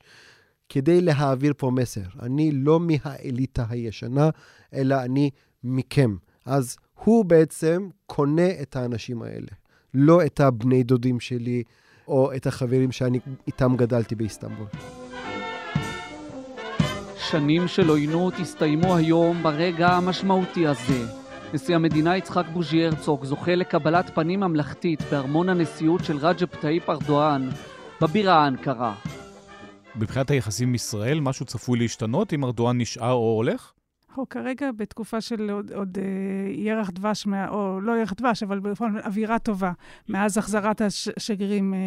כדי 0.73 1.01
להעביר 1.01 1.53
פה 1.57 1.71
מסר. 1.71 2.01
אני 2.21 2.51
לא 2.51 2.79
מהאליטה 2.79 3.65
הישנה, 3.69 4.29
אלא 4.73 4.95
אני 5.01 5.29
מכם. 5.63 6.15
אז 6.45 6.77
הוא 7.03 7.25
בעצם 7.25 7.89
קונה 8.05 8.49
את 8.61 8.75
האנשים 8.75 9.21
האלה, 9.21 9.47
לא 9.93 10.25
את 10.25 10.39
הבני 10.39 10.83
דודים 10.83 11.19
שלי 11.19 11.63
או 12.07 12.33
את 12.35 12.47
החברים 12.47 12.91
שאני 12.91 13.19
איתם 13.47 13.75
גדלתי 13.77 14.15
באיסטנבול. 14.15 14.67
שנים 17.17 17.67
של 17.67 17.89
עוינות 17.89 18.33
הסתיימו 18.39 18.95
היום 18.95 19.43
ברגע 19.43 19.87
המשמעותי 19.87 20.67
הזה. 20.67 21.05
נשיא 21.53 21.75
המדינה 21.75 22.17
יצחק 22.17 22.45
בוז'י 22.53 22.85
הרצוג 22.85 23.25
זוכה 23.25 23.55
לקבלת 23.55 24.15
פנים 24.15 24.39
ממלכתית 24.39 25.01
בארמון 25.11 25.49
הנשיאות 25.49 26.03
של 26.03 26.17
רג'פ 26.17 26.55
טאיפ 26.55 26.89
ארדואן 26.89 27.49
בבירה 28.01 28.47
אנקרה. 28.47 29.20
מבחינת 29.95 30.31
היחסים 30.31 30.67
עם 30.67 30.75
ישראל, 30.75 31.19
משהו 31.19 31.45
צפוי 31.45 31.79
להשתנות 31.79 32.33
אם 32.33 32.43
ארדואן 32.45 32.81
נשאר 32.81 33.11
או 33.11 33.35
הולך? 33.35 33.73
הוא 34.15 34.27
כרגע 34.27 34.71
בתקופה 34.71 35.21
של 35.21 35.49
עוד, 35.49 35.71
עוד 35.71 35.97
אה, 35.97 36.51
ירח 36.53 36.89
דבש, 36.89 37.25
מה, 37.25 37.49
או 37.49 37.81
לא 37.81 37.91
ירח 37.99 38.13
דבש, 38.13 38.43
אבל 38.43 38.59
זאת 38.63 38.81
אווירה 39.05 39.39
טובה, 39.39 39.71
מאז 40.09 40.37
החזרת 40.37 40.81
השגרירים 40.81 41.73
אה, 41.73 41.79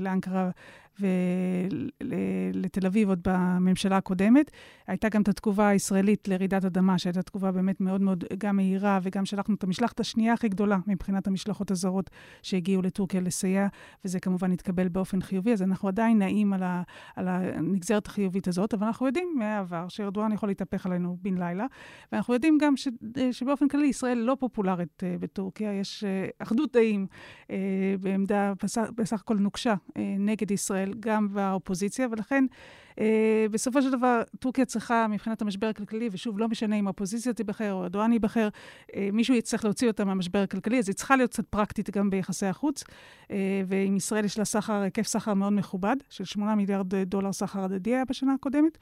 לאנקרה 0.00 0.50
ולתל 1.00 2.86
אביב 2.86 3.08
עוד 3.08 3.20
בממשלה 3.24 3.96
הקודמת. 3.96 4.50
הייתה 4.86 5.08
גם 5.08 5.22
את 5.22 5.28
התגובה 5.28 5.68
הישראלית 5.68 6.28
לרעידת 6.28 6.64
אדמה, 6.64 6.98
שהייתה 6.98 7.22
תגובה 7.22 7.52
באמת 7.52 7.80
מאוד 7.80 8.00
מאוד 8.00 8.24
גם 8.38 8.56
מהירה, 8.56 8.98
וגם 9.02 9.24
שלחנו 9.24 9.54
את 9.54 9.64
המשלחת 9.64 10.00
השנייה 10.00 10.32
הכי 10.32 10.48
גדולה 10.48 10.78
מבחינת 10.86 11.26
המשלחות 11.26 11.70
הזרות 11.70 12.10
שהגיעו 12.42 12.82
לטורקיה 12.82 13.20
לסייע, 13.20 13.66
וזה 14.04 14.20
כמובן 14.20 14.52
התקבל 14.52 14.88
באופן 14.88 15.20
חיובי, 15.20 15.52
אז 15.52 15.62
אנחנו 15.62 15.88
עדיין 15.88 16.18
נעים 16.18 16.52
על, 16.52 16.62
ה, 16.62 16.82
על 17.16 17.28
הנגזרת 17.28 18.06
החיובית 18.06 18.48
הזאת, 18.48 18.74
אבל 18.74 18.86
אנחנו 18.86 19.06
יודעים 19.06 19.34
מהעבר 19.38 19.88
שארדואן 19.88 20.32
יכול 20.32 20.48
להתהפך 20.48 20.86
עלינו 20.86 21.16
בן 21.22 21.38
לילה, 21.38 21.66
ואנחנו 22.12 22.34
יודעים 22.34 22.58
גם 22.60 22.76
ש, 22.76 22.88
שבאופן 23.32 23.68
כללי 23.68 23.86
ישראל 23.86 24.18
לא 24.18 24.36
פופולרית 24.40 25.02
uh, 25.02 25.20
בטורקיה, 25.20 25.72
יש 25.72 26.04
uh, 26.04 26.32
אחדות 26.42 26.72
דעים 26.72 27.06
uh, 27.42 27.50
בעמדה 28.00 28.52
בסך, 28.62 28.90
בסך 28.94 29.20
הכל 29.20 29.36
נוקשה 29.36 29.74
נגד 30.18 30.50
ישראל. 30.50 30.89
גם 31.00 31.34
באופוזיציה, 31.34 32.06
ולכן 32.10 32.44
אה, 33.00 33.46
בסופו 33.50 33.82
של 33.82 33.90
דבר 33.90 34.22
טורקיה 34.38 34.64
צריכה, 34.64 35.06
מבחינת 35.10 35.42
המשבר 35.42 35.66
הכלכלי, 35.66 36.08
ושוב, 36.12 36.38
לא 36.38 36.48
משנה 36.48 36.76
אם 36.76 36.86
האופוזיציה 36.86 37.32
תיבחר 37.32 37.72
או 37.72 37.82
ארדואן 37.82 38.12
ייבחר, 38.12 38.48
אה, 38.96 39.08
מישהו 39.12 39.34
יצטרך 39.34 39.64
להוציא 39.64 39.88
אותה 39.88 40.04
מהמשבר 40.04 40.38
הכלכלי, 40.38 40.78
אז 40.78 40.88
היא 40.88 40.94
צריכה 40.94 41.16
להיות 41.16 41.30
קצת 41.30 41.46
פרקטית 41.46 41.90
גם 41.90 42.10
ביחסי 42.10 42.46
החוץ. 42.46 42.84
אה, 43.30 43.62
ועם 43.66 43.96
ישראל 43.96 44.24
יש 44.24 44.38
לה 44.38 44.44
סחר, 44.44 44.72
היקף 44.72 45.06
סחר 45.06 45.34
מאוד 45.34 45.52
מכובד, 45.52 45.96
של 46.10 46.24
8 46.24 46.54
מיליארד 46.54 46.94
דולר 46.94 47.32
סחר 47.32 47.64
הדדי 47.64 47.94
היה 47.94 48.04
בשנה 48.04 48.34
הקודמת. 48.34 48.78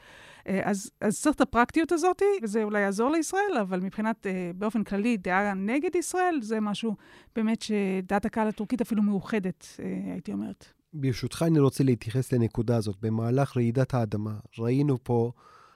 אה, 0.48 0.60
אז, 0.64 0.90
אז 1.00 1.20
צריך 1.20 1.36
את 1.36 1.40
הפרקטיות 1.40 1.92
הזאת, 1.92 2.22
וזה 2.42 2.62
אולי 2.62 2.80
יעזור 2.80 3.10
לישראל, 3.10 3.58
אבל 3.60 3.80
מבחינת, 3.80 4.26
אה, 4.26 4.50
באופן 4.54 4.84
כללי, 4.84 5.16
דעה 5.16 5.54
נגד 5.54 5.94
ישראל, 5.94 6.38
זה 6.42 6.60
משהו 6.60 6.96
באמת 7.36 7.62
שדעת 7.62 8.24
הקהל 8.24 8.48
הטורקית 8.48 8.80
אפילו 8.80 9.02
מאוחדת, 9.02 9.66
אה, 9.80 10.12
הייתי 10.12 10.32
אומרת. 10.32 10.77
ברשותך, 10.92 11.44
אני 11.46 11.58
רוצה 11.58 11.84
להתייחס 11.84 12.32
לנקודה 12.32 12.76
הזאת. 12.76 12.96
במהלך 13.02 13.56
רעידת 13.56 13.94
האדמה 13.94 14.34
ראינו 14.58 14.98
פה 15.02 15.32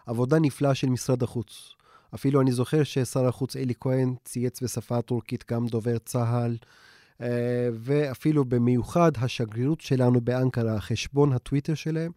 עבודה 0.07 0.39
נפלאה 0.39 0.75
של 0.75 0.89
משרד 0.89 1.23
החוץ. 1.23 1.75
אפילו 2.15 2.41
אני 2.41 2.53
זוכר 2.53 2.83
ששר 2.83 3.27
החוץ 3.27 3.57
אלי 3.57 3.75
כהן 3.81 4.15
צייץ 4.25 4.63
בשפה 4.63 4.99
הטורקית 4.99 5.45
גם 5.53 5.67
דובר 5.67 5.99
צה"ל, 5.99 6.57
אה, 7.21 7.69
ואפילו 7.75 8.45
במיוחד 8.45 9.13
השגרירות 9.17 9.81
שלנו 9.81 10.21
באנקרה, 10.21 10.81
חשבון 10.81 11.33
הטוויטר 11.33 11.75
שלהם, 11.75 12.13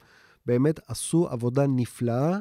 באמת 0.46 0.80
עשו 0.88 1.28
עבודה 1.30 1.68
נפלאה. 1.68 2.40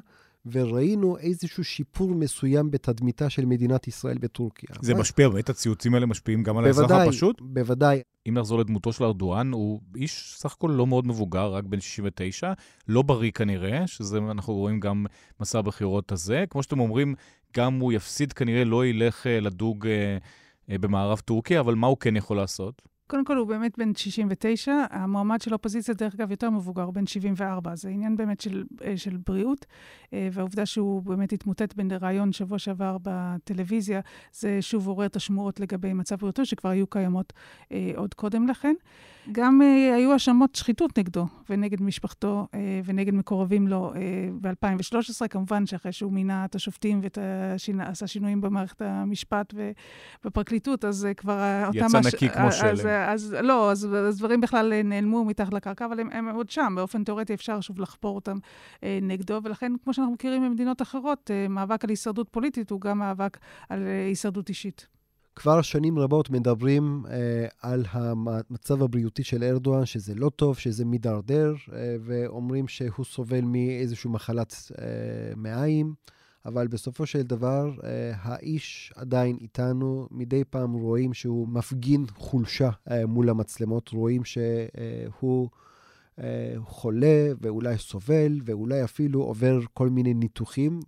וראינו 0.53 1.19
איזשהו 1.19 1.65
שיפור 1.65 2.15
מסוים 2.15 2.71
בתדמיתה 2.71 3.31
של 3.31 3.45
מדינת 3.45 3.89
ישראל 3.89 4.19
בטורקיה. 4.19 4.69
זה 4.81 4.95
משפיע, 4.95 5.29
באמת 5.29 5.49
הציוצים 5.49 5.95
האלה 5.95 6.07
משפיעים 6.07 6.43
גם 6.43 6.59
על 6.59 6.65
האזרח 6.65 6.91
הפשוט? 6.91 7.41
בוודאי. 7.41 8.03
אם 8.29 8.35
נחזור 8.39 8.59
לדמותו 8.59 8.93
של 8.93 9.05
ארדואן, 9.05 9.53
הוא 9.53 9.81
איש 9.97 10.35
סך 10.37 10.53
הכל 10.53 10.71
לא 10.77 10.87
מאוד 10.87 11.07
מבוגר, 11.07 11.53
רק 11.55 11.65
בן 11.65 11.81
69, 11.81 12.53
לא 12.89 13.03
בריא 13.03 13.31
כנראה, 13.31 13.87
שזה 13.87 14.19
אנחנו 14.19 14.55
רואים 14.55 14.81
גם 14.81 15.07
מסע 15.41 15.59
הבחירות 15.59 16.13
הזה. 16.13 16.45
כמו 16.51 16.63
שאתם 16.63 16.81
אומרים, 16.81 17.15
גם 17.57 17.79
הוא 17.81 17.93
יפסיד 17.93 18.33
כנראה, 18.33 18.65
לא 18.65 18.87
ילך 18.87 19.27
אה, 19.27 19.41
לדוג 19.41 19.87
אה, 19.87 20.19
אה, 20.71 20.79
במערב 20.79 21.19
טורקיה, 21.19 21.61
אבל 21.61 21.75
מה 21.75 21.87
הוא 21.87 21.97
כן 22.01 22.17
יכול 22.17 22.37
לעשות? 22.37 22.83
קודם 23.07 23.25
כל, 23.25 23.37
הוא 23.37 23.47
באמת 23.47 23.79
בן 23.79 23.95
69. 23.95 24.73
המועמד 24.91 25.41
של 25.41 25.53
האופוזיציה, 25.53 25.95
דרך 25.95 26.15
אגב, 26.15 26.31
יותר 26.31 26.51
מבוגר, 26.51 26.83
הוא 26.83 26.95
בן 26.95 27.07
74. 27.07 27.77
זה 27.77 27.89
עניין 27.89 28.17
באמת 28.17 28.41
של, 28.41 28.65
אה, 28.85 28.97
של 28.97 29.17
בריאות, 29.27 29.67
אה, 30.13 30.29
והעובדה 30.33 30.67
שהוא 30.67 31.03
באמת 31.03 31.33
התמוטט 31.33 31.75
בין 31.75 31.91
רעיון 31.93 32.33
שבוע 32.33 32.59
שעבר 32.59 32.97
בטלוויזיה, 33.03 34.01
זה 34.33 34.63
שוב 34.63 34.89
עורר 34.89 35.07
את 35.07 35.17
השמועות 35.17 35.61
לגבי 35.61 35.93
מצב 35.93 36.17
בריאותו, 36.17 36.47
שכבר 36.47 36.71
היו 36.71 36.87
קיימות 36.87 37.33
אה, 37.73 37.93
עוד 37.97 38.15
קודם 38.15 38.49
לכן. 38.49 38.75
גם 39.33 39.61
היו 39.97 40.13
האשמות 40.13 40.55
שחיתות 40.55 40.99
נגדו 40.99 41.27
ונגד 41.51 41.83
משפחתו 41.83 42.47
ונגד 42.85 43.15
מקורבים 43.15 43.69
לו 43.69 43.93
אה, 43.95 44.01
ב-2013, 44.41 45.29
כמובן 45.29 45.67
שאחרי 45.67 45.93
שהוא 45.93 46.13
מינה 46.13 46.45
את 46.45 46.55
השופטים 46.55 47.01
ועשה 47.03 48.07
שינויים 48.07 48.41
במערכת 48.41 48.83
המשפט 48.83 49.55
ובפרקליטות, 50.25 50.85
אז 50.85 51.09
כבר... 51.17 51.71
יצא 51.73 52.01
נקי 52.07 52.29
כמו 52.29 52.53
שלם. 52.53 52.94
אז, 52.95 53.37
לא, 53.43 53.71
אז, 53.71 53.89
אז 53.95 54.19
דברים 54.19 54.41
בכלל 54.41 54.83
נעלמו 54.83 55.25
מתחת 55.25 55.55
לקרקע, 55.55 55.87
אבל 55.87 56.01
הם, 56.01 56.11
הם 56.13 56.29
עוד 56.29 56.51
שם. 56.51 56.73
באופן 56.77 57.05
תיאורטי 57.05 57.35
אפשר 57.35 57.61
שוב 57.61 57.81
לחפור 57.81 58.15
אותם 58.15 58.39
אה, 58.83 58.99
נגדו, 59.03 59.41
ולכן, 59.45 59.73
כמו 59.85 59.95
שאנחנו 59.95 60.13
מכירים 60.13 60.43
במדינות 60.43 60.83
אחרות, 60.83 61.31
אה, 61.31 61.49
מאבק 61.49 61.85
על 61.85 61.91
הישרדות 61.91 62.29
פוליטית 62.29 62.71
הוא 62.71 62.81
גם 62.81 62.99
מאבק 62.99 63.39
על 63.69 63.87
אה, 63.87 64.07
הישרדות 64.07 64.49
אישית. 64.49 64.95
כבר 65.37 65.63
שנים 65.63 65.99
רבות 65.99 66.31
מדברים 66.31 67.05
אה, 67.11 67.47
על 67.63 67.85
המצב 67.91 68.83
הבריאותי 68.83 69.25
של 69.25 69.45
ארדואן, 69.45 69.87
שזה 69.87 70.15
לא 70.15 70.31
טוב, 70.37 70.59
שזה 70.59 70.85
מידרדר, 70.85 71.55
אה, 71.73 71.97
ואומרים 72.01 72.69
שהוא 72.69 73.05
סובל 73.05 73.41
מאיזושהי 73.41 74.11
מחלת 74.11 74.55
אה, 74.79 74.85
מעיים. 75.37 75.95
אבל 76.47 76.67
בסופו 76.67 77.07
של 77.07 77.23
דבר, 77.23 77.71
אה, 77.85 78.13
האיש 78.23 78.93
עדיין 78.97 79.37
איתנו. 79.41 80.09
מדי 80.11 80.45
פעם 80.45 80.73
רואים 80.73 81.15
שהוא 81.15 81.49
מפגין 81.49 82.05
חולשה 82.17 82.71
אה, 82.91 83.07
מול 83.07 83.31
המצלמות, 83.31 83.89
רואים 83.89 84.23
שהוא 84.25 85.49
אה, 86.19 86.55
חולה 86.65 87.33
ואולי 87.41 87.79
סובל, 87.79 88.41
ואולי 88.45 88.85
אפילו 88.85 89.23
עובר 89.23 89.61
כל 89.75 89.89
מיני 89.89 90.15
ניתוחים. 90.15 90.81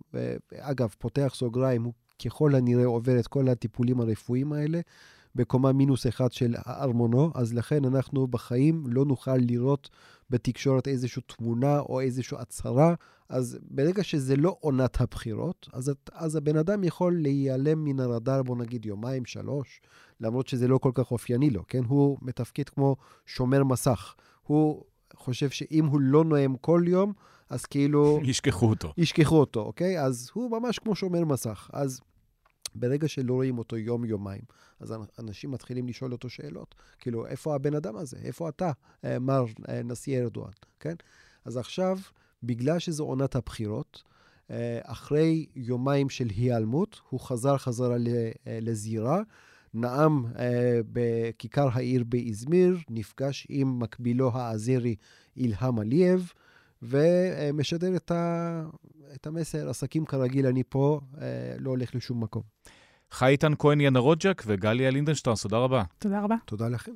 אגב, 0.55 0.95
פותח 0.99 1.31
סוגריים, 1.35 1.83
הוא 1.83 1.93
ככל 2.25 2.55
הנראה 2.55 2.85
עובר 2.85 3.19
את 3.19 3.27
כל 3.27 3.49
הטיפולים 3.49 3.99
הרפואיים 3.99 4.53
האלה. 4.53 4.79
בקומה 5.35 5.73
מינוס 5.73 6.07
אחד 6.07 6.31
של 6.31 6.55
הארמונו, 6.57 7.31
אז 7.35 7.53
לכן 7.53 7.85
אנחנו 7.85 8.27
בחיים 8.27 8.83
לא 8.87 9.05
נוכל 9.05 9.37
לראות 9.37 9.89
בתקשורת 10.29 10.87
איזושהי 10.87 11.21
תמונה 11.21 11.79
או 11.79 12.01
איזושהי 12.01 12.37
הצהרה. 12.41 12.93
אז 13.29 13.57
ברגע 13.69 14.03
שזה 14.03 14.35
לא 14.35 14.57
עונת 14.59 15.01
הבחירות, 15.01 15.67
אז, 15.73 15.91
אז 16.11 16.35
הבן 16.35 16.57
אדם 16.57 16.83
יכול 16.83 17.21
להיעלם 17.21 17.83
מן 17.83 17.99
הרדאר, 17.99 18.43
בוא 18.43 18.57
נגיד 18.57 18.85
יומיים, 18.85 19.25
שלוש, 19.25 19.81
למרות 20.19 20.47
שזה 20.47 20.67
לא 20.67 20.77
כל 20.77 20.91
כך 20.93 21.11
אופייני 21.11 21.49
לו, 21.49 21.63
כן? 21.67 21.83
הוא 21.83 22.17
מתפקד 22.21 22.69
כמו 22.69 22.95
שומר 23.25 23.63
מסך. 23.63 24.15
הוא 24.43 24.83
חושב 25.15 25.49
שאם 25.49 25.85
הוא 25.85 26.01
לא 26.01 26.23
נואם 26.23 26.55
כל 26.61 26.83
יום, 26.87 27.13
אז 27.49 27.65
כאילו... 27.65 28.19
ישכחו 28.23 28.69
אותו. 28.69 28.93
ישכחו 28.97 29.35
אותו, 29.35 29.61
אוקיי? 29.61 30.01
אז 30.01 30.29
הוא 30.33 30.51
ממש 30.51 30.79
כמו 30.79 30.95
שומר 30.95 31.25
מסך. 31.25 31.69
אז 31.73 32.01
ברגע 32.75 33.07
שלא 33.07 33.33
רואים 33.33 33.57
אותו 33.57 33.77
יום-יומיים, 33.77 34.41
אז 34.79 34.93
אנשים 35.19 35.51
מתחילים 35.51 35.87
לשאול 35.87 36.11
אותו 36.11 36.29
שאלות. 36.29 36.75
כאילו, 36.99 37.27
איפה 37.27 37.55
הבן 37.55 37.75
אדם 37.75 37.95
הזה? 37.95 38.17
איפה 38.23 38.49
אתה, 38.49 38.71
אה, 39.05 39.19
מר 39.19 39.45
אה, 39.69 39.83
נשיא 39.83 40.21
ארדואן, 40.21 40.51
כן? 40.79 40.95
אז 41.45 41.57
עכשיו, 41.57 41.99
בגלל 42.43 42.79
שזו 42.79 43.03
עונת 43.03 43.35
הבחירות, 43.35 44.03
אה, 44.51 44.79
אחרי 44.83 45.45
יומיים 45.55 46.09
של 46.09 46.27
היעלמות, 46.35 47.01
הוא 47.09 47.19
חזר 47.19 47.57
חזרה 47.57 47.95
לזירה, 48.61 49.21
נאם 49.73 50.23
בכיכר 50.91 51.69
העיר 51.73 52.03
באזמיר, 52.03 52.77
נפגש 52.89 53.47
עם 53.49 53.79
מקבילו 53.79 54.31
האזרי 54.33 54.95
אילהם 55.37 55.79
עליאב, 55.79 56.31
ומשדר 56.81 57.95
את, 57.95 58.11
ה... 58.11 58.63
את 59.15 59.27
המסר, 59.27 59.69
עסקים 59.69 60.05
כרגיל, 60.05 60.45
אני 60.45 60.63
פה, 60.69 60.99
לא 61.59 61.69
הולך 61.69 61.95
לשום 61.95 62.23
מקום. 62.23 62.41
חי 63.11 63.27
איתן 63.27 63.53
כהן 63.59 63.81
יאנה 63.81 63.99
רוג'ק 63.99 64.43
וגליה 64.45 64.89
לינדנשטרס, 64.89 65.41
תודה 65.41 65.57
רבה. 65.57 65.83
תודה 65.99 66.21
רבה. 66.21 66.35
תודה 66.45 66.67
לכם. 66.67 66.93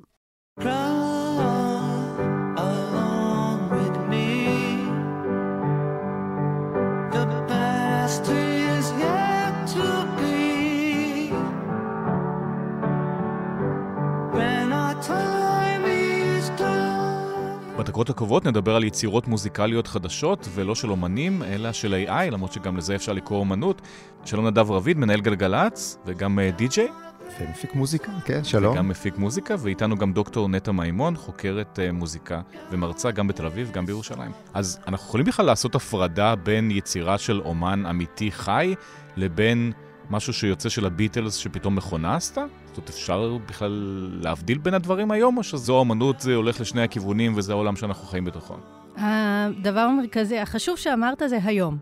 בדקות 17.91 18.09
הקרובות 18.09 18.45
נדבר 18.45 18.75
על 18.75 18.83
יצירות 18.83 19.27
מוזיקליות 19.27 19.87
חדשות, 19.87 20.47
ולא 20.55 20.75
של 20.75 20.91
אומנים, 20.91 21.43
אלא 21.43 21.71
של 21.71 22.05
AI, 22.07 22.31
למרות 22.31 22.53
שגם 22.53 22.77
לזה 22.77 22.95
אפשר 22.95 23.13
לקרוא 23.13 23.39
אומנות. 23.39 23.81
שלום 24.25 24.47
נדב 24.47 24.71
רביד, 24.71 24.97
מנהל 24.97 25.21
גלגלצ, 25.21 25.97
וגם 26.05 26.39
די-ג'יי. 26.57 26.87
אה, 26.87 27.45
ומפיק 27.47 27.75
מוזיקה, 27.75 28.11
כן, 28.25 28.43
שלום. 28.43 28.73
וגם 28.73 28.87
מפיק 28.87 29.17
מוזיקה, 29.17 29.55
ואיתנו 29.59 29.97
גם 29.97 30.13
דוקטור 30.13 30.49
נטע 30.49 30.71
מימון, 30.71 31.15
חוקרת 31.15 31.79
uh, 31.79 31.91
מוזיקה 31.91 32.41
ומרצה 32.71 33.11
גם 33.11 33.27
בתל 33.27 33.45
אביב, 33.45 33.71
גם 33.71 33.85
בירושלים. 33.85 34.31
אז 34.53 34.79
אנחנו 34.87 35.07
יכולים 35.07 35.25
בכלל 35.25 35.45
לעשות 35.45 35.75
הפרדה 35.75 36.35
בין 36.35 36.71
יצירה 36.71 37.17
של 37.17 37.41
אומן 37.41 37.85
אמיתי 37.85 38.31
חי, 38.31 38.75
לבין 39.17 39.71
משהו 40.09 40.33
שיוצא 40.33 40.69
של 40.69 40.85
הביטלס 40.85 41.35
שפתאום 41.35 41.75
מכונה 41.75 42.15
עשתה? 42.15 42.45
זאת 42.71 42.77
אומרת, 42.77 42.89
אפשר 42.89 43.37
בכלל 43.45 44.09
להבדיל 44.21 44.57
בין 44.57 44.73
הדברים 44.73 45.11
היום, 45.11 45.37
או 45.37 45.43
שזו 45.43 45.79
האמנות, 45.79 46.19
זה 46.19 46.35
הולך 46.35 46.61
לשני 46.61 46.81
הכיוונים 46.81 47.33
וזה 47.37 47.51
העולם 47.51 47.75
שאנחנו 47.75 48.07
חיים 48.07 48.25
בתוכו? 48.25 48.55
הדבר 48.97 49.79
המרכזי, 49.79 50.39
החשוב 50.39 50.77
שאמרת 50.77 51.21
זה 51.27 51.39
היום. 51.43 51.77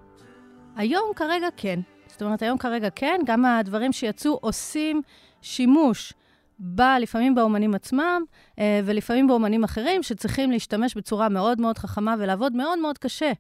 היום 0.75 1.11
כרגע 1.15 1.47
כן. 1.57 1.79
זאת 2.07 2.21
אומרת, 2.21 2.41
היום 2.41 2.57
כרגע 2.57 2.89
כן, 2.89 3.19
גם 3.25 3.45
הדברים 3.45 3.91
שיצאו 3.93 4.39
עושים 4.41 5.01
שימוש 5.41 6.13
ב, 6.59 6.81
לפעמים 6.81 7.35
באומנים 7.35 7.75
עצמם, 7.75 8.21
אה, 8.59 8.81
ולפעמים 8.85 9.27
באומנים 9.27 9.63
אחרים, 9.63 10.03
שצריכים 10.03 10.51
להשתמש 10.51 10.97
בצורה 10.97 11.29
מאוד 11.29 11.61
מאוד 11.61 11.77
חכמה 11.77 12.15
ולעבוד 12.19 12.53
מאוד 12.53 12.79
מאוד 12.79 12.97
קשה 12.97 13.31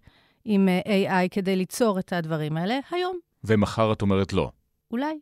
עם 0.45 0.69
אה, 0.69 1.25
AI 1.25 1.29
כדי 1.31 1.55
ליצור 1.55 1.99
את 1.99 2.13
הדברים 2.13 2.57
האלה 2.57 2.79
היום. 2.91 3.17
ומחר 3.43 3.93
את 3.93 4.01
אומרת 4.01 4.33
לא. 4.33 4.51
אולי. 4.91 5.19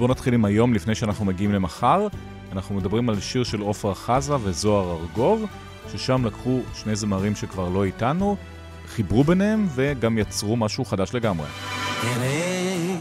בואו 0.00 0.10
נתחיל 0.10 0.34
עם 0.34 0.44
היום 0.44 0.74
לפני 0.74 0.94
שאנחנו 0.94 1.24
מגיעים 1.24 1.52
למחר. 1.52 2.06
אנחנו 2.52 2.74
מדברים 2.74 3.08
על 3.08 3.20
שיר 3.20 3.44
של 3.44 3.60
עופרה 3.60 3.94
חזה 3.94 4.34
וזוהר 4.42 4.96
ארגוב, 5.00 5.44
ששם 5.92 6.26
לקחו 6.26 6.60
שני 6.74 6.96
זמרים 6.96 7.36
שכבר 7.36 7.68
לא 7.68 7.84
איתנו, 7.84 8.36
חיברו 8.88 9.24
ביניהם 9.24 9.68
וגם 9.74 10.18
יצרו 10.18 10.56
משהו 10.56 10.84
חדש 10.84 11.14
לגמרי. 11.14 11.46
תראי 12.00 12.96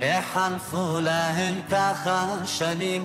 איך 0.00 0.24
חלפו 0.34 1.00
להם 1.00 1.54
ככה 1.70 2.36
שנים, 2.44 3.04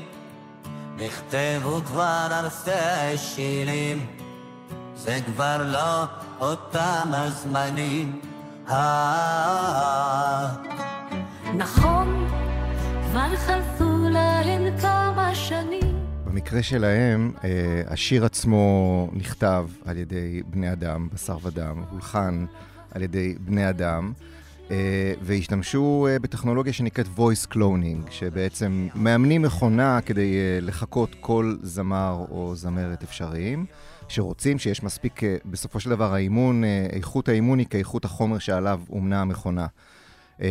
נכתבו 0.98 1.82
כבר 1.86 2.28
אלפי 2.40 3.18
שירים, 3.18 4.06
זה 4.96 5.20
כבר 5.26 5.58
לא 5.72 6.04
אותם 6.40 7.12
הזמנים. 7.14 8.22
נכון, 11.56 12.28
כבר 13.16 13.36
חלפו 13.36 14.09
להם 14.11 14.78
כמה 14.82 15.36
שנים. 15.36 15.95
במקרה 16.26 16.63
שלהם, 16.63 17.32
אה, 17.43 17.49
השיר 17.88 18.26
עצמו 18.26 19.09
נכתב 19.13 19.68
על 19.86 19.97
ידי 19.97 20.41
בני 20.47 20.72
אדם, 20.72 21.07
בשר 21.13 21.38
ודם, 21.43 21.84
הולחן 21.91 22.45
על 22.91 23.01
ידי 23.01 23.36
בני 23.39 23.70
אדם. 23.70 24.13
Uh, 24.68 24.72
והשתמשו 25.22 26.07
uh, 26.07 26.22
בטכנולוגיה 26.22 26.74
שנקראת 26.74 27.05
voice 27.18 27.53
cloning, 27.53 28.11
שבעצם 28.11 28.88
מאמנים 28.95 29.41
מכונה 29.41 29.99
כדי 30.05 30.61
לחקות 30.61 31.16
כל 31.20 31.55
זמר 31.61 32.26
או 32.32 32.55
זמרת 32.55 33.03
אפשריים. 33.03 33.66
שרוצים, 34.07 34.59
שיש 34.59 34.84
מספיק, 34.84 35.24
אה, 35.24 35.36
בסופו 35.45 35.80
של 35.80 35.89
דבר 35.89 36.13
האימון, 36.13 36.63
אה, 36.63 36.88
איכות 36.93 37.30
האימון 37.30 37.59
היא 37.59 37.68
כאיכות 37.70 38.05
החומר 38.05 38.39
שעליו 38.39 38.82
אומנה 38.89 39.22
המכונה. 39.22 39.66
אה, 40.42 40.48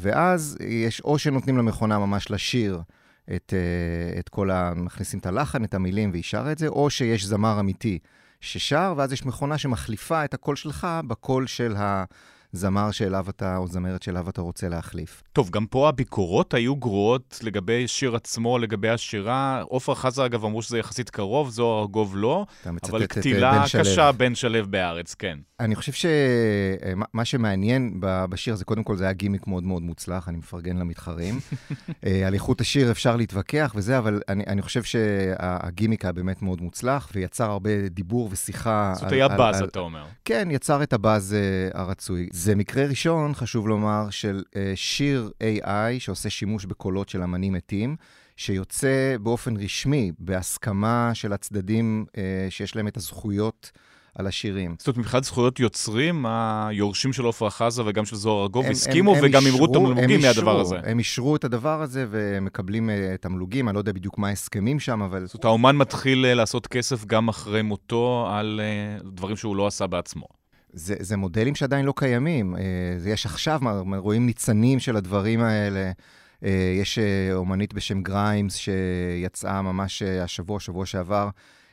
ואז 0.00 0.58
יש 0.68 1.00
או 1.00 1.18
שנותנים 1.18 1.58
למכונה 1.58 1.98
ממש 1.98 2.30
לשיר 2.30 2.80
את, 3.36 3.54
את 4.18 4.28
כל 4.28 4.50
ה... 4.50 4.72
מכניסים 4.76 5.20
את 5.20 5.26
הלחן, 5.26 5.64
את 5.64 5.74
המילים 5.74 6.10
והיא 6.10 6.22
שרה 6.22 6.52
את 6.52 6.58
זה, 6.58 6.68
או 6.68 6.90
שיש 6.90 7.24
זמר 7.24 7.60
אמיתי 7.60 7.98
ששר, 8.40 8.94
ואז 8.96 9.12
יש 9.12 9.26
מכונה 9.26 9.58
שמחליפה 9.58 10.24
את 10.24 10.34
הקול 10.34 10.56
שלך 10.56 10.86
בקול 11.06 11.46
של 11.46 11.76
ה... 11.76 12.04
זמר 12.52 12.90
שאליו 12.90 13.26
אתה, 13.28 13.56
או 13.56 13.68
זמרת 13.68 14.02
שאליו 14.02 14.28
אתה 14.28 14.40
רוצה 14.40 14.68
להחליף. 14.68 15.22
טוב, 15.32 15.50
גם 15.50 15.66
פה 15.66 15.88
הביקורות 15.88 16.54
היו 16.54 16.76
גרועות 16.76 17.40
לגבי 17.42 17.88
שיר 17.88 18.16
עצמו, 18.16 18.58
לגבי 18.58 18.88
השירה. 18.88 19.62
עופרה 19.62 19.94
חזה, 19.94 20.26
אגב, 20.26 20.44
אמרו 20.44 20.62
שזה 20.62 20.78
יחסית 20.78 21.10
קרוב, 21.10 21.50
זוהר 21.50 21.80
ארגוב 21.80 22.16
לא, 22.16 22.46
אבל 22.82 23.06
קטילה 23.06 23.64
קשה 23.78 24.12
בן 24.12 24.34
שלו 24.34 24.66
בארץ, 24.66 25.14
כן. 25.14 25.38
אני 25.60 25.74
חושב 25.74 25.92
שמה 25.92 27.24
שמעניין 27.24 27.94
בשיר 28.00 28.54
הזה, 28.54 28.64
קודם 28.64 28.82
כל 28.82 28.96
זה 28.96 29.04
היה 29.04 29.12
גימיק 29.12 29.46
מאוד 29.46 29.64
מאוד 29.64 29.82
מוצלח, 29.82 30.28
אני 30.28 30.38
מפרגן 30.38 30.76
למתחרים. 30.76 31.38
אה, 32.06 32.26
על 32.26 32.34
איכות 32.34 32.60
השיר 32.60 32.90
אפשר 32.90 33.16
להתווכח 33.16 33.72
וזה, 33.76 33.98
אבל 33.98 34.20
אני, 34.28 34.44
אני 34.46 34.62
חושב 34.62 34.82
שהגימיק 34.82 36.04
היה 36.04 36.12
באמת 36.12 36.42
מאוד 36.42 36.60
מוצלח, 36.60 37.10
ויצר 37.14 37.50
הרבה 37.50 37.88
דיבור 37.88 38.28
ושיחה. 38.32 38.92
זאת 38.94 39.12
היה 39.12 39.28
באז, 39.28 39.62
אתה 39.62 39.78
אומר. 39.78 40.04
כן, 40.24 40.48
יצר 40.50 40.82
את 40.82 40.92
הבאז 40.92 41.36
uh, 41.72 41.78
הרצוי. 41.78 42.28
זה 42.32 42.54
מקרה 42.54 42.86
ראשון, 42.86 43.34
חשוב 43.34 43.68
לומר, 43.68 44.10
של 44.10 44.42
שיר 44.74 45.30
AI 45.40 45.98
שעושה 45.98 46.30
שימוש 46.30 46.64
בקולות 46.64 47.08
של 47.08 47.22
אמנים 47.22 47.52
מתים. 47.52 47.96
שיוצא 48.36 49.16
באופן 49.22 49.56
רשמי, 49.56 50.12
בהסכמה 50.18 51.10
של 51.14 51.32
הצדדים 51.32 52.04
uh, 52.08 52.14
שיש 52.50 52.76
להם 52.76 52.88
את 52.88 52.96
הזכויות 52.96 53.70
על 54.14 54.26
השירים. 54.26 54.74
זאת 54.78 54.86
אומרת, 54.86 54.98
מבחינת 54.98 55.24
זכויות 55.24 55.60
יוצרים, 55.60 56.26
היורשים 56.26 57.12
של 57.12 57.28
עפרה 57.28 57.50
חזה 57.50 57.82
וגם 57.86 58.04
של 58.04 58.16
זוהר 58.16 58.42
ארגוב 58.42 58.66
הסכימו 58.66 59.16
הם, 59.16 59.20
וגם 59.22 59.42
אמרו 59.46 59.66
תמלוגים 59.66 60.20
מהדבר 60.20 60.60
הזה. 60.60 60.76
הם 60.84 60.98
אישרו 60.98 61.36
את 61.36 61.44
הדבר 61.44 61.82
הזה 61.82 62.06
ומקבלים 62.10 62.90
uh, 62.90 63.16
תמלוגים, 63.16 63.68
אני 63.68 63.74
לא 63.74 63.80
יודע 63.80 63.92
בדיוק 63.92 64.18
מה 64.18 64.28
ההסכמים 64.28 64.80
שם, 64.80 65.02
אבל... 65.02 65.26
זאת 65.26 65.34
אומרת, 65.34 65.44
האומן 65.44 65.76
מתחיל 65.76 66.24
uh, 66.24 66.34
לעשות 66.34 66.66
כסף 66.66 67.04
גם 67.04 67.28
אחרי 67.28 67.62
מותו 67.62 68.28
על 68.30 68.60
uh, 69.00 69.06
דברים 69.06 69.36
שהוא 69.36 69.56
לא 69.56 69.66
עשה 69.66 69.86
בעצמו. 69.86 70.26
זה, 70.72 70.94
זה 70.98 71.16
מודלים 71.16 71.54
שעדיין 71.54 71.84
לא 71.84 71.92
קיימים. 71.96 72.56
יש 73.06 73.26
עכשיו, 73.26 73.60
רואים 73.96 74.26
ניצנים 74.26 74.78
של 74.78 74.96
הדברים 74.96 75.40
האלה. 75.40 75.90
יש 76.80 76.98
אומנית 77.34 77.74
בשם 77.74 78.02
גריימס 78.02 78.56
שיצאה 78.56 79.62
ממש 79.62 80.02
השבוע, 80.02 80.60
שבוע 80.60 80.86
שעבר, 80.86 81.28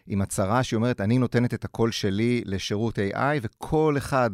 עם 0.07 0.21
הצהרה 0.21 0.63
שהיא 0.63 0.77
אומרת, 0.77 1.01
אני 1.01 1.17
נותנת 1.17 1.53
את 1.53 1.65
הקול 1.65 1.91
שלי 1.91 2.41
לשירות 2.45 2.99
AI, 2.99 3.39
וכל 3.41 3.95
אחד 3.97 4.29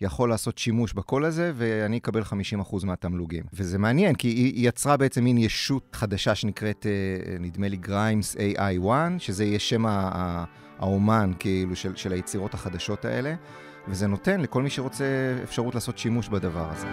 יכול 0.00 0.28
לעשות 0.28 0.58
שימוש 0.58 0.92
בקול 0.92 1.24
הזה, 1.24 1.52
ואני 1.56 1.98
אקבל 1.98 2.22
50% 2.22 2.86
מהתמלוגים. 2.86 3.44
וזה 3.52 3.78
מעניין, 3.78 4.14
כי 4.14 4.28
היא 4.28 4.68
יצרה 4.68 4.96
בעצם 4.96 5.24
מין 5.24 5.38
ישות 5.38 5.96
חדשה 5.96 6.34
שנקראת, 6.34 6.86
אה, 6.86 7.36
נדמה 7.40 7.68
לי, 7.68 7.76
גריימס 7.76 8.36
AI1, 8.36 8.88
שזה 9.18 9.44
יהיה 9.44 9.58
שם 9.58 9.84
האומן, 10.78 11.32
כאילו, 11.38 11.76
של, 11.76 11.96
של 11.96 12.12
היצירות 12.12 12.54
החדשות 12.54 13.04
האלה, 13.04 13.34
וזה 13.88 14.06
נותן 14.06 14.40
לכל 14.40 14.62
מי 14.62 14.70
שרוצה 14.70 15.04
אפשרות 15.42 15.74
לעשות 15.74 15.98
שימוש 15.98 16.28
בדבר 16.28 16.68
הזה. 16.70 16.86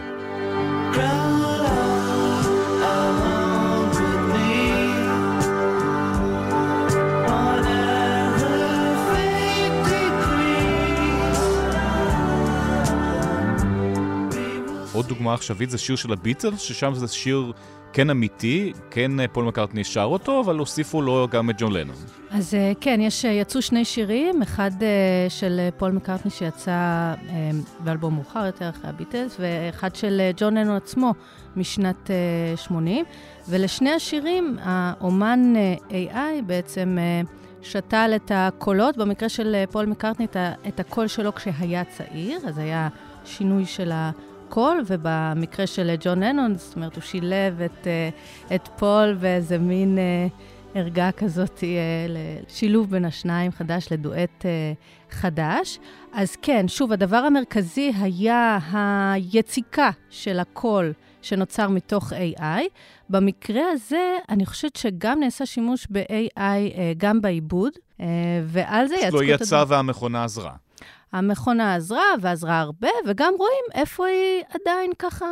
עוד 14.93 15.07
דוגמה 15.07 15.33
עכשווית 15.33 15.69
זה 15.69 15.77
שיר 15.77 15.95
של 15.95 16.13
הביטלס, 16.13 16.59
ששם 16.59 16.93
זה 16.93 17.07
שיר 17.07 17.51
כן 17.93 18.09
אמיתי, 18.09 18.73
כן 18.91 19.19
אה, 19.19 19.27
פול 19.27 19.45
מקארטני 19.45 19.83
שר 19.83 20.03
אותו, 20.03 20.39
אבל 20.39 20.57
הוסיפו 20.57 21.01
לו 21.01 21.27
גם 21.31 21.49
את 21.49 21.55
ג'ון 21.57 21.73
לנון. 21.73 21.95
אז 22.31 22.53
אה, 22.53 22.71
כן, 22.81 23.01
יש, 23.01 23.25
אה, 23.25 23.31
יצאו 23.31 23.61
שני 23.61 23.85
שירים, 23.85 24.41
אחד 24.41 24.71
של 25.29 25.69
פול 25.77 25.91
מקארטני 25.91 26.31
שיצא 26.31 27.13
באלבום 27.79 28.15
מאוחר 28.15 28.45
יותר 28.45 28.69
אחרי 28.69 28.89
הביטלס, 28.89 29.37
ואחד 29.39 29.95
של 29.95 30.21
ג'ון 30.37 30.57
לנון 30.57 30.75
עצמו 30.75 31.13
משנת 31.55 32.09
80, 32.55 33.05
ולשני 33.49 33.91
השירים 33.91 34.57
האומן 34.61 35.53
AI 35.89 36.41
בעצם... 36.45 36.97
שתל 37.65 38.11
את 38.15 38.31
הקולות, 38.35 38.97
במקרה 38.97 39.29
של 39.29 39.55
פול 39.71 39.85
מקארטני, 39.85 40.27
את 40.67 40.79
הקול 40.79 41.07
שלו 41.07 41.35
כשהיה 41.35 41.83
צעיר, 41.83 42.39
אז 42.47 42.57
היה 42.57 42.87
שינוי 43.25 43.65
של 43.65 43.91
ה... 43.91 44.11
הכל, 44.53 44.77
ובמקרה 44.87 45.67
של 45.67 45.95
ג'ון 45.99 46.23
לנון, 46.23 46.55
זאת 46.55 46.75
אומרת, 46.75 46.95
הוא 46.95 47.01
שילב 47.03 47.61
את, 47.61 47.87
אה, 47.87 48.09
את 48.55 48.69
פול 48.77 49.17
באיזה 49.19 49.57
מין 49.57 49.97
אה, 49.97 50.27
ערגה 50.75 51.11
כזאת, 51.11 51.63
אה, 51.63 51.69
שילוב 52.47 52.89
בין 52.89 53.05
השניים 53.05 53.51
חדש 53.51 53.87
לדואט 53.91 54.45
חדש. 55.09 55.79
אז 56.13 56.35
כן, 56.41 56.67
שוב, 56.67 56.91
הדבר 56.91 57.17
המרכזי 57.17 57.91
היה 57.99 58.59
היציקה 58.71 59.89
של 60.09 60.39
הקול 60.39 60.93
שנוצר 61.21 61.69
מתוך 61.69 62.13
AI. 62.13 62.63
במקרה 63.09 63.63
הזה, 63.71 64.17
אני 64.29 64.45
חושבת 64.45 64.75
שגם 64.75 65.19
נעשה 65.19 65.45
שימוש 65.45 65.87
ב-AI 65.91 66.73
גם 66.97 67.21
בעיבוד, 67.21 67.73
ועל 68.45 68.87
זה 68.87 68.95
יצקו 68.95 69.07
את... 69.07 69.13
לא 69.13 69.23
יצא 69.23 69.63
והמכונה 69.67 70.23
עזרה. 70.23 70.62
המכונה 71.13 71.75
עזרה, 71.75 72.03
ועזרה 72.21 72.59
הרבה, 72.59 72.89
וגם 73.07 73.33
רואים 73.37 73.65
איפה 73.73 74.05
היא 74.05 74.43
עדיין 74.49 74.91
ככה 74.99 75.25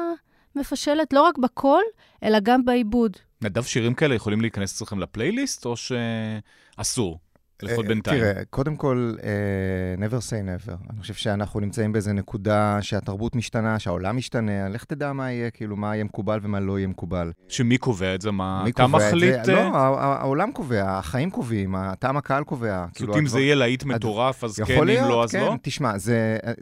מפשלת, 0.56 1.14
לא 1.14 1.22
רק 1.22 1.38
בקול, 1.38 1.84
אלא 2.24 2.40
גם 2.44 2.66
בעיבוד. 2.66 3.18
נדב, 3.42 3.64
שירים 3.64 3.94
כאלה 3.94 4.16
יכולים 4.16 4.42
להיכנס 4.42 4.76
אצלכם 4.76 5.00
לפלייליסט, 5.00 5.66
או 5.66 5.74
שאסור? 5.78 7.20
לפחות 7.64 7.86
אה, 7.86 7.90
בינתיים. 7.90 8.20
תראה, 8.20 8.46
קודם 8.50 8.76
כל, 8.76 9.14
uh, 9.18 10.00
never 10.00 10.20
say 10.30 10.68
never. 10.68 10.74
אני 10.90 11.02
חושב 11.02 11.14
שאנחנו 11.14 11.60
נמצאים 11.60 11.92
באיזה 11.92 12.14
נקודה 12.14 12.78
שהתרבות 12.82 13.36
משתנה, 13.36 13.80
שהעולם 13.80 14.18
משתנה, 14.18 14.70
לך 14.70 14.84
תדע 14.84 15.14
מה 15.14 15.32
יהיה, 15.32 15.50
כאילו, 15.50 15.76
מה 15.76 15.96
יהיה 15.96 16.04
מקובל 16.04 16.40
ומה 16.44 16.60
לא 16.60 16.78
יהיה 16.78 16.88
מקובל. 16.88 17.32
שמי 17.48 17.78
קובע 17.78 18.16
את 18.16 18.22
זה? 18.22 18.32
מה, 18.32 18.66
אתה 18.70 18.88
מחליט? 18.88 19.44
זה? 19.44 19.54
לא, 19.54 19.62
העולם 19.74 20.52
קובע, 20.52 20.98
החיים 20.98 21.32
קובעים, 21.32 21.76
טעם 22.00 22.18
הקהל 22.18 22.44
קובע. 22.44 22.86
זאת 22.88 22.98
כאילו, 22.98 23.18
אם 23.18 23.28
זה 23.28 23.40
יהיה 23.40 23.56
להיט 23.56 23.84
מטורף, 23.84 24.44
אז 24.44 24.60
כן, 24.60 24.90
אם 24.90 25.10
לא, 25.10 25.24
אז 25.24 25.32
כן. 25.32 25.40
לא? 25.40 25.56
תשמע, 25.62 25.94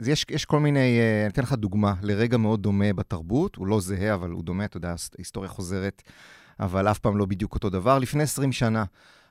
יש, 0.06 0.26
יש 0.32 0.46
כל 0.46 0.60
מיני, 0.60 1.00
אני 1.24 1.30
אתן 1.30 1.42
לך 1.42 1.54
דוגמה 1.54 1.94
לרגע 2.02 2.38
מאוד 2.38 2.62
דומה 2.62 2.94
בתרבות, 2.94 3.56
הוא 3.56 3.68
לא 3.68 3.80
זהה, 3.80 4.14
אבל 4.14 4.30
הוא 4.30 4.44
דומה, 4.44 4.66
אתה 4.66 4.78
יודע, 4.78 4.94
היסטוריה 5.18 5.50
חוזרת, 5.50 6.02
אבל 6.60 6.88
אף 6.88 7.00
פעם 7.00 7.18
לא 7.18 7.26
בדיוק 7.26 7.54
אותו 7.54 7.70
דבר. 7.70 8.00
לפני 8.00 8.24
20 8.24 8.52
שנה, 8.52 8.84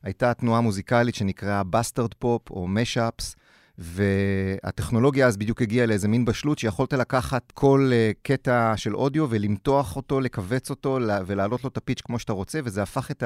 הייתה 0.02 0.34
תנועה 0.34 0.60
מוזיקלית 0.60 1.14
שנקראה 1.14 1.62
bastard 1.64 2.14
pop 2.14 2.50
או 2.50 2.68
mashups, 2.68 3.36
והטכנולוגיה 3.78 5.26
אז 5.26 5.36
בדיוק 5.36 5.62
הגיעה 5.62 5.86
לאיזה 5.86 6.08
מין 6.08 6.24
בשלות 6.24 6.58
שיכולת 6.58 6.92
לקחת 6.92 7.52
כל 7.52 7.90
uh, 7.90 8.18
קטע 8.22 8.72
של 8.76 8.96
אודיו 8.96 9.26
ולמתוח 9.30 9.96
אותו, 9.96 10.20
לכווץ 10.20 10.70
אותו 10.70 10.98
ולהעלות 11.26 11.64
לו 11.64 11.70
את 11.70 11.76
ה 11.76 11.80
pitch 11.80 12.00
כמו 12.00 12.18
שאתה 12.18 12.32
רוצה, 12.32 12.60
וזה 12.64 12.82
הפך 12.82 13.10
את 13.10 13.24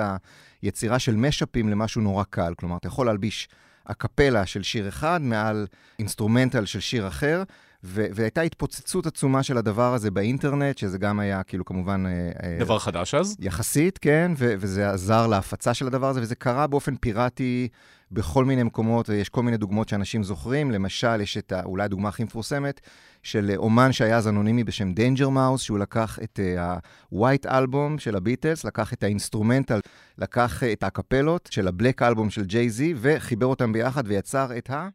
היצירה 0.62 0.99
של 0.99 1.16
משאפים 1.16 1.68
למשהו 1.68 2.01
נורא 2.03 2.25
קל. 2.25 2.55
כלומר, 2.59 2.77
אתה 2.77 2.87
יכול 2.87 3.07
להלביש 3.07 3.49
אקפלה 3.85 4.47
של 4.47 4.62
שיר 4.62 4.89
אחד 4.89 5.23
מעל 5.23 5.66
אינסטרומנטל 5.99 6.64
של 6.64 6.81
שיר 6.81 7.09
אחר, 7.09 7.43
ו- 7.85 8.07
והייתה 8.14 8.41
התפוצצות 8.41 9.07
עצומה 9.07 9.43
של 9.43 9.59
הדבר 9.59 9.95
הזה 9.95 10.11
באינטרנט, 10.11 10.78
שזה 10.78 10.99
גם 10.99 11.20
היה 11.20 11.43
כאילו 11.43 11.64
כמובן... 11.64 12.05
אה, 12.07 12.12
אה, 12.51 12.57
דבר 12.61 12.78
חדש 12.78 13.14
אז? 13.14 13.37
יחסית, 13.41 13.99
כן, 13.99 14.33
ו- 14.39 14.55
וזה 14.59 14.91
עזר 14.91 15.26
להפצה 15.26 15.74
של 15.74 15.87
הדבר 15.87 16.09
הזה, 16.09 16.20
וזה 16.20 16.35
קרה 16.35 16.66
באופן 16.66 16.97
פיראטי 16.97 17.68
בכל 18.12 18.45
מיני 18.45 18.62
מקומות, 18.62 19.09
ויש 19.09 19.28
כל 19.28 19.43
מיני 19.43 19.57
דוגמאות 19.57 19.89
שאנשים 19.89 20.22
זוכרים. 20.22 20.70
למשל, 20.70 21.20
יש 21.20 21.37
את 21.39 21.53
ה- 21.53 21.64
אולי 21.64 21.85
הדוגמה 21.85 22.09
הכי 22.09 22.24
מפורסמת, 22.24 22.80
של 23.22 23.51
אומן 23.57 23.93
שהיה 23.93 24.16
אז 24.16 24.28
אנונימי 24.28 24.64
בשם 24.64 24.93
דיינג'ר 24.93 25.28
מאוס, 25.28 25.62
שהוא 25.62 25.78
לקח 25.78 26.18
את 26.22 26.41
ה-White 26.59 27.49
Album 27.51 27.99
של 27.99 28.16
הביטלס, 28.16 28.64
לקח 28.64 28.93
את 28.93 29.03
האינסטרומנטל, 29.03 29.80
לקח 30.18 30.62
את 30.72 30.83
האקפלות 30.83 31.49
של 31.53 31.68
ה 31.68 31.74
Black 31.74 32.03
Album 32.03 32.30
של 32.30 32.45
ג'יי-זי, 32.45 32.95
וחיבר 32.97 33.47
אותם 33.47 33.72
ביחד 33.72 34.03
ויצר 34.07 34.59
את 34.59 34.70
ה... 34.70 34.89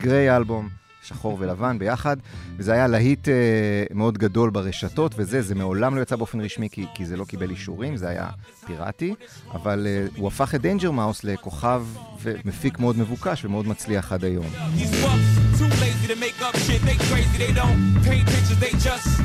Grey 0.00 0.36
Album, 0.36 0.68
שחור 1.02 1.36
ולבן 1.40 1.78
ביחד, 1.78 2.16
וזה 2.56 2.72
היה 2.72 2.86
להיט 2.86 3.28
uh, 3.28 3.30
מאוד 3.94 4.18
גדול 4.18 4.50
ברשתות, 4.50 5.14
וזה, 5.16 5.42
זה 5.42 5.54
מעולם 5.54 5.96
לא 5.96 6.00
יצא 6.00 6.16
באופן 6.16 6.40
רשמי, 6.40 6.68
כי, 6.70 6.86
כי 6.94 7.06
זה 7.06 7.16
לא 7.16 7.24
קיבל 7.24 7.50
אישורים, 7.50 7.96
זה 7.96 8.08
היה 8.08 8.28
פיראטי, 8.66 9.14
אבל 9.52 9.86
uh, 9.86 10.18
הוא 10.18 10.28
הפך 10.28 10.54
את 10.54 10.60
דיינג'ר 10.60 10.90
מאוס 10.90 11.24
לכוכב 11.24 11.84
ומפיק 12.22 12.78
מאוד 12.78 12.98
מבוקש 12.98 13.44
ומאוד 13.44 13.68
מצליח 13.68 14.12
עד 14.12 14.24
היום. 14.24 14.46
to 16.14 16.16
make 16.16 16.42
up 16.42 16.56
shit. 16.66 16.82
They 16.88 16.98
crazy, 17.08 17.36
they 17.44 17.52
don't 17.52 17.80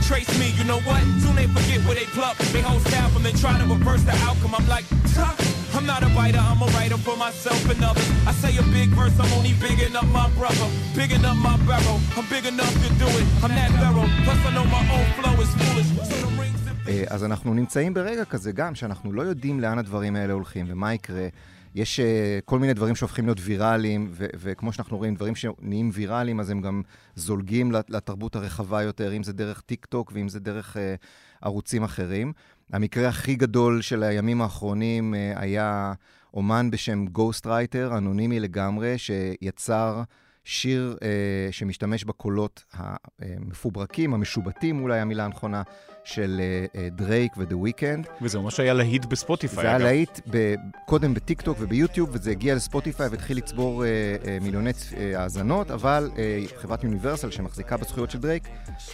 trace 0.08 0.40
me. 0.40 0.48
You 0.58 0.66
know 0.66 0.80
what? 0.82 1.02
Soon 1.22 1.36
they 1.36 1.48
forget 1.48 1.80
where 1.86 1.96
they 1.96 2.06
pluck. 2.06 2.38
They 2.38 2.62
them 2.62 3.26
and 3.26 3.38
try 3.40 3.58
to 3.58 3.66
reverse 3.66 4.04
the 4.04 4.16
outcome. 4.28 4.54
I'm 4.56 4.68
like. 4.68 5.55
I'm 5.76 5.86
not 5.86 6.02
a 6.08 6.10
writer, 6.18 6.42
I'm 6.52 6.62
a 6.62 6.68
writer 6.76 6.98
for 7.06 7.16
myself 7.26 7.62
and 7.74 7.84
others. 7.90 8.08
I 8.30 8.32
say 8.42 8.52
a 8.64 8.66
big 8.78 8.90
verse, 9.00 9.16
I'm 9.24 9.32
only 9.38 9.54
bigging 9.66 9.94
up 10.00 10.08
my 10.20 10.28
brother, 10.40 10.68
bigging 11.00 11.26
up 11.30 11.38
my 11.48 11.56
barrel. 11.68 11.98
I'm 12.18 12.26
big 12.36 12.46
enough 12.54 12.76
to 12.84 12.90
do 13.04 13.08
it, 13.20 13.26
I'm 13.44 13.52
that 13.60 13.72
barrel. 13.82 14.08
Plus 14.26 14.40
I 14.48 14.52
know 14.56 14.66
my 14.78 14.84
own 14.96 15.08
flow 15.18 15.36
is 15.44 15.52
foolish. 15.60 15.90
So 16.10 16.16
the 16.24 16.32
rings... 16.40 16.62
אז 17.08 17.24
אנחנו 17.24 17.54
נמצאים 17.54 17.94
ברגע 17.94 18.26
כזה 18.26 18.52
גם, 18.52 18.76
שאנחנו 18.76 19.14
לא 19.14 19.22
יודעים 19.22 19.60
לאן 19.60 19.80
הדברים 19.80 20.16
האלה 20.16 20.34
הולכים 20.34 20.66
ומה 20.70 20.94
יקרה. 20.94 21.28
יש 21.76 22.00
uh, 22.00 22.04
כל 22.46 22.60
מיני 22.60 22.74
דברים 22.74 22.96
שהופכים 22.96 23.26
להיות 23.26 23.40
ויראליים, 23.42 24.08
ו- 24.12 24.26
וכמו 24.40 24.74
שאנחנו 24.74 24.98
רואים, 24.98 25.16
דברים 25.16 25.36
שנהיים 25.36 25.90
ויראליים, 25.94 26.40
אז 26.40 26.50
הם 26.50 26.62
גם 26.62 26.82
זולגים 27.16 27.72
לתרבות 27.90 28.36
הרחבה 28.36 28.84
יותר, 28.84 29.14
אם 29.14 29.24
זה 29.24 29.34
דרך 29.34 29.62
טיק 29.62 29.86
טוק 29.86 30.12
ואם 30.16 30.30
זה 30.30 30.40
דרך 30.40 30.76
uh, 30.76 30.80
ערוצים 31.42 31.84
אחרים. 31.84 32.34
המקרה 32.74 33.08
הכי 33.08 33.36
גדול 33.36 33.82
של 33.82 34.04
הימים 34.04 34.42
האחרונים 34.42 35.14
uh, 35.14 35.40
היה 35.40 35.94
אומן 36.34 36.72
בשם 36.72 37.06
גוסט 37.06 37.48
רייטר, 37.48 37.98
אנונימי 37.98 38.40
לגמרי, 38.40 38.98
שיצר 38.98 40.04
שיר 40.46 40.98
אה, 41.02 41.48
שמשתמש 41.52 42.04
בקולות 42.04 42.64
המפוברקים, 43.20 44.14
המשובטים, 44.14 44.82
אולי 44.82 45.00
המילה 45.00 45.26
הנכונה, 45.26 45.62
של 46.06 46.42
דרייק 46.92 47.34
ודה 47.38 47.58
וויקנד. 47.58 48.08
וזה 48.22 48.40
ממש 48.40 48.60
היה 48.60 48.74
להיט 48.74 49.06
בספוטיפיי, 49.06 49.64
זה 49.64 49.70
היה 49.70 49.78
להיט 49.78 50.20
קודם 50.86 51.14
בטיקטוק 51.14 51.58
וביוטיוב, 51.60 52.10
וזה 52.12 52.32
הגיע 52.32 52.56
לספוטיפיי 52.56 53.08
והתחיל 53.08 53.38
לצבור 53.38 53.86
אה, 53.86 53.90
אה, 54.28 54.38
מיליוני 54.42 54.72
אה, 54.98 55.22
האזנות, 55.22 55.72
אבל 55.72 56.10
אה, 56.18 56.44
חברת 56.58 56.84
יוניברסל, 56.84 57.32
שמחזיקה 57.32 57.78
בזכויות 57.78 58.12
של 58.12 58.20
דרייק, 58.20 58.48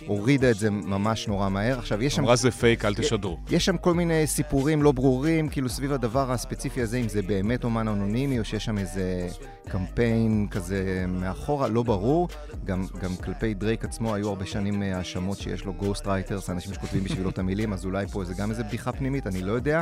הורידה 0.07 0.51
את 0.51 0.55
זה 0.55 0.69
ממש 0.69 1.27
נורא 1.27 1.49
מהר. 1.49 1.79
עכשיו, 1.79 2.03
יש 2.03 2.15
שם... 2.15 2.23
אמרה 2.23 2.35
זה 2.35 2.51
פייק, 2.51 2.85
אל 2.85 2.95
תשדרו. 2.95 3.37
יש 3.49 3.65
שם 3.65 3.77
כל 3.77 3.93
מיני 3.93 4.27
סיפורים 4.27 4.83
לא 4.83 4.91
ברורים, 4.91 5.49
כאילו 5.49 5.69
סביב 5.69 5.93
הדבר 5.93 6.31
הספציפי 6.31 6.81
הזה, 6.81 6.97
אם 6.97 7.09
זה 7.09 7.21
באמת 7.21 7.63
אומן 7.63 7.87
אנונימי, 7.87 8.39
או 8.39 8.45
שיש 8.45 8.65
שם 8.65 8.77
איזה 8.77 9.27
קמפיין 9.69 10.47
כזה 10.51 11.05
מאחורה, 11.07 11.67
לא 11.67 11.83
ברור. 11.83 12.27
גם, 12.65 12.85
גם 13.01 13.15
כלפי 13.15 13.53
דרייק 13.53 13.85
עצמו 13.85 14.15
היו 14.15 14.29
הרבה 14.29 14.45
שנים 14.45 14.81
האשמות 14.81 15.37
שיש 15.37 15.65
לו 15.65 15.73
ghost 15.73 16.07
writers, 16.07 16.49
אנשים 16.49 16.73
שכותבים 16.73 17.00
בשבילו 17.03 17.29
את 17.29 17.39
המילים, 17.39 17.73
אז 17.73 17.85
אולי 17.85 18.07
פה 18.07 18.23
זה 18.23 18.33
גם 18.33 18.49
איזה 18.49 18.63
בדיחה 18.63 18.91
פנימית, 18.91 19.27
אני 19.27 19.41
לא 19.41 19.51
יודע. 19.51 19.81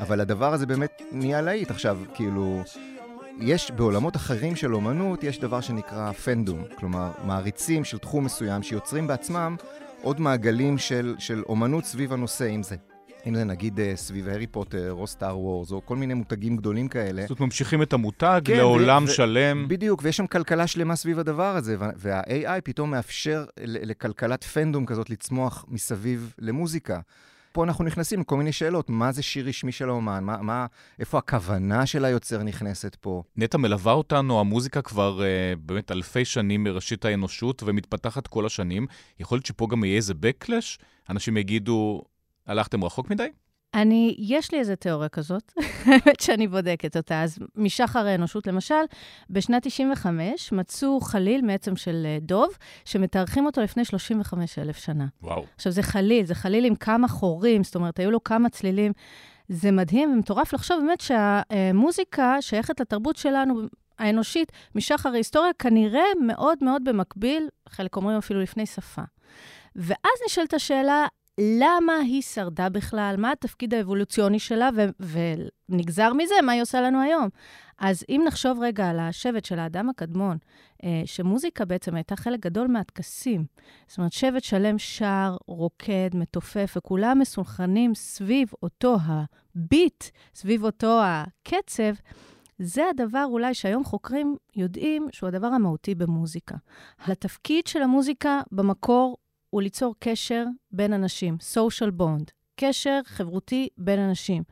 אבל 0.00 0.20
הדבר 0.20 0.52
הזה 0.52 0.66
באמת 0.66 1.02
נהיה 1.12 1.40
להיט. 1.40 1.70
עכשיו, 1.70 1.98
כאילו, 2.14 2.62
יש 3.40 3.70
בעולמות 3.70 4.16
אחרים 4.16 4.56
של 4.56 4.74
אומנות, 4.74 5.24
יש 5.24 5.38
דבר 5.38 5.60
שנקרא 5.60 6.12
פנדום. 6.12 6.62
כלומר, 6.78 7.10
מעריצים 7.24 7.84
של 7.84 7.98
תחום 7.98 8.24
מסוים 8.24 8.62
שיוצרים 8.62 9.06
בעצמם 9.06 9.56
עוד 10.02 10.20
מעגלים 10.20 10.78
של, 10.78 11.14
של 11.18 11.42
אומנות 11.48 11.84
סביב 11.84 12.12
הנושא, 12.12 12.50
אם 12.54 12.62
זה. 12.62 12.76
אם 13.26 13.34
זה 13.34 13.44
נגיד 13.44 13.80
אה, 13.80 13.92
סביב 13.96 14.28
הארי 14.28 14.46
פוטר 14.46 14.92
או 14.92 15.06
סטאר 15.06 15.38
וורס 15.38 15.72
או 15.72 15.86
כל 15.86 15.96
מיני 15.96 16.14
מותגים 16.14 16.56
גדולים 16.56 16.88
כאלה. 16.88 17.22
זאת 17.22 17.30
אומרת, 17.30 17.40
ממשיכים 17.40 17.82
את 17.82 17.92
המותג 17.92 18.40
כן, 18.44 18.56
לעולם 18.56 19.04
ו- 19.04 19.08
שלם. 19.08 19.68
בדיוק, 19.68 20.00
ויש 20.02 20.16
שם 20.16 20.26
כלכלה 20.26 20.66
שלמה 20.66 20.96
סביב 20.96 21.18
הדבר 21.18 21.56
הזה, 21.56 21.76
וה-AI 21.78 22.60
פתאום 22.64 22.90
מאפשר 22.90 23.44
לכלכלת 23.60 24.44
פנדום 24.44 24.86
כזאת 24.86 25.10
לצמוח 25.10 25.64
מסביב 25.68 26.34
למוזיקה. 26.38 27.00
פה 27.52 27.64
אנחנו 27.64 27.84
נכנסים 27.84 28.20
לכל 28.20 28.36
מיני 28.36 28.52
שאלות, 28.52 28.90
מה 28.90 29.12
זה 29.12 29.22
שיר 29.22 29.48
רשמי 29.48 29.72
של 29.72 29.88
האומן, 29.88 30.24
מה, 30.24 30.42
מה, 30.42 30.66
איפה 30.98 31.18
הכוונה 31.18 31.86
של 31.86 32.04
היוצר 32.04 32.42
נכנסת 32.42 32.96
פה. 33.00 33.22
נטע 33.36 33.58
מלווה 33.58 33.92
אותנו, 33.92 34.40
המוזיקה 34.40 34.82
כבר 34.82 35.20
uh, 35.20 35.58
באמת 35.58 35.90
אלפי 35.90 36.24
שנים 36.24 36.64
מראשית 36.64 37.04
האנושות 37.04 37.62
ומתפתחת 37.66 38.26
כל 38.26 38.46
השנים. 38.46 38.86
יכול 39.20 39.36
להיות 39.36 39.46
שפה 39.46 39.66
גם 39.70 39.84
יהיה 39.84 39.96
איזה 39.96 40.14
backlash? 40.14 40.82
אנשים 41.10 41.36
יגידו, 41.36 42.02
הלכתם 42.46 42.84
רחוק 42.84 43.10
מדי? 43.10 43.28
אני, 43.74 44.14
יש 44.18 44.52
לי 44.52 44.58
איזה 44.58 44.76
תיאוריה 44.76 45.08
כזאת, 45.08 45.52
האמת 45.86 46.20
שאני 46.20 46.48
בודקת 46.48 46.96
אותה. 46.96 47.22
אז 47.22 47.38
משחר 47.56 48.06
האנושות, 48.06 48.46
למשל, 48.46 48.74
בשנת 49.30 49.62
95 49.62 50.52
מצאו 50.52 51.00
חליל 51.00 51.42
מעצם 51.42 51.76
של 51.76 52.02
אה, 52.06 52.18
דוב, 52.20 52.48
שמתארחים 52.84 53.46
אותו 53.46 53.60
לפני 53.60 53.84
35 53.84 54.58
אלף 54.58 54.76
שנה. 54.76 55.06
וואו. 55.22 55.44
עכשיו, 55.54 55.72
זה 55.72 55.82
חליל, 55.82 56.26
זה 56.26 56.34
חליל 56.34 56.64
עם 56.64 56.74
כמה 56.74 57.08
חורים, 57.08 57.64
זאת 57.64 57.74
אומרת, 57.74 57.98
היו 57.98 58.10
לו 58.10 58.24
כמה 58.24 58.48
צלילים. 58.48 58.92
זה 59.48 59.70
מדהים 59.70 60.12
ומטורף 60.12 60.52
לחשוב 60.52 60.80
באמת 60.80 61.00
שהמוזיקה 61.00 62.36
שייכת 62.40 62.80
לתרבות 62.80 63.16
שלנו 63.16 63.54
האנושית 63.98 64.52
משחר 64.74 65.08
ההיסטוריה, 65.08 65.52
כנראה 65.58 66.04
מאוד 66.26 66.58
מאוד 66.62 66.84
במקביל, 66.84 67.48
חלק 67.68 67.96
אומרים 67.96 68.18
אפילו 68.18 68.40
לפני 68.40 68.66
שפה. 68.66 69.02
ואז 69.76 70.18
נשאלת 70.26 70.54
השאלה, 70.54 71.06
למה 71.40 71.92
היא 71.92 72.22
שרדה 72.22 72.68
בכלל, 72.68 73.14
מה 73.18 73.32
התפקיד 73.32 73.74
האבולוציוני 73.74 74.38
שלה, 74.38 74.70
ו- 74.74 75.18
ונגזר 75.68 76.12
מזה 76.12 76.34
מה 76.42 76.52
היא 76.52 76.62
עושה 76.62 76.80
לנו 76.80 77.02
היום. 77.02 77.28
אז 77.78 78.04
אם 78.08 78.22
נחשוב 78.26 78.58
רגע 78.60 78.90
על 78.90 79.00
השבט 79.00 79.44
של 79.44 79.58
האדם 79.58 79.88
הקדמון, 79.88 80.38
אה, 80.84 81.02
שמוזיקה 81.04 81.64
בעצם 81.64 81.94
הייתה 81.94 82.16
חלק 82.16 82.40
גדול 82.40 82.68
מהטקסים. 82.68 83.44
זאת 83.86 83.98
אומרת, 83.98 84.12
שבט 84.12 84.44
שלם 84.44 84.78
שר, 84.78 85.36
רוקד, 85.46 86.10
מתופף, 86.14 86.74
וכולם 86.76 87.18
מסונכרנים 87.18 87.94
סביב 87.94 88.48
אותו 88.62 88.96
הביט, 89.06 90.04
סביב 90.34 90.64
אותו 90.64 91.00
הקצב. 91.04 91.94
זה 92.58 92.82
הדבר 92.90 93.24
אולי 93.24 93.54
שהיום 93.54 93.84
חוקרים 93.84 94.36
יודעים 94.56 95.08
שהוא 95.12 95.28
הדבר 95.28 95.46
המהותי 95.46 95.94
במוזיקה. 95.94 96.56
התפקיד 97.06 97.66
של 97.66 97.82
המוזיקה 97.82 98.40
במקור 98.52 99.16
הוא 99.54 99.62
ליצור 99.62 99.94
קשר 99.98 100.44
בין 100.70 100.92
אנשים, 100.92 101.36
social 101.54 102.00
bond, 102.00 102.30
קשר 102.56 103.00
חברותי 103.04 103.68
בין 103.78 104.00
אנשים. 104.00 104.42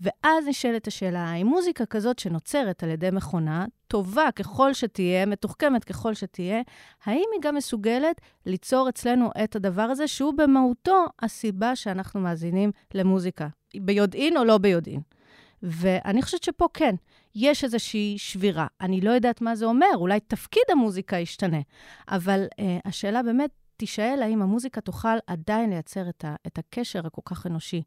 ואז 0.00 0.46
נשאלת 0.48 0.86
השאלה, 0.86 1.20
האם 1.20 1.46
מוזיקה 1.46 1.86
כזאת 1.86 2.18
שנוצרת 2.18 2.82
על 2.82 2.90
ידי 2.90 3.10
מכונה, 3.12 3.66
טובה 3.86 4.28
ככל 4.36 4.72
שתהיה, 4.72 5.26
מתוחכמת 5.26 5.84
ככל 5.84 6.14
שתהיה, 6.14 6.62
האם 7.04 7.24
היא 7.32 7.40
גם 7.42 7.54
מסוגלת 7.54 8.20
ליצור 8.46 8.88
אצלנו 8.88 9.30
את 9.44 9.56
הדבר 9.56 9.82
הזה, 9.82 10.08
שהוא 10.08 10.34
במהותו 10.34 11.06
הסיבה 11.22 11.76
שאנחנו 11.76 12.20
מאזינים 12.20 12.72
למוזיקה, 12.94 13.48
ביודעין 13.76 14.36
או 14.36 14.44
לא 14.44 14.58
ביודעין? 14.58 15.00
ואני 15.62 16.22
חושבת 16.22 16.42
שפה 16.42 16.66
כן, 16.74 16.94
יש 17.34 17.64
איזושהי 17.64 18.14
שבירה. 18.18 18.66
אני 18.80 19.00
לא 19.00 19.10
יודעת 19.10 19.40
מה 19.40 19.56
זה 19.56 19.64
אומר, 19.64 19.94
אולי 19.94 20.20
תפקיד 20.20 20.62
המוזיקה 20.70 21.16
ישתנה, 21.16 21.60
אבל 22.08 22.46
uh, 22.60 22.64
השאלה 22.84 23.22
באמת 23.22 23.50
תישאל 23.76 24.22
האם 24.22 24.42
המוזיקה 24.42 24.80
תוכל 24.80 25.16
עדיין 25.26 25.70
לייצר 25.70 26.08
את, 26.08 26.24
ה, 26.24 26.34
את 26.46 26.58
הקשר 26.58 27.06
הכל 27.06 27.22
כך 27.24 27.46
אנושי 27.46 27.82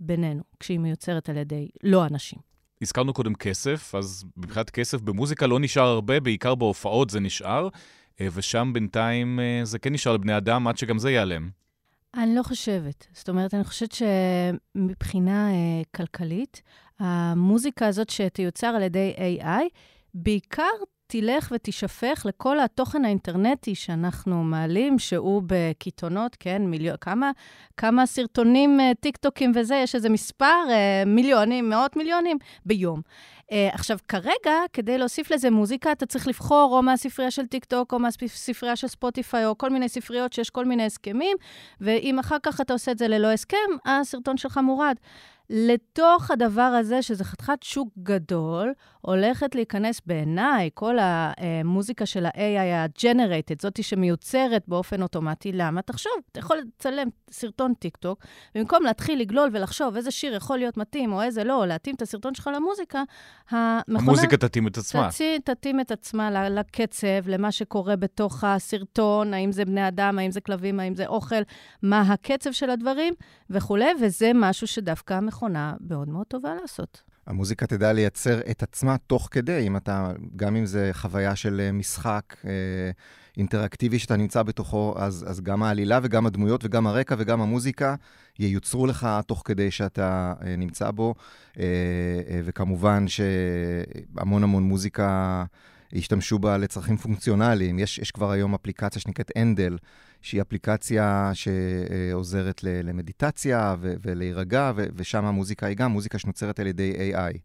בינינו, 0.00 0.42
כשהיא 0.60 0.78
מיוצרת 0.78 1.28
על 1.28 1.36
ידי 1.36 1.68
לא 1.82 2.06
אנשים. 2.06 2.38
הזכרנו 2.82 3.12
קודם 3.12 3.34
כסף, 3.34 3.94
אז 3.94 4.24
מבחינת 4.36 4.70
כסף 4.70 5.00
במוזיקה 5.00 5.46
לא 5.46 5.60
נשאר 5.60 5.82
הרבה, 5.82 6.20
בעיקר 6.20 6.54
בהופעות 6.54 7.10
זה 7.10 7.20
נשאר, 7.20 7.68
אה, 8.20 8.26
ושם 8.32 8.70
בינתיים 8.74 9.40
אה, 9.40 9.60
זה 9.64 9.78
כן 9.78 9.92
נשאר 9.92 10.12
לבני 10.12 10.36
אדם 10.36 10.68
עד 10.68 10.76
שגם 10.76 10.98
זה 10.98 11.10
ייעלם. 11.10 11.50
אני 12.14 12.34
לא 12.34 12.42
חושבת. 12.42 13.06
זאת 13.12 13.28
אומרת, 13.28 13.54
אני 13.54 13.64
חושבת 13.64 13.92
שמבחינה 13.92 15.50
אה, 15.50 15.82
כלכלית, 15.96 16.62
המוזיקה 16.98 17.86
הזאת 17.86 18.10
שתיוצר 18.10 18.66
על 18.66 18.82
ידי 18.82 19.14
AI, 19.40 19.62
בעיקר 20.14 20.72
תלך 21.12 21.52
ותשפך 21.54 22.22
לכל 22.28 22.60
התוכן 22.60 23.04
האינטרנטי 23.04 23.74
שאנחנו 23.74 24.44
מעלים, 24.44 24.98
שהוא 24.98 25.42
בקיתונות, 25.46 26.36
כן, 26.40 26.62
מיליון, 26.62 26.96
כמה, 27.00 27.30
כמה 27.76 28.06
סרטונים, 28.06 28.80
אה, 28.80 28.92
טיקטוקים 29.00 29.52
וזה, 29.54 29.74
יש 29.74 29.94
איזה 29.94 30.08
מספר, 30.08 30.64
אה, 30.70 31.02
מיליונים, 31.06 31.70
מאות 31.70 31.96
מיליונים 31.96 32.38
ביום. 32.66 33.00
אה, 33.52 33.68
עכשיו, 33.72 33.98
כרגע, 34.08 34.52
כדי 34.72 34.98
להוסיף 34.98 35.30
לזה 35.30 35.50
מוזיקה, 35.50 35.92
אתה 35.92 36.06
צריך 36.06 36.28
לבחור 36.28 36.76
או 36.76 36.82
מהספרייה 36.82 37.30
של 37.30 37.46
טיקטוק, 37.46 37.92
או 37.92 37.98
מהספרייה 37.98 38.76
של 38.76 38.88
ספוטיפיי, 38.88 39.46
או 39.46 39.58
כל 39.58 39.70
מיני 39.70 39.88
ספריות 39.88 40.32
שיש 40.32 40.50
כל 40.50 40.64
מיני 40.64 40.84
הסכמים, 40.84 41.36
ואם 41.80 42.18
אחר 42.18 42.36
כך 42.42 42.60
אתה 42.60 42.72
עושה 42.72 42.92
את 42.92 42.98
זה 42.98 43.08
ללא 43.08 43.32
הסכם, 43.32 43.56
הסרטון 43.86 44.36
שלך 44.36 44.58
מורד. 44.58 44.96
לתוך 45.50 46.30
הדבר 46.30 46.62
הזה, 46.62 47.02
שזה 47.02 47.24
חתיכת 47.24 47.62
שוק 47.62 47.88
גדול, 48.02 48.72
הולכת 49.02 49.54
להיכנס 49.54 50.00
בעיניי 50.06 50.70
כל 50.74 50.96
המוזיקה 51.00 52.06
של 52.06 52.26
ה-AI 52.26 52.74
ה-generated, 52.74 53.62
זאתי 53.62 53.82
שמיוצרת 53.82 54.62
באופן 54.68 55.02
אוטומטי. 55.02 55.52
למה? 55.52 55.82
תחשוב, 55.82 56.12
אתה 56.32 56.40
יכול 56.40 56.56
לצלם 56.56 57.08
סרטון 57.30 57.74
טיקטוק, 57.74 58.24
במקום 58.54 58.82
להתחיל 58.82 59.20
לגלול 59.20 59.50
ולחשוב 59.52 59.96
איזה 59.96 60.10
שיר 60.10 60.34
יכול 60.34 60.58
להיות 60.58 60.76
מתאים 60.76 61.12
או 61.12 61.22
איזה 61.22 61.44
לא, 61.44 61.60
או 61.60 61.66
להתאים 61.66 61.94
את 61.94 62.02
הסרטון 62.02 62.34
שלך 62.34 62.50
למוזיקה, 62.56 63.02
המכונה... 63.50 63.98
המוזיקה 63.98 64.36
תתאים 64.36 64.66
את 64.66 64.78
עצמה. 64.78 65.08
תתאים, 65.10 65.40
תתאים 65.44 65.80
את 65.80 65.90
עצמה 65.90 66.48
לקצב, 66.48 67.28
למה 67.28 67.52
שקורה 67.52 67.96
בתוך 67.96 68.44
הסרטון, 68.44 69.34
האם 69.34 69.52
זה 69.52 69.64
בני 69.64 69.88
אדם, 69.88 70.18
האם 70.18 70.30
זה 70.30 70.40
כלבים, 70.40 70.80
האם 70.80 70.94
זה 70.94 71.06
אוכל, 71.06 71.42
מה 71.82 72.00
הקצב 72.00 72.52
של 72.52 72.70
הדברים 72.70 73.14
וכולי, 73.50 73.90
וזה 74.00 74.30
משהו 74.34 74.66
שדווקא 74.66 75.14
המכונה 75.14 75.74
מאוד 75.80 76.08
מאוד 76.08 76.26
טובה 76.26 76.54
לעשות. 76.60 77.11
המוזיקה 77.26 77.66
תדע 77.66 77.92
לייצר 77.92 78.40
את 78.50 78.62
עצמה 78.62 78.96
תוך 79.06 79.28
כדי, 79.30 79.66
אם 79.66 79.76
אתה, 79.76 80.12
גם 80.36 80.56
אם 80.56 80.66
זה 80.66 80.90
חוויה 80.92 81.36
של 81.36 81.60
אה, 81.60 81.72
משחק 81.72 82.36
אה, 82.44 82.50
אינטראקטיבי 83.36 83.98
שאתה 83.98 84.16
נמצא 84.16 84.42
בתוכו, 84.42 84.94
אז, 84.98 85.24
אז 85.28 85.40
גם 85.40 85.62
העלילה 85.62 85.98
וגם 86.02 86.26
הדמויות 86.26 86.64
וגם 86.64 86.86
הרקע 86.86 87.14
וגם 87.18 87.40
המוזיקה 87.40 87.94
ייוצרו 88.38 88.86
לך 88.86 89.08
תוך 89.26 89.42
כדי 89.44 89.70
שאתה 89.70 90.32
אה, 90.44 90.56
נמצא 90.56 90.90
בו. 90.90 91.14
אה, 91.58 91.64
אה, 92.28 92.40
וכמובן 92.44 93.04
שהמון 93.08 94.42
המון 94.42 94.62
מוזיקה 94.62 95.44
השתמשו 95.92 96.38
בה 96.38 96.58
לצרכים 96.58 96.96
פונקציונליים. 96.96 97.78
יש, 97.78 97.98
יש 97.98 98.10
כבר 98.10 98.30
היום 98.30 98.54
אפליקציה 98.54 99.02
שנקראת 99.02 99.30
אנדל, 99.36 99.78
שהיא 100.22 100.42
אפליקציה 100.42 101.30
שעוזרת 101.34 102.60
למדיטציה 102.64 103.76
ולהירגע, 103.80 104.72
ושם 104.76 105.24
המוזיקה 105.24 105.66
היא 105.66 105.76
גם 105.76 105.90
מוזיקה 105.90 106.18
שנוצרת 106.18 106.60
על 106.60 106.66
ידי 106.66 106.92
AI. 106.92 107.38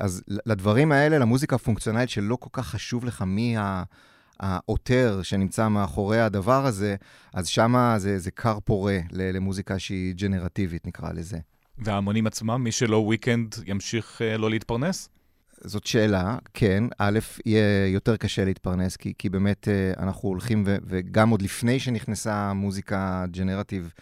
אז 0.00 0.22
לדברים 0.28 0.92
האלה, 0.92 1.18
למוזיקה 1.18 1.56
הפונקציונלית 1.56 2.10
שלא 2.10 2.36
כל 2.36 2.48
כך 2.52 2.66
חשוב 2.66 3.04
לך 3.04 3.22
מי 3.26 3.56
העותר 4.40 5.20
שנמצא 5.22 5.68
מאחורי 5.68 6.20
הדבר 6.20 6.66
הזה, 6.66 6.96
אז 7.34 7.46
שם 7.48 7.94
זה, 7.96 8.18
זה 8.18 8.30
כר 8.30 8.58
פורה 8.64 8.98
למוזיקה 9.12 9.78
שהיא 9.78 10.14
ג'נרטיבית, 10.14 10.86
נקרא 10.86 11.12
לזה. 11.12 11.38
והאמנים 11.78 12.26
עצמם, 12.26 12.64
מי 12.64 12.72
שלא 12.72 12.96
וויקנד, 12.96 13.54
ימשיך 13.66 14.20
uh, 14.20 14.38
לא 14.38 14.50
להתפרנס? 14.50 15.08
זאת 15.64 15.86
שאלה, 15.86 16.36
כן. 16.54 16.84
א', 16.98 17.18
יהיה 17.46 17.86
יותר 17.86 18.16
קשה 18.16 18.44
להתפרנס, 18.44 18.96
כי, 18.96 19.12
כי 19.18 19.28
באמת 19.28 19.68
אה, 19.68 20.02
אנחנו 20.02 20.28
הולכים, 20.28 20.62
ו, 20.66 20.76
וגם 20.84 21.30
עוד 21.30 21.42
לפני 21.42 21.80
שנכנסה 21.80 22.52
מוזיקה 22.52 23.24
generative, 23.30 23.92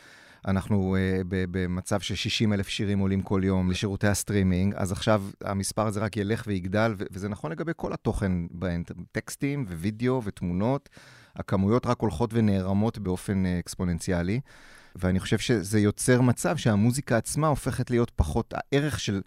אנחנו 0.48 0.96
uh, 0.96 1.26
במצב 1.30 2.00
ש-60 2.00 2.54
אלף 2.54 2.68
שירים 2.68 2.98
עולים 2.98 3.22
כל 3.22 3.40
יום 3.44 3.70
לשירותי 3.70 4.06
הסטרימינג, 4.06 4.74
אז 4.76 4.92
עכשיו 4.92 5.22
המספר 5.44 5.86
הזה 5.86 6.00
רק 6.00 6.16
ילך 6.16 6.44
ויגדל, 6.46 6.94
ו- 6.98 7.04
וזה 7.12 7.28
נכון 7.28 7.52
לגבי 7.52 7.72
כל 7.76 7.92
התוכן 7.92 8.32
באינטרנט, 8.50 9.06
טקסטים 9.12 9.64
ווידאו 9.68 10.22
ותמונות. 10.24 10.88
הכמויות 11.36 11.86
רק 11.86 12.00
הולכות 12.00 12.30
ונערמות 12.34 12.98
באופן 12.98 13.44
uh, 13.44 13.60
אקספוננציאלי, 13.60 14.40
ואני 14.96 15.20
חושב 15.20 15.38
שזה 15.38 15.80
יוצר 15.80 16.20
מצב 16.20 16.56
שהמוזיקה 16.56 17.16
עצמה 17.16 17.46
הופכת 17.46 17.90
להיות 17.90 18.10
פחות, 18.16 18.54
הערך 18.56 19.00
של... 19.00 19.20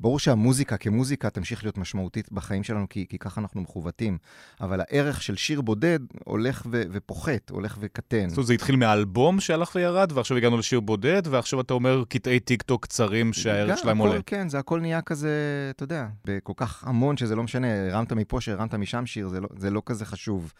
ברור 0.00 0.18
שהמוזיקה 0.18 0.76
כמוזיקה 0.76 1.30
תמשיך 1.30 1.64
להיות 1.64 1.78
משמעותית 1.78 2.32
בחיים 2.32 2.62
שלנו, 2.62 2.86
כי, 2.88 3.06
כי 3.08 3.18
ככה 3.18 3.40
אנחנו 3.40 3.60
מכוותים, 3.60 4.18
אבל 4.60 4.80
הערך 4.80 5.22
של 5.22 5.36
שיר 5.36 5.60
בודד 5.60 5.98
הולך 6.24 6.66
ו, 6.70 6.82
ופוחת, 6.90 7.50
הולך 7.50 7.76
וקטן. 7.80 8.28
זאת 8.28 8.36
אומרת, 8.36 8.46
זה 8.46 8.54
התחיל 8.54 8.76
מהאלבום 8.76 9.40
שהלך 9.40 9.74
וירד, 9.74 10.12
ועכשיו 10.14 10.36
הגענו 10.36 10.58
לשיר 10.58 10.80
בודד, 10.80 11.22
ועכשיו 11.30 11.60
אתה 11.60 11.74
אומר 11.74 12.04
קטעי 12.08 12.40
טיק 12.40 12.62
טוק 12.62 12.82
קצרים 12.82 13.32
שהערך 13.32 13.78
שלהם 13.78 14.00
הכל, 14.00 14.08
עולה. 14.08 14.20
כן, 14.26 14.48
זה 14.48 14.58
הכל 14.58 14.80
נהיה 14.80 15.02
כזה, 15.02 15.30
אתה 15.70 15.82
יודע, 15.82 16.06
בכל 16.24 16.52
כך 16.56 16.84
המון 16.86 17.16
שזה 17.16 17.36
לא 17.36 17.42
משנה, 17.42 17.92
הרמת 17.92 18.12
מפה, 18.12 18.40
שהרמת 18.40 18.74
משם 18.74 19.06
שיר, 19.06 19.28
זה 19.28 19.40
לא, 19.40 19.48
זה 19.56 19.70
לא 19.70 19.82
כזה 19.86 20.04
חשוב. 20.04 20.52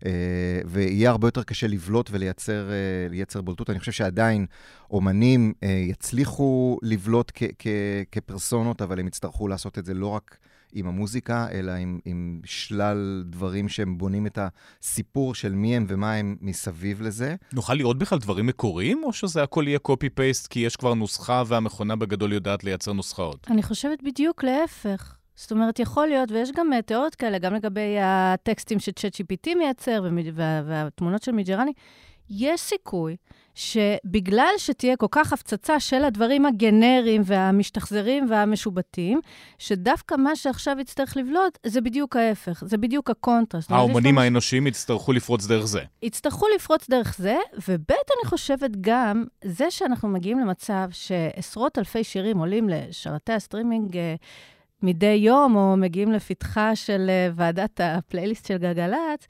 Uh, 0.00 0.02
ויהיה 0.66 1.10
הרבה 1.10 1.26
יותר 1.26 1.42
קשה 1.42 1.66
לבלוט 1.66 2.10
ולייצר 2.12 2.68
uh, 3.38 3.42
בולטות. 3.42 3.70
אני 3.70 3.78
חושב 3.78 3.92
שעדיין 3.92 4.46
אומנים 4.90 5.52
uh, 5.56 5.66
יצליחו 5.66 6.78
לבלוט 6.82 7.32
כ- 7.34 7.42
כ- 7.58 7.66
כפרסונות, 8.12 8.82
אבל 8.82 9.00
הם 9.00 9.06
יצטרכו 9.06 9.48
לעשות 9.48 9.78
את 9.78 9.84
זה 9.84 9.94
לא 9.94 10.06
רק 10.06 10.38
עם 10.72 10.86
המוזיקה, 10.86 11.46
אלא 11.52 11.72
עם, 11.72 11.98
עם 12.04 12.40
שלל 12.44 13.24
דברים 13.26 13.68
שהם 13.68 13.98
בונים 13.98 14.26
את 14.26 14.38
הסיפור 14.82 15.34
של 15.34 15.52
מי 15.52 15.76
הם 15.76 15.84
ומה 15.88 16.14
הם 16.14 16.36
מסביב 16.40 17.02
לזה. 17.02 17.34
נוכל 17.52 17.74
לראות 17.74 17.98
בכלל 17.98 18.18
דברים 18.18 18.46
מקוריים, 18.46 19.04
או 19.04 19.12
שזה 19.12 19.42
הכל 19.42 19.64
יהיה 19.66 19.78
קופי-פייסט 19.78 20.46
כי 20.46 20.60
יש 20.60 20.76
כבר 20.76 20.94
נוסחה 20.94 21.42
והמכונה 21.46 21.96
בגדול 21.96 22.32
יודעת 22.32 22.64
לייצר 22.64 22.92
נוסחאות? 22.92 23.46
אני 23.50 23.62
חושבת 23.62 24.02
בדיוק 24.02 24.44
להפך. 24.44 25.19
זאת 25.40 25.50
אומרת, 25.50 25.78
יכול 25.78 26.06
להיות, 26.06 26.30
ויש 26.32 26.52
גם 26.52 26.72
uh, 26.72 26.82
תיאוריות 26.82 27.14
כאלה, 27.14 27.38
גם 27.38 27.54
לגבי 27.54 27.96
הטקסטים 28.00 28.78
שצ'אט 28.78 29.14
GPT 29.14 29.54
מייצר 29.58 30.02
וה, 30.34 30.62
והתמונות 30.66 31.22
של 31.22 31.32
מידג'רני, 31.32 31.72
יש 32.30 32.60
סיכוי 32.60 33.16
שבגלל 33.54 34.52
שתהיה 34.58 34.96
כל 34.96 35.06
כך 35.10 35.32
הפצצה 35.32 35.80
של 35.80 36.04
הדברים 36.04 36.46
הגנריים 36.46 37.22
והמשוחזרים 37.24 38.26
והמשובטים, 38.30 39.20
שדווקא 39.58 40.14
מה 40.14 40.36
שעכשיו 40.36 40.76
יצטרך 40.80 41.16
לבלוט, 41.16 41.58
זה 41.66 41.80
בדיוק 41.80 42.16
ההפך, 42.16 42.62
זה 42.66 42.76
בדיוק 42.76 43.10
הקונטרסט. 43.10 43.70
האומנים 43.70 44.18
האנושיים 44.18 44.66
יצטרכו 44.66 45.12
לפרוץ 45.12 45.46
דרך 45.46 45.64
זה. 45.64 45.80
יצטרכו 46.02 46.46
לפרוץ 46.56 46.90
דרך 46.90 47.16
זה, 47.18 47.36
וב' 47.68 47.90
אני 47.90 48.28
חושבת 48.28 48.70
גם, 48.80 49.24
זה 49.44 49.70
שאנחנו 49.70 50.08
מגיעים 50.08 50.38
למצב 50.38 50.88
שעשרות 50.90 51.78
אלפי 51.78 52.04
שירים 52.04 52.38
עולים 52.38 52.68
לשירותי 52.68 53.32
הסטרימינג, 53.32 53.96
מדי 54.82 55.06
יום, 55.06 55.56
או 55.56 55.76
מגיעים 55.76 56.12
לפתחה 56.12 56.76
של 56.76 57.10
uh, 57.10 57.32
ועדת 57.36 57.80
הפלייליסט 57.84 58.46
של 58.46 58.56
גלגלצ, 58.56 59.26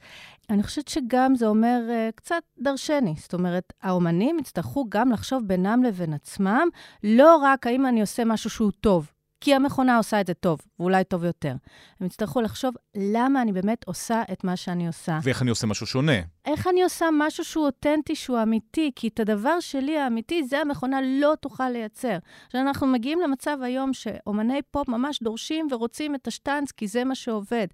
אני 0.49 0.63
חושבת 0.63 0.87
שגם 0.87 1.35
זה 1.35 1.47
אומר 1.47 1.81
uh, 1.87 2.15
קצת 2.15 2.43
דרשני. 2.59 3.13
זאת 3.17 3.33
אומרת, 3.33 3.73
האומנים 3.81 4.39
יצטרכו 4.39 4.85
גם 4.89 5.11
לחשוב 5.11 5.43
בינם 5.47 5.83
לבין 5.83 6.13
עצמם, 6.13 6.67
לא 7.03 7.37
רק 7.37 7.67
האם 7.67 7.85
אני 7.85 8.01
עושה 8.01 8.25
משהו 8.25 8.49
שהוא 8.49 8.71
טוב, 8.81 9.11
כי 9.41 9.55
המכונה 9.55 9.97
עושה 9.97 10.21
את 10.21 10.27
זה 10.27 10.33
טוב, 10.33 10.59
ואולי 10.79 11.03
טוב 11.03 11.23
יותר. 11.23 11.53
הם 11.99 12.07
יצטרכו 12.07 12.41
לחשוב 12.41 12.75
למה 12.95 13.41
אני 13.41 13.51
באמת 13.51 13.83
עושה 13.87 14.23
את 14.31 14.43
מה 14.43 14.55
שאני 14.55 14.87
עושה. 14.87 15.19
ואיך 15.23 15.41
אני 15.41 15.49
עושה 15.49 15.67
משהו 15.67 15.85
שונה. 15.85 16.13
איך 16.45 16.67
אני 16.67 16.83
עושה 16.83 17.05
משהו 17.13 17.43
שהוא 17.43 17.65
אותנטי, 17.65 18.15
שהוא 18.15 18.41
אמיתי, 18.43 18.91
כי 18.95 19.07
את 19.07 19.19
הדבר 19.19 19.59
שלי 19.59 19.97
האמיתי, 19.97 20.43
זה 20.43 20.59
המכונה 20.59 20.99
לא 21.01 21.33
תוכל 21.41 21.69
לייצר. 21.69 22.17
עכשיו, 22.45 22.61
אנחנו 22.61 22.87
מגיעים 22.87 23.19
למצב 23.21 23.57
היום 23.61 23.93
שאומני 23.93 24.61
פופ 24.71 24.87
ממש 24.87 25.23
דורשים 25.23 25.67
ורוצים 25.71 26.15
את 26.15 26.27
השטאנץ, 26.27 26.71
כי 26.71 26.87
זה 26.87 27.03
מה 27.03 27.15
שעובד. 27.15 27.67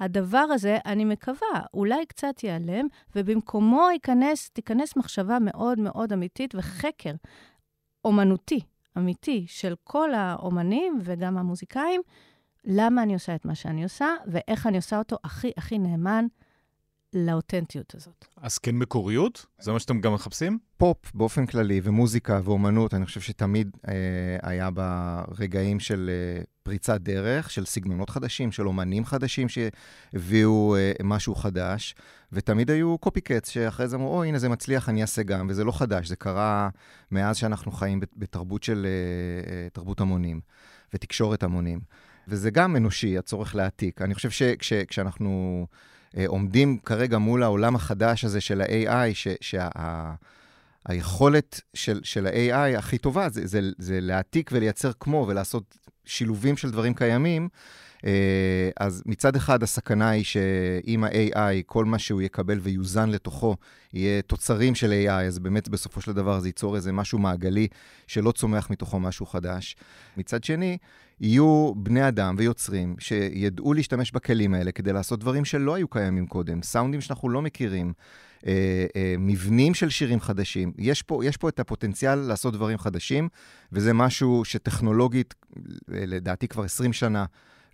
הדבר 0.00 0.38
הזה, 0.38 0.78
אני 0.86 1.04
מקווה, 1.04 1.60
אולי 1.74 2.06
קצת 2.06 2.44
ייעלם, 2.44 2.86
ובמקומו 3.16 3.88
ייכנס, 3.92 4.50
תיכנס 4.50 4.96
מחשבה 4.96 5.38
מאוד 5.40 5.80
מאוד 5.80 6.12
אמיתית 6.12 6.54
וחקר 6.54 7.12
אומנותי. 8.04 8.60
אמיתי 9.00 9.44
של 9.48 9.74
כל 9.84 10.14
האומנים 10.14 10.98
וגם 11.04 11.38
המוזיקאים, 11.38 12.00
למה 12.64 13.02
אני 13.02 13.14
עושה 13.14 13.34
את 13.34 13.44
מה 13.44 13.54
שאני 13.54 13.82
עושה, 13.82 14.06
ואיך 14.26 14.66
אני 14.66 14.76
עושה 14.76 14.98
אותו 14.98 15.16
הכי 15.24 15.50
הכי 15.56 15.78
נאמן 15.78 16.26
לאותנטיות 17.14 17.94
הזאת. 17.94 18.24
אז 18.36 18.58
כן 18.58 18.76
מקוריות? 18.76 19.46
זה 19.58 19.72
מה 19.72 19.78
שאתם 19.78 20.00
גם 20.00 20.14
מחפשים? 20.14 20.58
פופ 20.76 21.14
באופן 21.14 21.46
כללי, 21.46 21.80
ומוזיקה 21.84 22.40
ואומנות, 22.44 22.94
אני 22.94 23.06
חושב 23.06 23.20
שתמיד 23.20 23.76
אה, 23.88 23.94
היה 24.42 24.70
ברגעים 24.70 25.80
של 25.80 26.10
אה, 26.12 26.42
פריצת 26.70 27.00
דרך, 27.00 27.50
של 27.50 27.64
סגנונות 27.64 28.10
חדשים, 28.10 28.52
של 28.52 28.66
אומנים 28.66 29.04
חדשים 29.04 29.46
שהביאו 29.48 30.76
אה, 30.76 30.92
משהו 31.02 31.34
חדש, 31.34 31.94
ותמיד 32.32 32.70
היו 32.70 32.98
קופי 32.98 33.20
קץ 33.20 33.50
שאחרי 33.50 33.88
זה 33.88 33.96
אמרו, 33.96 34.18
או, 34.18 34.24
הנה 34.24 34.38
זה 34.38 34.48
מצליח, 34.48 34.88
אני 34.88 35.02
אעשה 35.02 35.22
גם, 35.22 35.46
וזה 35.50 35.64
לא 35.64 35.72
חדש, 35.72 36.08
זה 36.08 36.16
קרה 36.16 36.68
מאז 37.10 37.36
שאנחנו 37.36 37.72
חיים 37.72 38.00
בתרבות 38.16 38.62
של 38.62 38.86
אה, 38.86 39.52
אה, 39.52 39.68
תרבות 39.72 40.00
המונים 40.00 40.40
ותקשורת 40.94 41.42
המונים. 41.42 41.80
וזה 42.28 42.50
גם 42.50 42.76
אנושי, 42.76 43.18
הצורך 43.18 43.54
להעתיק. 43.54 44.02
אני 44.02 44.14
חושב 44.14 44.30
שכשאנחנו... 44.60 45.66
אה, 46.16 46.24
עומדים 46.26 46.78
כרגע 46.78 47.18
מול 47.18 47.42
העולם 47.42 47.76
החדש 47.76 48.24
הזה 48.24 48.40
של 48.40 48.60
ה-AI, 48.60 49.14
שהיכולת 49.40 49.80
שה, 50.88 51.38
של, 51.74 52.00
של 52.02 52.26
ה-AI 52.26 52.78
הכי 52.78 52.98
טובה 52.98 53.28
זה, 53.28 53.46
זה, 53.46 53.60
זה 53.78 53.98
להעתיק 54.00 54.50
ולייצר 54.52 54.92
כמו 55.00 55.24
ולעשות 55.28 55.78
שילובים 56.04 56.56
של 56.56 56.70
דברים 56.70 56.94
קיימים. 56.94 57.48
אה, 58.06 58.70
אז 58.80 59.02
מצד 59.06 59.36
אחד 59.36 59.62
הסכנה 59.62 60.10
היא 60.10 60.24
שעם 60.24 61.04
ה-AI, 61.04 61.62
כל 61.66 61.84
מה 61.84 61.98
שהוא 61.98 62.22
יקבל 62.22 62.58
ויוזן 62.62 63.08
לתוכו, 63.10 63.56
יהיה 63.92 64.22
תוצרים 64.22 64.74
של 64.74 65.04
AI, 65.06 65.10
אז 65.10 65.38
באמת 65.38 65.68
בסופו 65.68 66.00
של 66.00 66.12
דבר 66.12 66.40
זה 66.40 66.48
ייצור 66.48 66.76
איזה 66.76 66.92
משהו 66.92 67.18
מעגלי 67.18 67.68
שלא 68.06 68.32
צומח 68.32 68.70
מתוכו 68.70 69.00
משהו 69.00 69.26
חדש. 69.26 69.76
מצד 70.16 70.44
שני, 70.44 70.78
יהיו 71.20 71.72
בני 71.76 72.08
אדם 72.08 72.34
ויוצרים 72.38 72.96
שידעו 72.98 73.74
להשתמש 73.74 74.12
בכלים 74.12 74.54
האלה 74.54 74.72
כדי 74.72 74.92
לעשות 74.92 75.20
דברים 75.20 75.44
שלא 75.44 75.74
היו 75.74 75.88
קיימים 75.88 76.26
קודם, 76.26 76.62
סאונדים 76.62 77.00
שאנחנו 77.00 77.28
לא 77.28 77.42
מכירים, 77.42 77.92
אה, 78.46 78.86
אה, 78.96 79.14
מבנים 79.18 79.74
של 79.74 79.90
שירים 79.90 80.20
חדשים. 80.20 80.72
יש 80.78 81.02
פה, 81.02 81.24
יש 81.24 81.36
פה 81.36 81.48
את 81.48 81.60
הפוטנציאל 81.60 82.14
לעשות 82.14 82.54
דברים 82.54 82.78
חדשים, 82.78 83.28
וזה 83.72 83.92
משהו 83.92 84.44
שטכנולוגית, 84.44 85.34
לדעתי 85.88 86.48
כבר 86.48 86.64
20 86.64 86.92
שנה, 86.92 87.24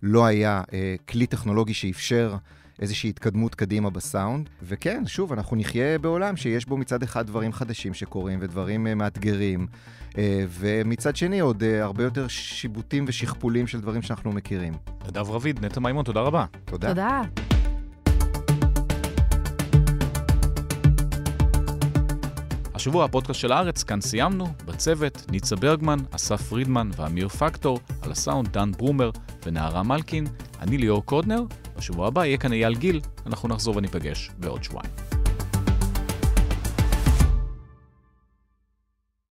לא 0.03 0.25
היה 0.25 0.61
אה, 0.73 0.95
כלי 1.07 1.27
טכנולוגי 1.27 1.73
שאפשר 1.73 2.37
איזושהי 2.79 3.09
התקדמות 3.09 3.55
קדימה 3.55 3.89
בסאונד. 3.89 4.49
וכן, 4.63 5.03
שוב, 5.07 5.33
אנחנו 5.33 5.57
נחיה 5.57 5.99
בעולם 5.99 6.35
שיש 6.35 6.65
בו 6.65 6.77
מצד 6.77 7.03
אחד 7.03 7.27
דברים 7.27 7.53
חדשים 7.53 7.93
שקורים 7.93 8.39
ודברים 8.41 8.87
אה, 8.87 8.95
מאתגרים, 8.95 9.67
אה, 10.17 10.45
ומצד 10.49 11.15
שני 11.15 11.39
עוד 11.39 11.63
אה, 11.63 11.83
הרבה 11.83 12.03
יותר 12.03 12.27
שיבוטים 12.27 13.05
ושכפולים 13.07 13.67
של 13.67 13.81
דברים 13.81 14.01
שאנחנו 14.01 14.31
מכירים. 14.31 14.73
נדב 15.07 15.29
רביד, 15.29 15.65
נטע 15.65 15.79
מימון, 15.79 16.05
תודה 16.05 16.21
רבה. 16.21 16.45
תודה. 16.65 16.87
תודה. 16.87 17.21
השבוע 22.77 23.05
הפודקאסט 23.05 23.39
של 23.39 23.51
הארץ, 23.51 23.83
כאן 23.83 24.01
סיימנו, 24.01 24.47
בצוות 24.65 25.25
ניצה 25.31 25.55
ברגמן, 25.55 25.99
אסף 26.11 26.41
פרידמן 26.41 26.89
ואמיר 26.95 27.27
פקטור, 27.27 27.79
על 28.01 28.11
הסאונד 28.11 28.47
דן 28.47 28.71
ברומר 28.71 29.09
ונערה 29.45 29.83
מלקין, 29.83 30.27
אני 30.61 30.77
ליאור 30.77 31.05
קודנר, 31.05 31.43
בשבוע 31.77 32.07
הבא 32.07 32.25
יהיה 32.25 32.37
כאן 32.37 32.53
אייל 32.53 32.75
גיל, 32.75 33.01
אנחנו 33.25 33.49
נחזור 33.49 33.77
וניפגש 33.77 34.31
בעוד 34.39 34.63
שבועיים. 34.63 35.16